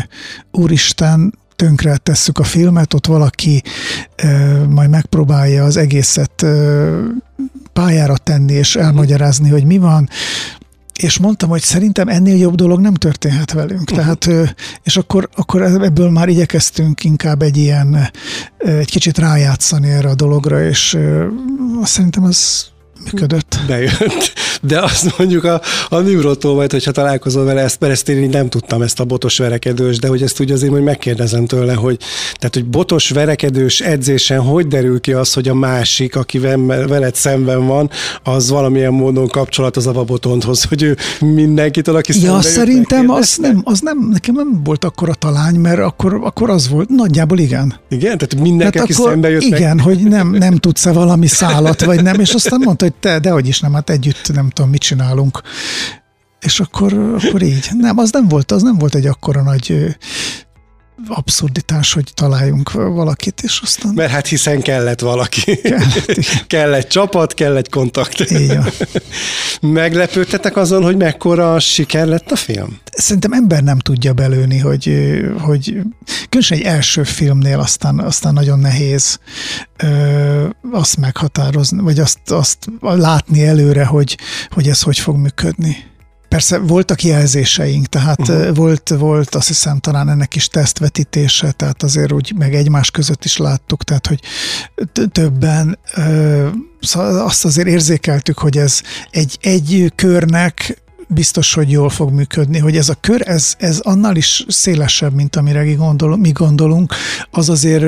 úristen, 0.52 1.39
tönkre 1.60 1.98
tesszük 1.98 2.40
a 2.40 2.44
filmet, 2.44 2.94
ott 2.94 3.06
valaki 3.06 3.64
ö, 4.16 4.64
majd 4.70 4.90
megpróbálja 4.90 5.64
az 5.64 5.78
egészet 5.78 6.42
ö, 6.42 7.04
pályára 7.74 8.18
tenni 8.18 8.54
és 8.54 8.76
elmagyarázni, 8.76 9.50
hogy 9.50 9.64
mi 9.64 9.78
van, 9.78 10.10
és 10.96 11.18
mondtam, 11.18 11.50
hogy 11.50 11.62
szerintem 11.62 12.08
ennél 12.08 12.38
jobb 12.38 12.56
dolog 12.56 12.80
nem 12.80 12.94
történhet 12.94 13.52
velünk. 13.52 13.92
Uh-huh. 13.92 13.98
Tehát, 13.98 14.56
és 14.84 14.98
akkor, 14.98 15.30
akkor 15.36 15.62
ebből 15.62 16.10
már 16.10 16.28
igyekeztünk 16.30 17.04
inkább 17.04 17.42
egy 17.42 17.58
ilyen, 17.58 18.10
egy 18.58 18.92
kicsit 18.92 19.18
rájátszani 19.18 19.90
erre 19.90 20.10
a 20.10 20.16
dologra, 20.16 20.64
és 20.64 20.98
szerintem 21.84 22.24
az 22.24 22.66
működött. 23.12 23.60
Bejött. 23.68 24.34
De 24.62 24.80
azt 24.80 25.18
mondjuk 25.18 25.44
a, 25.44 25.62
a 25.90 26.00
Nürotól 26.00 26.56
majd, 26.56 26.72
hogyha 26.72 26.92
találkozol 26.92 27.46
vele, 27.46 27.62
ezt, 27.62 27.80
mert 27.80 27.94
ezt 27.94 28.10
én 28.10 28.30
nem 28.30 28.50
tudtam, 28.50 28.82
ezt 28.82 29.00
a 29.00 29.06
botos 29.06 29.38
verekedős, 29.38 29.98
de 29.98 30.08
hogy 30.08 30.22
ezt 30.22 30.40
úgy 30.42 30.52
azért 30.52 30.72
hogy 30.72 30.84
megkérdezem 30.84 31.46
tőle, 31.46 31.74
hogy 31.74 31.98
tehát, 32.34 32.54
hogy 32.54 32.66
botos 32.66 33.10
verekedős 33.10 33.80
edzésen 33.80 34.40
hogy 34.40 34.68
derül 34.68 35.00
ki 35.00 35.14
az, 35.14 35.34
hogy 35.34 35.48
a 35.48 35.54
másik, 35.54 36.16
aki 36.16 36.40
veled 36.68 37.16
szemben 37.16 37.68
van, 37.68 37.90
az 38.24 38.50
valamilyen 38.50 38.94
módon 38.94 39.28
kapcsolat 39.28 39.78
az 39.78 39.88
avabotondhoz, 39.88 40.64
hogy 40.64 40.84
ő 40.84 40.98
mindenkitől, 41.20 41.96
aki 41.96 42.22
Ja, 42.22 42.42
szerintem 42.42 43.10
az 43.10 43.38
nem, 43.42 43.62
az 43.64 43.80
nem, 43.80 44.10
nekem 44.12 44.36
nem 44.36 44.62
volt 44.64 44.86
akkor 44.86 45.10
a 45.10 45.14
talány, 45.14 45.56
mert 45.56 45.80
akkor, 45.80 46.20
akkor 46.24 46.50
az 46.50 46.70
volt, 46.70 46.90
nagyjából 46.90 47.38
igen. 47.38 47.74
Igen? 47.90 48.18
Tehát 48.18 48.36
mindenki, 48.40 48.78
tehát 48.78 48.90
aki 48.90 49.02
szembe 49.02 49.30
jött 49.30 49.42
Igen, 49.42 49.76
meg... 49.76 49.86
hogy 49.86 50.04
nem, 50.04 50.30
nem 50.30 50.56
tudsz-e 50.56 50.92
valami 50.92 51.28
szállat, 51.28 51.84
vagy 51.84 52.04
nem, 52.04 52.20
és 52.20 52.34
aztán 52.34 52.60
mondta, 52.64 52.86
hogy 52.86 52.94
te, 53.00 53.20
de 53.20 53.32
hogy 53.32 53.48
is 53.48 53.60
nem, 53.60 53.74
hát 53.74 53.90
együtt 53.90 54.34
nem 54.34 54.50
tudom, 54.50 54.70
mit 54.70 54.82
csinálunk. 54.82 55.42
És 56.40 56.60
akkor, 56.60 56.94
akkor 56.94 57.42
így. 57.42 57.70
Nem, 57.74 57.98
az 57.98 58.12
nem 58.12 58.28
volt, 58.28 58.52
az 58.52 58.62
nem 58.62 58.78
volt 58.78 58.96
egy 58.96 59.06
akkora 59.06 59.42
nagy 59.42 59.98
abszurditás, 61.08 61.94
hogy 61.94 62.12
találjunk 62.14 62.72
valakit, 62.72 63.42
és 63.42 63.60
aztán... 63.64 63.92
Mert 63.96 64.12
hát 64.12 64.28
hiszen 64.28 64.62
kellett 64.62 65.00
valaki. 65.00 65.56
Kellett, 65.56 66.20
kell 66.48 66.74
egy 66.74 66.88
csapat, 66.88 67.34
kell 67.34 67.56
egy 67.56 67.70
kontakt. 67.70 68.20
Igen. 68.20 68.66
Meglepődtetek 69.62 70.58
azon, 70.58 70.84
hogy 70.84 70.98
mekkora 70.98 71.60
siker 71.60 72.08
lett 72.08 72.32
a 72.32 72.36
film? 72.36 72.80
Szerintem 72.92 73.34
ember 73.34 73.64
nem 73.64 73.80
tudja 73.80 74.14
belőni, 74.14 74.58
hogy, 74.58 74.94
hogy 75.40 75.64
különösen 76.30 76.58
egy 76.58 76.64
első 76.64 77.04
filmnél 77.04 77.60
aztán, 77.60 78.00
aztán 78.00 78.34
nagyon 78.34 78.60
nehéz 78.60 79.20
ö, 79.78 80.48
azt 80.72 80.98
meghatározni, 80.98 81.82
vagy 81.82 82.00
azt, 82.00 82.32
azt 82.32 82.58
látni 82.80 83.46
előre, 83.46 83.86
hogy, 83.86 84.18
hogy 84.50 84.68
ez 84.68 84.82
hogy 84.82 85.00
fog 85.00 85.16
működni. 85.16 85.88
Persze 86.30 86.58
voltak 86.58 87.04
jelzéseink, 87.04 87.88
tehát 87.88 88.20
uh-huh. 88.20 88.56
volt, 88.56 88.90
volt 88.90 89.36
azt 89.36 89.48
hiszem 89.48 89.80
talán 89.80 90.10
ennek 90.10 90.36
is 90.36 90.48
tesztvetítése, 90.48 91.52
tehát 91.52 91.84
azért 91.84 92.12
úgy 92.12 92.34
meg 92.38 92.56
egymás 92.56 92.92
között 92.92 93.26
is 93.26 93.38
láttuk, 93.38 93.84
tehát 93.84 94.08
hogy 94.08 94.20
többen 95.12 95.80
szóval 96.80 97.26
azt 97.26 97.46
azért 97.46 97.68
érzékeltük, 97.68 98.38
hogy 98.38 98.58
ez 98.58 98.82
egy, 99.12 99.38
egy 99.42 99.92
körnek 99.96 100.82
biztos, 101.08 101.54
hogy 101.54 101.72
jól 101.72 101.90
fog 101.90 102.12
működni, 102.12 102.58
hogy 102.58 102.78
ez 102.78 102.90
a 102.90 102.96
kör, 103.02 103.22
ez, 103.26 103.56
ez 103.58 103.80
annál 103.80 104.16
is 104.16 104.46
szélesebb, 104.48 105.14
mint 105.14 105.36
amire 105.36 105.74
gondol, 105.74 106.18
mi 106.18 106.32
gondolunk, 106.32 106.94
az 107.32 107.50
azért 107.50 107.84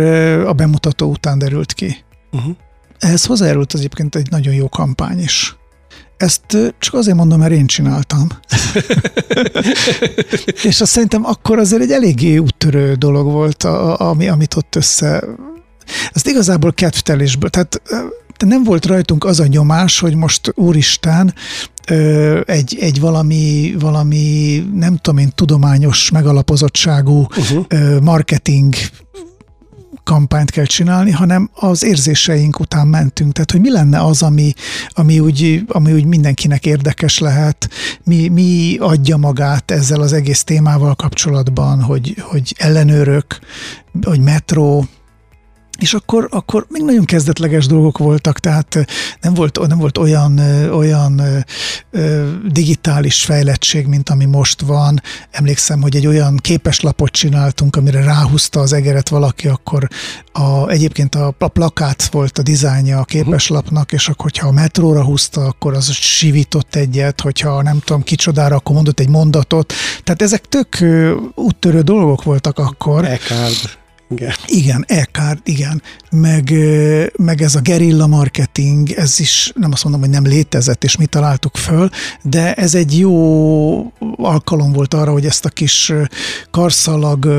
a 0.46 0.54
bemutató 0.54 1.10
után 1.10 1.38
derült 1.38 1.74
ki. 1.74 2.04
Uh-huh. 2.32 2.56
Ehhez 3.00 3.26
hozzájárult 3.26 3.74
az 3.74 3.80
egyébként 3.80 4.16
egy 4.16 4.30
nagyon 4.30 4.54
jó 4.54 4.70
kampány 4.70 5.20
is. 5.20 5.56
Ezt 6.22 6.74
csak 6.80 6.94
azért 6.94 7.18
mondom, 7.18 7.40
mert 7.40 7.52
én 7.52 7.68
csináltam. 7.68 8.28
és 10.70 10.82
azt 10.82 10.92
szerintem 10.92 11.26
akkor 11.26 11.60
azért 11.60 11.82
egy 11.82 11.92
eléggé 11.92 12.38
úttörő 12.38 12.94
dolog 12.94 13.26
volt, 13.26 13.64
ami, 13.64 14.28
amit 14.28 14.56
ott 14.56 14.76
össze... 14.76 15.24
Ezt 16.14 16.28
igazából 16.28 16.74
kedvtelésből, 16.74 17.50
tehát 17.50 17.82
nem 18.46 18.64
volt 18.64 18.86
rajtunk 18.86 19.26
az 19.26 19.40
a 19.40 19.48
nyomás, 19.48 20.00
hogy 20.00 20.16
most 20.16 20.52
úristen, 20.56 21.34
egy, 22.46 22.78
egy 22.80 23.00
valami, 23.00 23.76
valami, 23.80 24.58
nem 24.74 24.98
tudom 24.98 25.20
én, 25.20 25.32
tudományos 25.36 26.12
megalapozottságú 26.12 27.28
uh-huh. 27.38 28.00
marketing 28.02 28.76
kampányt 30.04 30.52
kell 30.52 30.66
csinálni, 30.66 31.12
hanem 31.12 31.50
az 31.54 31.84
érzéseink 31.84 32.60
után 32.60 32.88
mentünk. 32.88 33.34
Tehát, 33.34 33.52
hogy 33.52 33.62
mi 33.62 33.72
lenne 33.72 34.00
az, 34.00 34.22
ami, 34.22 34.54
ami, 34.90 35.20
úgy, 35.20 35.64
ami 35.68 35.94
úgy 35.94 36.06
mindenkinek 36.06 36.66
érdekes 36.66 37.20
lehet, 37.20 37.70
mi, 38.04 38.28
mi 38.28 38.78
adja 38.80 39.18
magát 39.18 39.72
ezzel 39.72 40.02
az 40.02 40.14
egész 40.14 40.44
témával 40.44 40.96
kapcsolatban, 40.96 41.82
hogy, 41.82 42.16
hogy 42.20 42.56
ellenőrök, 42.58 43.40
hogy 44.02 44.20
metró, 44.20 44.86
és 45.82 45.94
akkor, 45.94 46.28
akkor 46.32 46.66
még 46.70 46.82
nagyon 46.82 47.06
kezdetleges 47.06 47.66
dolgok 47.66 47.98
voltak, 47.98 48.40
tehát 48.40 48.86
nem 49.22 49.34
volt, 49.34 49.68
nem 49.68 49.78
volt 49.78 49.98
olyan, 49.98 50.40
olyan 50.72 51.22
digitális 52.48 53.24
fejlettség, 53.24 53.86
mint 53.88 54.10
ami 54.10 54.26
most 54.26 54.62
van. 54.62 55.02
Emlékszem, 55.32 55.82
hogy 55.82 55.96
egy 55.96 56.08
olyan 56.08 56.38
képeslapot 56.38 57.12
csináltunk, 57.12 57.76
amire 57.76 58.04
ráhúzta 58.04 58.60
az 58.60 58.74
egeret 58.74 59.10
valaki, 59.10 59.48
akkor 59.48 59.88
a, 60.32 60.70
egyébként 60.70 61.16
a, 61.16 61.36
a 61.40 61.48
plakát 61.48 62.06
volt 62.06 62.38
a 62.38 62.42
dizájnja 62.42 63.00
a 63.00 63.04
képeslapnak, 63.04 63.92
és 63.92 64.08
akkor, 64.08 64.24
hogyha 64.24 64.48
a 64.48 64.52
metróra 64.52 65.04
húzta, 65.04 65.46
akkor 65.46 65.74
az 65.74 65.92
sivított 65.92 66.76
egyet, 66.76 67.22
hogyha 67.22 67.62
nem 67.62 67.80
tudom 67.80 68.04
kicsodára, 68.04 68.56
akkor 68.56 68.76
mondott 68.76 69.00
egy 69.00 69.10
mondatot. 69.10 69.74
Tehát 70.04 70.22
ezek 70.22 70.42
tök 70.42 70.78
úttörő 71.36 71.82
dolgok 71.82 72.24
voltak 72.24 72.60
akkor. 72.60 73.06
Eckhart. 73.06 73.80
Igen. 74.12 74.34
Igen, 74.46 74.86
e-card, 74.88 75.40
igen. 75.44 75.82
Meg, 76.12 76.54
meg 77.16 77.42
ez 77.42 77.56
a 77.56 77.60
gerilla 77.60 78.08
marketing, 78.08 78.92
ez 78.92 79.20
is 79.20 79.52
nem 79.56 79.72
azt 79.72 79.84
mondom, 79.84 80.02
hogy 80.02 80.10
nem 80.10 80.26
létezett, 80.26 80.84
és 80.84 80.98
mi 80.98 81.06
találtuk 81.06 81.58
föl, 81.58 81.90
de 82.22 82.54
ez 82.54 82.76
egy 82.76 83.00
jó 83.00 83.94
alkalom 84.16 84.72
volt 84.72 84.94
arra, 84.94 85.12
hogy 85.12 85.26
ezt 85.26 85.46
a 85.46 85.50
kis 85.50 85.94
karszalag 86.52 87.30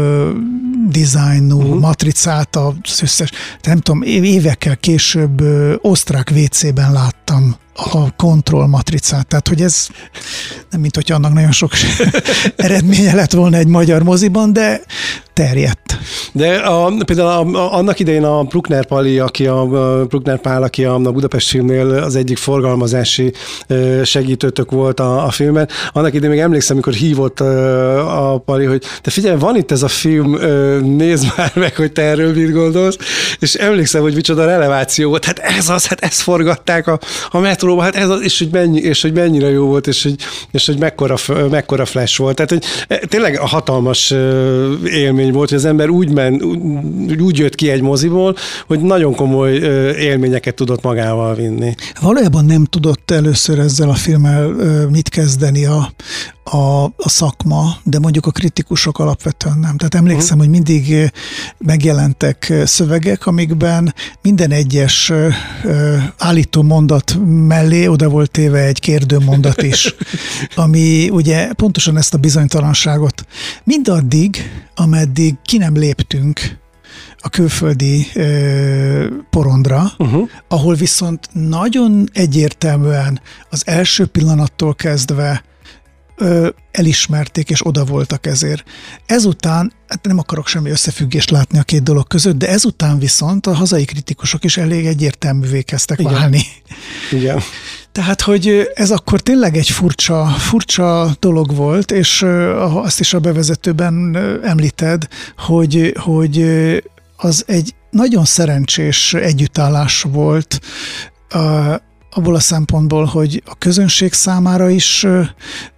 dizájnú 0.88 1.62
uh-huh. 1.62 1.80
matricát, 1.80 2.56
az 2.56 3.02
összes, 3.02 3.30
nem 3.62 3.78
tudom, 3.78 4.02
évekkel 4.02 4.76
később 4.76 5.42
osztrák 5.80 6.32
WC-ben 6.34 6.92
láttam 6.92 7.56
a 7.74 8.14
kontroll 8.16 8.66
matricát. 8.66 9.26
Tehát, 9.26 9.48
hogy 9.48 9.62
ez 9.62 9.86
nem 10.70 10.80
mint 10.80 10.94
hogy 10.94 11.12
annak 11.12 11.32
nagyon 11.32 11.52
sok 11.52 11.70
eredménye 12.56 13.14
lett 13.14 13.32
volna 13.32 13.56
egy 13.56 13.66
magyar 13.66 14.02
moziban, 14.02 14.52
de 14.52 14.80
terjedt. 15.32 15.98
De 16.32 16.54
a, 16.54 16.92
például 17.04 17.28
a, 17.28 17.58
a, 17.58 17.74
annak 17.74 17.98
idején 17.98 18.24
a 18.24 18.42
Bruckner 18.42 18.86
Pali, 18.86 19.18
aki 19.18 19.46
a, 19.46 19.60
a 19.60 20.04
Bruckner 20.04 20.40
Pál, 20.40 20.62
aki 20.62 20.84
a, 20.84 20.94
a 20.94 21.12
Budapest 21.12 21.48
filmnél 21.48 21.90
az 21.90 22.16
egyik 22.16 22.36
forgalmazási 22.36 23.32
segítőtök 24.04 24.70
volt 24.70 25.00
a, 25.00 25.24
a 25.26 25.30
filmben, 25.30 25.68
annak 25.92 26.14
idején 26.14 26.34
még 26.34 26.44
emlékszem, 26.44 26.76
amikor 26.76 26.92
hívott 26.92 27.40
a, 27.40 28.32
a 28.32 28.38
Pali, 28.38 28.64
hogy 28.64 28.84
te 29.00 29.10
figyelj, 29.10 29.38
van 29.38 29.56
itt 29.56 29.70
ez 29.70 29.82
a 29.82 29.88
film, 29.88 30.38
nézd 30.96 31.32
már 31.36 31.52
meg, 31.54 31.76
hogy 31.76 31.92
te 31.92 32.02
erről 32.02 32.34
mit 32.34 32.52
gondolsz, 32.52 32.96
és 33.38 33.54
emlékszem, 33.54 34.02
hogy 34.02 34.14
micsoda 34.14 34.44
releváció 34.44 35.08
volt, 35.08 35.24
hát 35.24 35.38
ez 35.38 35.68
az, 35.68 35.86
hát 35.86 36.00
ezt 36.00 36.20
forgatták 36.20 36.86
a, 36.86 36.98
a 37.30 37.38
metróba, 37.62 37.82
hát 37.82 37.96
ez 37.96 38.08
az, 38.08 38.22
és 38.22 38.38
hogy, 38.38 38.48
mennyi, 38.52 38.80
és 38.80 39.02
hogy 39.02 39.12
mennyire 39.12 39.50
jó 39.50 39.66
volt, 39.66 39.86
és 39.86 40.02
hogy, 40.02 40.14
és 40.50 40.66
hogy 40.66 40.78
mekkora, 40.78 41.16
mekkora 41.50 41.84
flash 41.84 42.18
volt. 42.18 42.34
Tehát, 42.34 42.50
hogy 42.50 42.64
e, 42.88 43.06
tényleg 43.06 43.38
a 43.38 43.46
hatalmas 43.46 44.10
élmény 44.84 45.32
volt, 45.32 45.48
hogy 45.48 45.58
az 45.58 45.64
ember 45.64 45.88
úgy, 45.88 46.12
men, 46.12 46.42
úgy 47.20 47.38
jött 47.38 47.54
ki 47.54 47.70
egy 47.70 47.82
moziból, 47.82 48.36
hogy 48.66 48.80
nagyon 48.80 49.14
komoly 49.14 49.52
élményeket 49.98 50.54
tudott 50.54 50.82
magával 50.82 51.34
vinni. 51.34 51.74
Valójában 52.00 52.44
nem 52.44 52.64
tudott 52.64 53.10
először 53.10 53.58
ezzel 53.58 53.88
a 53.88 53.94
filmmel 53.94 54.48
mit 54.90 55.08
kezdeni 55.08 55.64
a, 55.64 55.92
a, 56.44 56.84
a 56.84 57.08
szakma, 57.08 57.76
de 57.82 57.98
mondjuk 57.98 58.26
a 58.26 58.30
kritikusok 58.30 58.98
alapvetően 58.98 59.58
nem. 59.58 59.76
Tehát 59.76 59.94
emlékszem, 59.94 60.38
uh-huh. 60.38 60.52
hogy 60.54 60.62
mindig 60.64 61.12
megjelentek 61.58 62.52
szövegek, 62.64 63.26
amikben 63.26 63.94
minden 64.22 64.50
egyes 64.50 65.12
állító 66.18 66.62
mondat 66.62 67.18
mellé 67.26 67.86
oda 67.86 68.08
volt 68.08 68.30
téve 68.30 68.58
egy 68.58 68.80
kérdő 68.80 69.18
mondat 69.18 69.62
is, 69.62 69.94
ami 70.54 71.08
ugye 71.10 71.52
pontosan 71.52 71.96
ezt 71.96 72.14
a 72.14 72.18
bizonytalanságot 72.18 73.26
mindaddig, 73.64 74.50
ameddig 74.74 75.34
ki 75.44 75.58
nem 75.58 75.76
léptünk 75.76 76.60
a 77.18 77.28
külföldi 77.28 78.06
ö, 78.14 79.06
porondra, 79.30 79.92
uh-huh. 79.98 80.28
ahol 80.48 80.74
viszont 80.74 81.28
nagyon 81.32 82.08
egyértelműen 82.12 83.20
az 83.50 83.62
első 83.66 84.06
pillanattól 84.06 84.74
kezdve 84.74 85.42
ö, 86.22 86.48
elismerték, 86.70 87.50
és 87.50 87.66
oda 87.66 87.84
voltak 87.84 88.26
ezért. 88.26 88.64
Ezután, 89.06 89.72
hát 89.88 90.06
nem 90.06 90.18
akarok 90.18 90.46
semmi 90.46 90.70
összefüggést 90.70 91.30
látni 91.30 91.58
a 91.58 91.62
két 91.62 91.82
dolog 91.82 92.06
között, 92.06 92.36
de 92.36 92.48
ezután 92.48 92.98
viszont 92.98 93.46
a 93.46 93.54
hazai 93.54 93.84
kritikusok 93.84 94.44
is 94.44 94.56
elég 94.56 94.86
egyértelművé 94.86 95.62
kezdtek 95.62 95.98
Igen. 95.98 96.12
válni. 96.12 96.42
Igen. 97.10 97.40
Tehát, 97.92 98.20
hogy 98.20 98.70
ez 98.74 98.90
akkor 98.90 99.20
tényleg 99.20 99.56
egy 99.56 99.68
furcsa, 99.68 100.26
furcsa 100.26 101.16
dolog 101.20 101.54
volt, 101.54 101.90
és 101.90 102.22
azt 102.58 103.00
is 103.00 103.14
a 103.14 103.20
bevezetőben 103.20 104.16
említed, 104.42 105.08
hogy, 105.36 105.94
hogy 105.98 106.44
az 107.16 107.44
egy 107.46 107.74
nagyon 107.90 108.24
szerencsés 108.24 109.14
együttállás 109.14 110.02
volt 110.02 110.60
abból 112.14 112.34
a 112.34 112.40
szempontból, 112.40 113.04
hogy 113.04 113.42
a 113.46 113.54
közönség 113.58 114.12
számára 114.12 114.68
is 114.68 115.06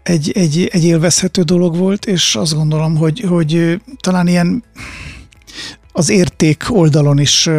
egy, 0.03 0.33
egy, 0.35 0.69
egy 0.73 0.85
élvezhető 0.85 1.43
dolog 1.43 1.77
volt, 1.77 2.07
és 2.07 2.37
azt 2.37 2.55
gondolom, 2.55 2.97
hogy, 2.97 3.21
hogy 3.21 3.81
talán 4.01 4.27
ilyen 4.27 4.65
az 5.93 6.09
érték 6.09 6.65
oldalon 6.69 7.19
is 7.19 7.51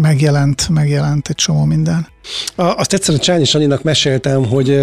megjelent, 0.00 0.68
megjelent 0.68 1.28
egy 1.28 1.34
csomó 1.34 1.64
minden. 1.64 2.06
Azt 2.54 2.92
egyszerűen 2.92 3.22
Csányi 3.22 3.44
Sanyinak 3.44 3.82
meséltem, 3.82 4.44
hogy 4.44 4.78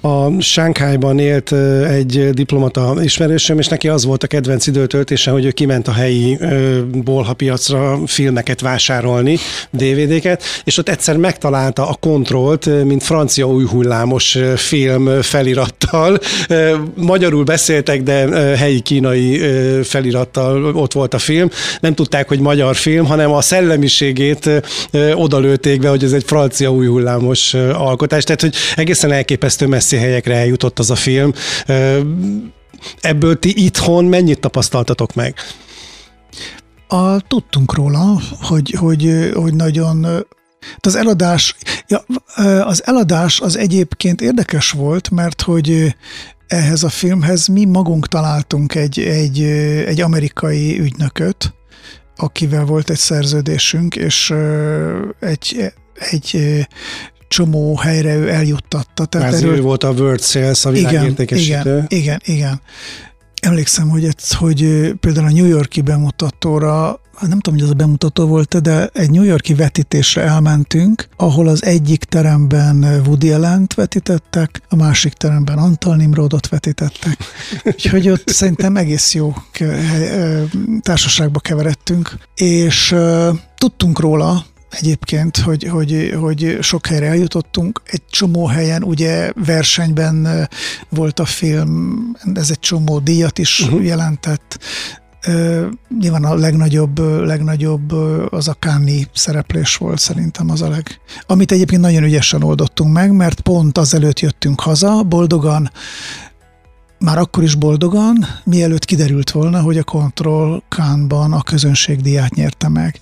a 0.00 0.40
Sánkhájban 0.40 1.18
élt 1.18 1.52
egy 1.88 2.30
diplomata 2.30 2.94
ismerősöm, 3.02 3.58
és 3.58 3.66
neki 3.66 3.88
az 3.88 4.04
volt 4.04 4.22
a 4.22 4.26
kedvenc 4.26 4.66
időtöltése, 4.66 5.30
hogy 5.30 5.44
ő 5.44 5.50
kiment 5.50 5.88
a 5.88 5.92
helyi 5.92 6.38
bolhapiacra 6.92 7.98
filmeket 8.06 8.60
vásárolni, 8.60 9.38
DVD-ket, 9.70 10.42
és 10.64 10.78
ott 10.78 10.88
egyszer 10.88 11.16
megtalálta 11.16 11.88
a 11.88 11.96
kontrollt, 12.00 12.84
mint 12.84 13.02
francia 13.02 13.46
új 13.46 13.64
hullámos 13.64 14.38
film 14.56 15.22
felirattal. 15.22 16.18
Magyarul 16.94 17.44
beszéltek, 17.44 18.02
de 18.02 18.28
helyi 18.56 18.80
kínai 18.80 19.38
felirattal 19.82 20.64
ott 20.64 20.92
volt 20.92 21.14
a 21.14 21.18
film. 21.18 21.50
Nem 21.80 21.94
tudták, 21.94 22.28
hogy 22.28 22.40
magyar 22.40 22.76
film, 22.76 23.04
hanem 23.04 23.32
a 23.32 23.40
szellemiségét 23.40 24.50
odalőtték 25.14 25.80
be, 25.80 25.88
hogy 25.88 26.04
ez 26.04 26.12
egy 26.12 26.24
francia 26.26 26.52
francia 26.54 26.72
új 26.72 26.86
hullámos 26.86 27.54
alkotás, 27.54 28.24
tehát 28.24 28.40
hogy 28.40 28.54
egészen 28.74 29.12
elképesztő 29.12 29.66
messzi 29.66 29.96
helyekre 29.96 30.36
eljutott 30.36 30.78
az 30.78 30.90
a 30.90 30.94
film. 30.94 31.32
Ebből 33.00 33.38
ti 33.38 33.64
itthon 33.64 34.04
mennyit 34.04 34.40
tapasztaltatok 34.40 35.14
meg? 35.14 35.34
A, 36.88 37.20
tudtunk 37.20 37.74
róla, 37.74 38.20
hogy, 38.40 38.74
hogy, 38.78 39.30
hogy 39.34 39.54
nagyon 39.54 40.06
az 40.80 40.94
eladás, 40.94 41.56
ja, 41.88 42.04
az 42.64 42.86
eladás 42.86 43.40
az 43.40 43.56
egyébként 43.56 44.20
érdekes 44.20 44.70
volt, 44.70 45.10
mert 45.10 45.42
hogy 45.42 45.94
ehhez 46.46 46.82
a 46.82 46.88
filmhez 46.88 47.46
mi 47.46 47.64
magunk 47.64 48.08
találtunk 48.08 48.74
egy, 48.74 48.98
egy, 49.00 49.42
egy 49.86 50.00
amerikai 50.00 50.80
ügynököt, 50.80 51.54
akivel 52.16 52.64
volt 52.64 52.90
egy 52.90 52.98
szerződésünk, 52.98 53.96
és 53.96 54.34
egy 55.20 55.72
egy 55.94 56.66
csomó 57.28 57.76
helyre 57.76 58.14
ő 58.14 58.30
eljuttatta. 58.30 59.04
Tehát 59.04 59.34
erről... 59.34 59.56
ő 59.56 59.60
volt 59.60 59.84
a 59.84 59.90
World 59.90 60.22
Sales, 60.22 60.64
a 60.64 60.70
világértékesítő. 60.70 61.84
Igen, 61.88 61.88
igen, 61.88 62.20
igen. 62.24 62.60
Emlékszem, 63.40 63.88
hogy, 63.88 64.04
ez, 64.04 64.32
hogy 64.32 64.92
például 65.00 65.26
a 65.26 65.30
New 65.30 65.46
Yorki 65.46 65.80
bemutatóra 65.80 67.00
hát 67.16 67.28
nem 67.28 67.40
tudom, 67.40 67.58
hogy 67.58 67.68
az 67.68 67.70
a 67.70 67.76
bemutató 67.76 68.26
volt 68.26 68.62
de 68.62 68.86
egy 68.92 69.10
New 69.10 69.22
Yorki 69.22 69.54
vetítésre 69.54 70.22
elmentünk, 70.22 71.08
ahol 71.16 71.48
az 71.48 71.64
egyik 71.64 72.04
teremben 72.04 73.02
Woody 73.06 73.30
allen 73.32 73.66
vetítettek, 73.74 74.62
a 74.68 74.76
másik 74.76 75.12
teremben 75.12 75.58
Antal 75.58 75.96
Nimrodot 75.96 76.48
vetítettek. 76.48 77.16
Úgyhogy 77.64 78.08
ott 78.08 78.28
szerintem 78.28 78.76
egész 78.76 79.14
jó 79.14 79.34
társaságba 80.80 81.40
keveredtünk, 81.40 82.16
és 82.34 82.94
tudtunk 83.58 84.00
róla, 84.00 84.44
egyébként, 84.78 85.36
hogy, 85.36 85.64
hogy, 85.64 86.14
hogy 86.20 86.58
sok 86.60 86.86
helyre 86.86 87.06
eljutottunk. 87.06 87.82
Egy 87.84 88.02
csomó 88.10 88.46
helyen 88.46 88.82
ugye 88.82 89.32
versenyben 89.46 90.48
volt 90.88 91.20
a 91.20 91.24
film, 91.24 92.02
ez 92.34 92.50
egy 92.50 92.58
csomó 92.58 92.98
díjat 92.98 93.38
is 93.38 93.60
uh-huh. 93.60 93.84
jelentett. 93.84 94.58
Uh, 95.26 95.64
nyilván 96.00 96.24
a 96.24 96.34
legnagyobb, 96.34 96.98
legnagyobb 97.26 97.92
az 98.30 98.48
a 98.48 98.54
Káni 98.58 99.08
szereplés 99.14 99.76
volt 99.76 99.98
szerintem 99.98 100.50
az 100.50 100.62
a 100.62 100.68
leg... 100.68 101.00
Amit 101.26 101.52
egyébként 101.52 101.80
nagyon 101.80 102.02
ügyesen 102.02 102.42
oldottunk 102.42 102.92
meg, 102.92 103.12
mert 103.12 103.40
pont 103.40 103.78
azelőtt 103.78 104.20
jöttünk 104.20 104.60
haza, 104.60 105.02
boldogan, 105.02 105.70
már 106.98 107.18
akkor 107.18 107.42
is 107.42 107.54
boldogan, 107.54 108.26
mielőtt 108.44 108.84
kiderült 108.84 109.30
volna, 109.30 109.60
hogy 109.60 109.78
a 109.78 109.84
Control 109.84 110.62
Kánban 110.68 111.32
a 111.32 111.42
közönségdiát 111.42 112.34
nyerte 112.34 112.68
meg 112.68 113.00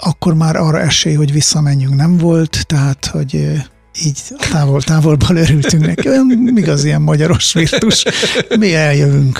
akkor 0.00 0.34
már 0.34 0.56
arra 0.56 0.80
esély, 0.80 1.14
hogy 1.14 1.32
visszamenjünk 1.32 1.94
nem 1.94 2.16
volt, 2.16 2.66
tehát, 2.66 3.06
hogy 3.06 3.34
így 4.04 4.20
távol, 4.50 4.82
távolban 4.82 5.36
örültünk 5.36 5.86
neki. 5.86 6.08
Olyan 6.08 6.52
igaz 6.56 6.84
ilyen 6.84 7.02
magyaros 7.02 7.52
virtus. 7.52 8.04
Mi 8.58 8.74
eljövünk. 8.74 9.38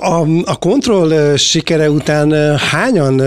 A, 0.00 0.26
a 0.44 0.56
kontroll 0.58 1.36
sikere 1.36 1.90
után 1.90 2.58
hányan 2.58 3.22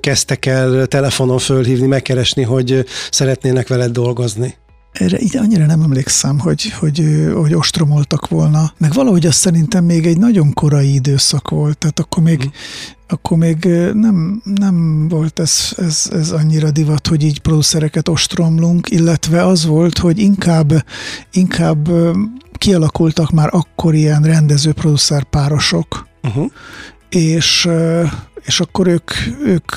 kezdtek 0.00 0.46
el 0.46 0.86
telefonon 0.86 1.38
fölhívni, 1.38 1.86
megkeresni, 1.86 2.42
hogy 2.42 2.84
szeretnének 3.10 3.68
veled 3.68 3.90
dolgozni? 3.90 4.54
Erre 5.00 5.20
így 5.20 5.36
annyira 5.36 5.66
nem 5.66 5.82
emlékszem, 5.82 6.38
hogy, 6.38 6.70
hogy, 6.70 7.28
hogy 7.34 7.54
ostromoltak 7.54 8.28
volna. 8.28 8.72
Meg 8.78 8.92
valahogy 8.92 9.26
azt 9.26 9.38
szerintem 9.38 9.84
még 9.84 10.06
egy 10.06 10.18
nagyon 10.18 10.52
korai 10.52 10.94
időszak 10.94 11.48
volt, 11.48 11.78
tehát 11.78 12.00
akkor 12.00 12.22
még, 12.22 12.44
mm 12.44 12.48
akkor 13.12 13.38
még 13.38 13.64
nem, 13.92 14.42
nem 14.44 15.08
volt 15.08 15.38
ez, 15.38 15.72
ez, 15.76 16.08
ez 16.12 16.30
annyira 16.30 16.70
divat, 16.70 17.06
hogy 17.06 17.22
így 17.24 17.40
producereket 17.40 18.08
ostromlunk, 18.08 18.90
illetve 18.90 19.46
az 19.46 19.66
volt, 19.66 19.98
hogy 19.98 20.18
inkább, 20.18 20.84
inkább 21.32 21.88
kialakultak 22.52 23.30
már 23.30 23.48
akkor 23.52 23.94
ilyen 23.94 24.22
rendező-producer 24.22 25.24
párosok, 25.24 26.06
uh-huh. 26.22 26.50
és, 27.08 27.68
és 28.42 28.60
akkor 28.60 28.86
ők, 28.86 29.10
ők 29.44 29.72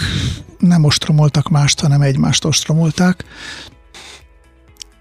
nem 0.59 0.83
ostromoltak 0.83 1.49
mást, 1.49 1.79
hanem 1.79 2.01
egymást 2.01 2.45
ostromolták. 2.45 3.25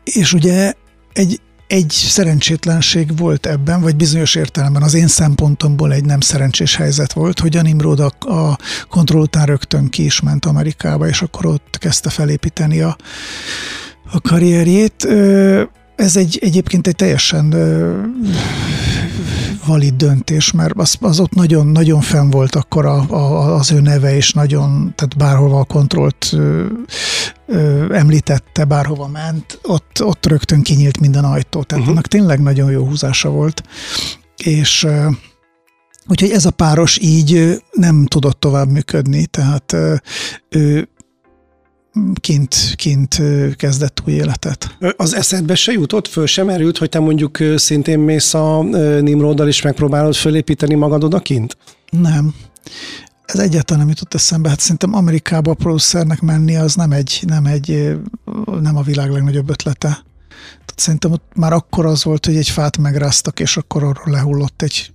És 0.05 0.33
ugye 0.33 0.73
egy, 1.13 1.41
egy 1.67 1.91
szerencsétlenség 1.91 3.17
volt 3.17 3.47
ebben, 3.47 3.81
vagy 3.81 3.97
bizonyos 3.97 4.35
értelemben 4.35 4.83
az 4.83 4.95
én 4.95 5.09
szempontomból 5.09 5.93
egy 5.93 6.05
nem 6.05 6.21
szerencsés 6.21 6.77
helyzet 6.77 7.13
volt, 7.13 7.39
hogy 7.39 7.57
a 7.57 7.63
Nimrod 7.63 8.01
a, 8.01 8.13
a 8.33 8.59
kontroll 8.89 9.23
után 9.23 9.47
rögtön 9.47 9.89
ki 9.89 10.05
is 10.05 10.21
ment 10.21 10.45
Amerikába, 10.45 11.09
és 11.09 11.23
akkor 11.23 11.47
ott 11.47 11.77
kezdte 11.79 12.11
felépíteni 12.11 12.81
a, 12.81 12.97
a 14.13 14.21
karrierjét. 14.21 15.09
Ez 15.97 16.17
egy, 16.17 16.39
egyébként 16.43 16.87
egy 16.87 16.97
teljesen 16.97 17.55
valid 19.67 19.95
döntés, 19.95 20.53
mert 20.53 20.75
az, 20.77 20.97
az 21.01 21.21
ott 21.21 21.35
nagyon, 21.35 21.67
nagyon 21.67 22.01
fenn 22.01 22.31
volt 22.31 22.55
akkor 22.55 22.87
a, 22.87 23.11
a, 23.11 23.55
az 23.55 23.73
ő 23.73 23.81
neve, 23.81 24.17
és 24.17 24.33
nagyon, 24.33 24.93
tehát 24.95 25.17
bárhova 25.17 25.59
a 25.59 25.65
kontrollt 25.65 26.29
ö, 26.33 26.67
ö, 27.47 27.95
említette, 27.95 28.65
bárhova 28.65 29.07
ment, 29.07 29.59
ott, 29.63 30.05
ott 30.05 30.27
rögtön 30.27 30.63
kinyílt 30.63 31.01
minden 31.01 31.25
ajtó, 31.25 31.63
tehát 31.63 31.83
uh-huh. 31.83 31.89
annak 31.89 32.07
tényleg 32.07 32.41
nagyon 32.41 32.71
jó 32.71 32.87
húzása 32.87 33.29
volt, 33.29 33.63
és 34.37 34.85
ö, 34.85 35.09
Úgyhogy 36.07 36.31
ez 36.31 36.45
a 36.45 36.51
páros 36.51 36.99
így 36.99 37.63
nem 37.73 38.07
tudott 38.07 38.41
tovább 38.41 38.71
működni, 38.71 39.27
tehát 39.27 39.77
ő 40.49 40.89
kint, 42.20 42.57
kint 42.76 43.22
kezdett 43.57 44.03
új 44.07 44.12
életet. 44.12 44.76
Az 44.97 45.14
eszedbe 45.14 45.55
se 45.55 45.72
jutott, 45.72 46.09
föl 46.09 46.26
sem 46.26 46.49
erült, 46.49 46.78
hogy 46.78 46.88
te 46.88 46.99
mondjuk 46.99 47.38
szintén 47.57 47.99
mész 47.99 48.34
a 48.34 48.62
Nimroddal 49.01 49.49
és 49.49 49.62
megpróbálod 49.62 50.14
fölépíteni 50.14 50.74
magad 50.74 51.05
odakint? 51.05 51.57
Nem. 51.90 52.34
Ez 53.24 53.38
egyáltalán 53.38 53.80
nem 53.80 53.88
jutott 53.88 54.14
eszembe. 54.14 54.49
Hát 54.49 54.61
szerintem 54.61 54.95
Amerikába 54.95 55.51
a 55.51 55.55
producernek 55.55 56.20
menni 56.20 56.57
az 56.57 56.74
nem 56.74 56.93
egy, 56.93 57.22
nem 57.26 57.47
egy, 57.47 57.97
nem 58.61 58.76
a 58.76 58.82
világ 58.82 59.11
legnagyobb 59.11 59.51
ötlete. 59.51 59.88
Tehát 60.45 60.74
szerintem 60.76 61.12
ott 61.12 61.32
már 61.34 61.53
akkor 61.53 61.86
az 61.86 62.05
volt, 62.05 62.26
hogy 62.26 62.36
egy 62.36 62.49
fát 62.49 62.78
megráztak, 62.78 63.40
és 63.40 63.57
akkor 63.57 63.82
arról 63.82 64.11
lehullott 64.11 64.62
egy 64.62 64.93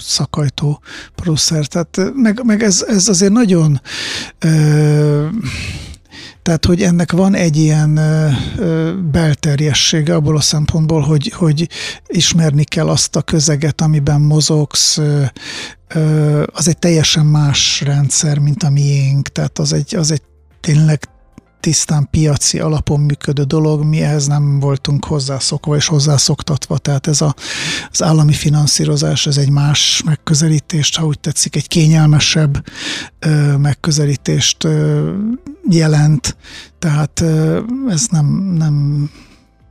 szakajtó 0.00 0.80
producer. 1.14 1.66
Tehát 1.66 2.12
meg, 2.14 2.44
meg 2.44 2.62
ez, 2.62 2.84
ez 2.88 3.08
azért 3.08 3.32
nagyon 3.32 3.80
ö, 4.38 5.26
tehát, 6.44 6.64
hogy 6.64 6.82
ennek 6.82 7.12
van 7.12 7.34
egy 7.34 7.56
ilyen 7.56 8.00
belterjessége 9.12 10.14
abból 10.14 10.36
a 10.36 10.40
szempontból, 10.40 11.00
hogy, 11.00 11.32
hogy 11.36 11.68
ismerni 12.06 12.64
kell 12.64 12.88
azt 12.88 13.16
a 13.16 13.22
közeget, 13.22 13.80
amiben 13.80 14.20
mozogsz, 14.20 14.98
az 16.46 16.68
egy 16.68 16.78
teljesen 16.78 17.26
más 17.26 17.80
rendszer, 17.80 18.38
mint 18.38 18.62
a 18.62 18.70
miénk, 18.70 19.28
tehát 19.28 19.58
az 19.58 19.72
egy, 19.72 19.94
az 19.94 20.10
egy 20.10 20.22
tényleg 20.60 21.08
tisztán 21.64 22.08
piaci 22.10 22.58
alapon 22.58 23.00
működő 23.00 23.42
dolog, 23.42 23.84
mi 23.84 24.02
ehhez 24.02 24.26
nem 24.26 24.60
voltunk 24.60 25.04
hozzászokva 25.04 25.76
és 25.76 25.86
hozzászoktatva, 25.86 26.78
tehát 26.78 27.06
ez 27.06 27.20
a, 27.20 27.34
az 27.90 28.02
állami 28.02 28.32
finanszírozás, 28.32 29.26
ez 29.26 29.36
egy 29.36 29.50
más 29.50 30.02
megközelítést, 30.04 30.96
ha 30.96 31.06
úgy 31.06 31.20
tetszik, 31.20 31.56
egy 31.56 31.68
kényelmesebb 31.68 32.64
ö, 33.18 33.56
megközelítést 33.56 34.64
ö, 34.64 35.10
jelent, 35.68 36.36
tehát 36.78 37.20
ö, 37.20 37.60
ez 37.88 38.06
nem, 38.10 38.26
nem, 38.56 39.10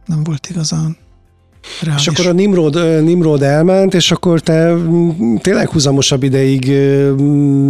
nem 0.05 0.23
volt 0.23 0.49
igazán 0.49 0.97
Reális. 1.81 2.01
És 2.01 2.07
akkor 2.07 2.27
a 2.27 2.33
Nimrod, 2.33 3.03
Nimrod 3.03 3.41
elment, 3.41 3.93
és 3.93 4.11
akkor 4.11 4.39
te 4.39 4.73
mm, 4.73 5.35
tényleg 5.35 5.69
húzamosabb 5.69 6.23
ideig 6.23 6.65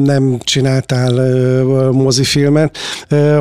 nem 0.04 0.38
csináltál 0.40 1.12
mozifilmet, 1.92 2.78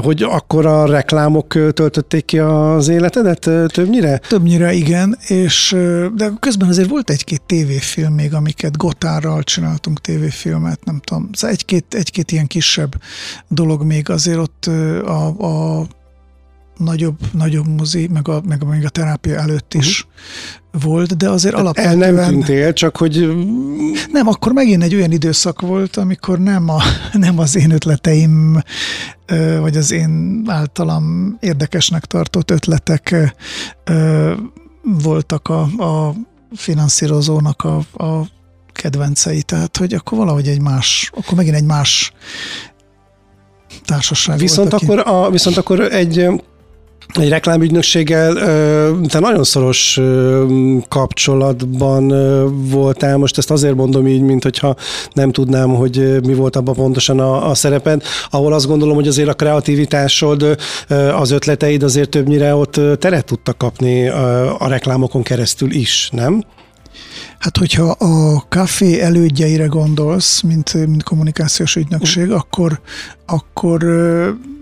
hogy 0.02 0.22
akkor 0.22 0.66
a 0.66 0.86
reklámok 0.86 1.72
töltötték 1.72 2.24
ki 2.24 2.38
az 2.38 2.88
életedet 2.88 3.50
többnyire? 3.66 4.18
Többnyire 4.18 4.72
igen, 4.72 5.18
és 5.26 5.76
de 6.14 6.32
közben 6.40 6.68
azért 6.68 6.88
volt 6.88 7.10
egy-két 7.10 7.42
tévéfilm 7.42 8.12
még, 8.12 8.34
amiket 8.34 8.76
Gotárral 8.76 9.42
csináltunk 9.42 10.00
tévéfilmet, 10.00 10.84
nem 10.84 11.00
tudom, 11.04 11.28
szóval 11.32 11.56
egy-két, 11.56 11.94
egy-két 11.94 12.32
ilyen 12.32 12.46
kisebb 12.46 12.94
dolog 13.48 13.82
még 13.82 14.10
azért 14.10 14.38
ott 14.38 14.66
a, 15.04 15.26
a 15.26 15.86
nagyobb, 16.82 17.18
nagyobb 17.32 17.66
mozi, 17.66 18.08
meg 18.12 18.28
a, 18.28 18.42
meg, 18.48 18.64
meg 18.64 18.84
a 18.84 18.88
terápia 18.88 19.36
előtt 19.36 19.74
is 19.74 20.06
uh-huh. 20.06 20.82
volt, 20.82 21.16
de 21.16 21.28
azért 21.28 21.54
Tehát 21.54 21.66
alapvetően... 21.66 22.02
El 22.02 22.12
nem 22.12 22.28
tűntél, 22.28 22.72
csak 22.72 22.96
hogy... 22.96 23.34
Nem, 24.12 24.28
akkor 24.28 24.52
megint 24.52 24.82
egy 24.82 24.94
olyan 24.94 25.12
időszak 25.12 25.60
volt, 25.60 25.96
amikor 25.96 26.38
nem, 26.38 26.68
a, 26.68 26.78
nem 27.12 27.38
az 27.38 27.56
én 27.56 27.70
ötleteim, 27.70 28.62
vagy 29.60 29.76
az 29.76 29.90
én 29.90 30.42
általam 30.46 31.36
érdekesnek 31.40 32.04
tartott 32.04 32.50
ötletek 32.50 33.32
voltak 34.82 35.48
a, 35.48 35.60
a 35.62 36.14
finanszírozónak 36.54 37.62
a, 37.64 38.04
a 38.04 38.26
kedvencei, 38.72 39.42
tehát 39.42 39.76
hogy 39.76 39.94
akkor 39.94 40.18
valahogy 40.18 40.48
egy 40.48 40.60
más, 40.60 41.10
akkor 41.14 41.36
megint 41.36 41.56
egy 41.56 41.64
más 41.64 42.12
társaság 43.84 44.38
viszont 44.38 44.70
volt, 44.70 44.82
akkor, 44.82 44.98
a, 45.06 45.30
viszont 45.30 45.56
akkor 45.56 45.80
egy 45.80 46.28
egy 47.20 47.28
reklámügynökséggel 47.28 48.34
te 49.08 49.18
nagyon 49.18 49.44
szoros 49.44 50.00
kapcsolatban 50.88 52.08
voltál, 52.70 53.16
most 53.16 53.38
ezt 53.38 53.50
azért 53.50 53.74
mondom 53.74 54.06
így, 54.06 54.20
mint 54.20 54.42
hogyha 54.42 54.76
nem 55.12 55.32
tudnám, 55.32 55.74
hogy 55.74 56.20
mi 56.26 56.34
volt 56.34 56.56
abban 56.56 56.74
pontosan 56.74 57.20
a, 57.20 57.50
a 57.50 57.54
szereped, 57.54 58.02
ahol 58.30 58.52
azt 58.52 58.66
gondolom, 58.66 58.94
hogy 58.94 59.08
azért 59.08 59.28
a 59.28 59.34
kreativitásod, 59.34 60.58
az 61.14 61.30
ötleteid 61.30 61.82
azért 61.82 62.10
többnyire 62.10 62.54
ott 62.54 62.80
teret 62.98 63.24
tudtak 63.24 63.58
kapni 63.58 64.08
a 64.58 64.68
reklámokon 64.68 65.22
keresztül 65.22 65.70
is, 65.70 66.08
nem? 66.12 66.44
Hát, 67.42 67.56
hogyha 67.56 67.90
a 67.90 68.44
kafé 68.48 69.00
elődjeire 69.00 69.66
gondolsz, 69.66 70.40
mint, 70.40 70.74
mint 70.74 71.02
kommunikációs 71.02 71.76
ügynökség, 71.76 72.28
uh. 72.28 72.34
akkor, 72.34 72.80
akkor 73.26 73.84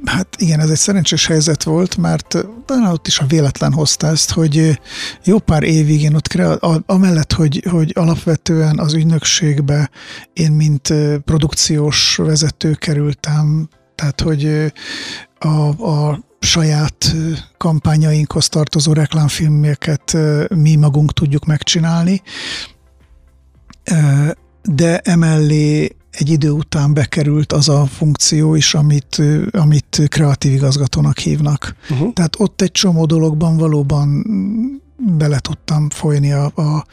hát 0.05 0.26
igen, 0.39 0.61
ez 0.61 0.70
egy 0.70 0.76
szerencsés 0.76 1.26
helyzet 1.26 1.62
volt, 1.62 1.97
mert 1.97 2.47
talán 2.66 2.93
ott 2.93 3.07
is 3.07 3.18
a 3.18 3.26
véletlen 3.26 3.72
hozta 3.72 4.07
ezt, 4.07 4.31
hogy 4.31 4.81
jó 5.24 5.39
pár 5.39 5.62
évig 5.62 6.03
én 6.03 6.14
ott 6.14 6.28
krea- 6.28 6.62
amellett, 6.87 7.33
hogy, 7.33 7.64
hogy 7.70 7.93
alapvetően 7.95 8.78
az 8.78 8.95
ügynökségbe 8.95 9.91
én 10.33 10.53
mint 10.53 10.95
produkciós 11.24 12.16
vezető 12.16 12.72
kerültem, 12.74 13.68
tehát 13.95 14.20
hogy 14.20 14.72
a, 15.39 15.68
a 15.68 16.28
saját 16.41 17.14
kampányainkhoz 17.57 18.49
tartozó 18.49 18.93
reklámfilmeket 18.93 20.16
mi 20.49 20.76
magunk 20.76 21.12
tudjuk 21.12 21.45
megcsinálni, 21.45 22.22
de 24.62 24.99
emellé 24.99 25.97
egy 26.11 26.30
idő 26.30 26.51
után 26.51 26.95
bekerült 26.95 27.53
az 27.53 27.68
a 27.68 27.86
funkció 27.86 28.55
is, 28.55 28.74
amit, 28.74 29.22
amit 29.51 30.03
kreatív 30.09 30.53
igazgatónak 30.53 31.18
hívnak. 31.18 31.74
Uh-huh. 31.91 32.12
Tehát 32.12 32.34
ott 32.38 32.61
egy 32.61 32.72
csomó 32.72 33.05
dologban 33.05 33.57
valóban 33.57 34.24
bele 34.97 35.38
tudtam 35.38 35.91
folyni 35.91 36.32
a, 36.32 36.45
a 36.45 36.84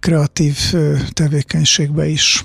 kreatív 0.00 0.56
tevékenységbe 1.12 2.06
is. 2.06 2.44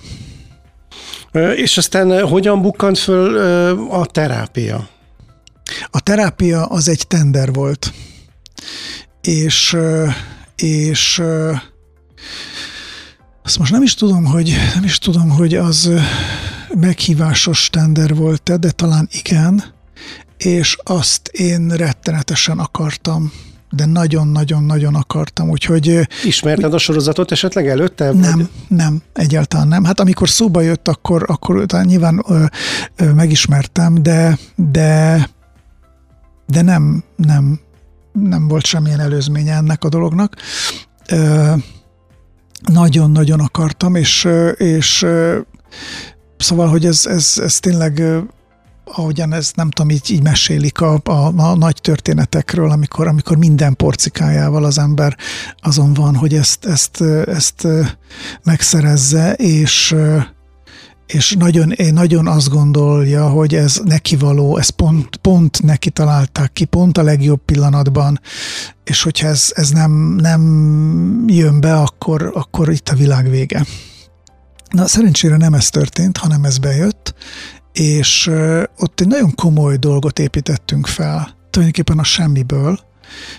És 1.56 1.78
aztán 1.78 2.28
hogyan 2.28 2.62
bukkant 2.62 2.98
föl 2.98 3.38
a 3.90 4.06
terápia? 4.06 4.88
A 5.90 6.00
terápia 6.00 6.66
az 6.66 6.88
egy 6.88 7.08
tender 7.08 7.54
volt, 7.54 7.94
és, 9.22 9.78
és 10.56 11.22
azt 13.44 13.60
most 13.60 13.72
nem 13.72 13.84
is 13.84 13.94
tudom, 13.94 14.26
hogy 14.26 14.56
nem 14.74 14.84
is 14.84 14.98
tudom, 14.98 15.30
hogy 15.30 15.56
az 15.56 15.90
meghívásos 16.74 17.70
tender 17.70 18.16
volt-e, 18.16 18.58
de 18.58 18.72
talán 18.72 19.10
igen, 19.12 19.64
és 20.38 20.78
azt 20.84 21.28
én 21.28 21.70
rettenetesen 21.70 22.60
akartam 22.60 23.32
de 23.72 23.86
nagyon-nagyon-nagyon 23.86 24.96
akartam, 24.96 25.50
úgyhogy... 25.50 26.08
Ismerted 26.24 26.74
a 26.74 26.78
sorozatot 26.78 27.32
esetleg 27.32 27.68
előtte? 27.68 28.12
Nem, 28.12 28.38
vagy? 28.38 28.50
nem, 28.68 29.02
egyáltalán 29.14 29.68
nem. 29.68 29.84
Hát 29.84 30.00
amikor 30.00 30.30
szóba 30.30 30.62
jött, 30.62 30.88
akkor, 30.88 31.24
akkor 31.28 31.66
nyilván 31.84 32.24
ö, 32.28 32.44
ö, 32.96 33.14
megismertem, 33.14 34.04
de, 34.04 34.38
de 34.56 35.30
de 36.50 36.62
nem, 36.62 37.04
nem, 37.16 37.60
nem 38.12 38.48
volt 38.48 38.66
semmilyen 38.66 39.00
előzménye 39.00 39.54
ennek 39.54 39.84
a 39.84 39.90
dolognak. 39.90 40.36
Nagyon-nagyon 42.62 43.40
akartam, 43.40 43.96
és, 43.96 44.28
és 44.58 45.06
szóval, 46.38 46.68
hogy 46.68 46.86
ez, 46.86 47.06
ez, 47.06 47.34
ez 47.44 47.60
tényleg 47.60 48.04
ahogyan 48.94 49.34
ez 49.34 49.52
nem 49.56 49.70
tudom, 49.70 49.92
így, 49.92 50.12
így 50.12 50.24
mesélik 50.24 50.82
a, 50.82 51.02
a, 51.04 51.40
a 51.42 51.56
nagy 51.56 51.80
történetekről, 51.82 52.72
amikor, 52.72 53.08
amikor 53.08 53.38
minden 53.38 53.76
porcikájával 53.76 54.64
az 54.64 54.78
ember 54.78 55.18
azon 55.58 55.94
van, 55.94 56.16
hogy 56.16 56.34
ezt, 56.34 56.66
ezt, 56.66 57.02
ezt 57.26 57.68
megszerezze, 58.44 59.34
és 59.34 59.96
és 61.14 61.36
nagyon, 61.40 61.74
nagyon 61.92 62.28
azt 62.28 62.50
gondolja, 62.50 63.30
hogy 63.30 63.56
ez 63.56 63.82
neki 63.84 64.16
való, 64.16 64.58
ez 64.58 64.70
pont, 64.70 65.16
pont 65.16 65.64
neki 65.64 65.90
találták 65.90 66.54
ki, 66.54 66.66
pont 66.66 66.98
a 66.98 67.04
legjobb 67.04 67.42
pillanatban, 67.46 68.22
és 68.84 69.04
hogyha 69.04 69.28
ez, 69.28 69.52
ez 69.56 69.70
nem, 69.70 69.92
nem 70.22 71.24
jön 71.28 71.62
be, 71.62 71.76
akkor, 71.76 72.32
akkor 72.34 72.70
itt 72.70 72.90
a 72.90 72.96
világ 72.96 73.30
vége. 73.30 73.66
Na, 74.70 74.88
szerencsére 74.88 75.38
nem 75.38 75.54
ez 75.54 75.70
történt, 75.70 76.18
hanem 76.18 76.44
ez 76.44 76.58
bejött, 76.58 77.14
és 77.74 78.28
ott 78.78 79.00
egy 79.00 79.08
nagyon 79.08 79.36
komoly 79.36 79.78
dolgot 79.78 80.20
építettünk 80.20 80.88
fel, 80.88 81.36
tulajdonképpen 81.50 82.00
a 82.00 82.04
semmiből, 82.04 82.80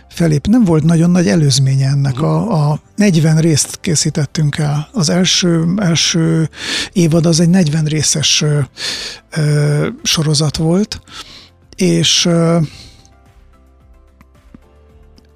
felép. 0.09 0.47
Nem 0.47 0.64
volt 0.64 0.85
nagyon 0.85 1.11
nagy 1.11 1.29
előzménye 1.29 1.89
ennek. 1.89 2.21
A, 2.21 2.71
a 2.71 2.81
40 2.97 3.37
részt 3.37 3.79
készítettünk 3.81 4.59
el. 4.59 4.89
Az 4.93 5.09
első, 5.09 5.64
első 5.77 6.49
évad 6.93 7.27
az 7.27 7.41
egy 7.41 7.49
40 7.49 7.85
részes 7.85 8.43
ö, 8.43 8.59
ö, 9.31 9.89
sorozat 10.03 10.57
volt, 10.57 11.01
és 11.77 12.25
ö, 12.25 12.59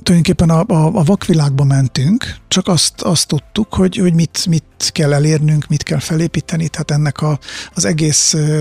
tulajdonképpen 0.04 0.50
a, 0.50 0.64
a, 0.74 0.98
a 0.98 1.02
vakvilágba 1.02 1.64
mentünk, 1.64 2.36
csak 2.48 2.68
azt, 2.68 3.02
azt 3.02 3.28
tudtuk, 3.28 3.74
hogy, 3.74 3.96
hogy 3.96 4.14
mit, 4.14 4.46
mit 4.48 4.64
kell 4.92 5.12
elérnünk, 5.12 5.66
mit 5.68 5.82
kell 5.82 5.98
felépíteni, 5.98 6.68
tehát 6.68 6.90
ennek 6.90 7.20
a, 7.20 7.38
az 7.74 7.84
egész 7.84 8.34
ö, 8.34 8.60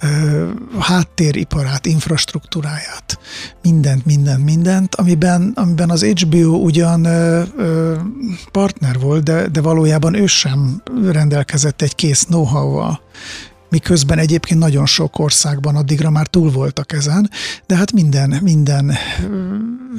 ö, 0.00 0.50
háttériparát, 0.78 1.86
infrastruktúráját, 1.86 3.18
mindent, 3.62 4.06
mindent, 4.06 4.44
mindent, 4.44 4.94
amiben, 4.94 5.52
amiben 5.54 5.90
az 5.90 6.04
HBO 6.04 6.56
ugyan 6.56 7.04
ö, 7.04 7.42
ö, 7.56 7.96
partner 8.52 8.98
volt, 8.98 9.22
de, 9.22 9.48
de 9.48 9.60
valójában 9.60 10.14
ő 10.14 10.26
sem 10.26 10.82
rendelkezett 11.10 11.82
egy 11.82 11.94
kész 11.94 12.24
know-how-val 12.24 13.00
miközben 13.68 14.18
egyébként 14.18 14.60
nagyon 14.60 14.86
sok 14.86 15.18
országban 15.18 15.76
addigra 15.76 16.10
már 16.10 16.26
túl 16.26 16.50
voltak 16.50 16.92
ezen, 16.92 17.30
de 17.66 17.76
hát 17.76 17.92
minden, 17.92 18.38
minden 18.42 18.92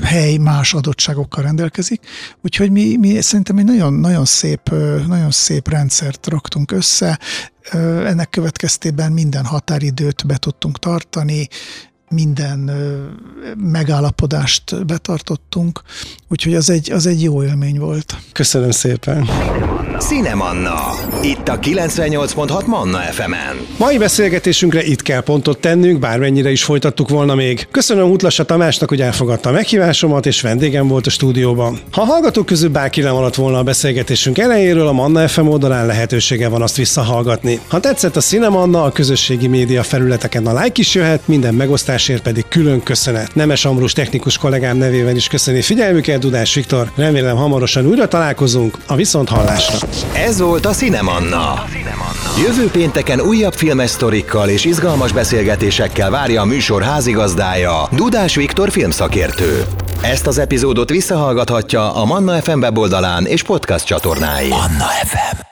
hely 0.01 0.37
más 0.37 0.73
adottságokkal 0.73 1.43
rendelkezik, 1.43 2.05
úgyhogy 2.41 2.71
mi, 2.71 2.95
mi 2.95 3.21
szerintem 3.21 3.57
egy 3.57 3.65
nagyon, 3.65 3.93
nagyon, 3.93 4.25
szép, 4.25 4.69
nagyon 5.07 5.31
szép 5.31 5.69
rendszert 5.69 6.27
raktunk 6.27 6.71
össze, 6.71 7.19
ennek 8.05 8.29
következtében 8.29 9.11
minden 9.11 9.45
határidőt 9.45 10.25
be 10.25 10.37
tudtunk 10.37 10.79
tartani, 10.79 11.47
minden 12.09 12.71
megállapodást 13.57 14.85
betartottunk, 14.85 15.81
úgyhogy 16.27 16.55
az 16.55 16.69
egy, 16.69 16.91
az 16.91 17.05
egy 17.05 17.23
jó 17.23 17.43
élmény 17.43 17.79
volt. 17.79 18.17
Köszönöm 18.31 18.71
szépen! 18.71 19.29
Cinemanna. 19.99 20.93
Itt 21.21 21.47
a 21.47 21.59
98.6 21.59 22.65
Manna 22.65 22.97
FM-en. 22.97 23.67
Mai 23.77 23.97
beszélgetésünkre 23.97 24.83
itt 24.83 25.01
kell 25.01 25.21
pontot 25.21 25.59
tennünk, 25.59 25.99
bármennyire 25.99 26.51
is 26.51 26.63
folytattuk 26.63 27.09
volna 27.09 27.35
még. 27.35 27.67
Köszönöm 27.71 28.11
Utlassa 28.11 28.45
Tamásnak, 28.45 28.89
hogy 28.89 29.01
elfogadta 29.01 29.49
a 29.49 29.51
meghívásomat, 29.51 30.25
és 30.25 30.41
vendégem 30.41 30.87
volt 30.87 31.07
a 31.07 31.09
stúdióban. 31.09 31.79
Ha 31.91 32.01
a 32.01 32.05
hallgatók 32.05 32.45
közül 32.45 32.69
bárki 32.69 33.01
lemaradt 33.01 33.35
volna 33.35 33.57
a 33.57 33.63
beszélgetésünk 33.63 34.37
elejéről, 34.37 34.87
a 34.87 34.91
Manna 34.91 35.27
FM 35.27 35.47
oldalán 35.47 35.85
lehetősége 35.85 36.47
van 36.47 36.61
azt 36.61 36.77
visszahallgatni. 36.77 37.59
Ha 37.67 37.79
tetszett 37.79 38.15
a 38.15 38.21
Cinemanna, 38.21 38.83
a 38.83 38.91
közösségi 38.91 39.47
média 39.47 39.83
felületeken 39.83 40.47
a 40.47 40.61
like 40.61 40.79
is 40.79 40.95
jöhet, 40.95 41.27
minden 41.27 41.53
megosztásért 42.07 42.21
pedig 42.21 42.45
külön 42.47 42.83
köszönet. 42.83 43.35
Nemes 43.35 43.65
Ambrus 43.65 43.93
technikus 43.93 44.37
kollégám 44.37 44.77
nevében 44.77 45.15
is 45.15 45.27
köszöni 45.27 45.61
figyelmüket, 45.61 46.19
Dudás 46.19 46.53
Viktor. 46.53 46.91
Remélem 46.95 47.35
hamarosan 47.35 47.85
újra 47.85 48.07
találkozunk 48.07 48.77
a 48.87 48.95
viszont 48.95 49.29
hallásra. 49.29 49.87
Ez 50.13 50.39
volt 50.39 50.65
a 50.65 50.71
Cinemanna. 50.71 51.63
Jövő 52.45 52.69
pénteken 52.69 53.21
újabb 53.21 53.53
filmes 53.53 53.89
sztorikkal 53.89 54.49
és 54.49 54.65
izgalmas 54.65 55.11
beszélgetésekkel 55.11 56.09
várja 56.09 56.41
a 56.41 56.45
műsor 56.45 56.83
házigazdája, 56.83 57.87
Dudás 57.91 58.35
Viktor 58.35 58.71
filmszakértő. 58.71 59.63
Ezt 60.01 60.27
az 60.27 60.37
epizódot 60.37 60.89
visszahallgathatja 60.89 61.93
a 61.93 62.05
Manna 62.05 62.41
FM 62.41 62.59
weboldalán 62.59 63.25
és 63.25 63.43
podcast 63.43 63.85
csatornáin. 63.85 64.49
Manna 64.49 64.87
FM 65.05 65.45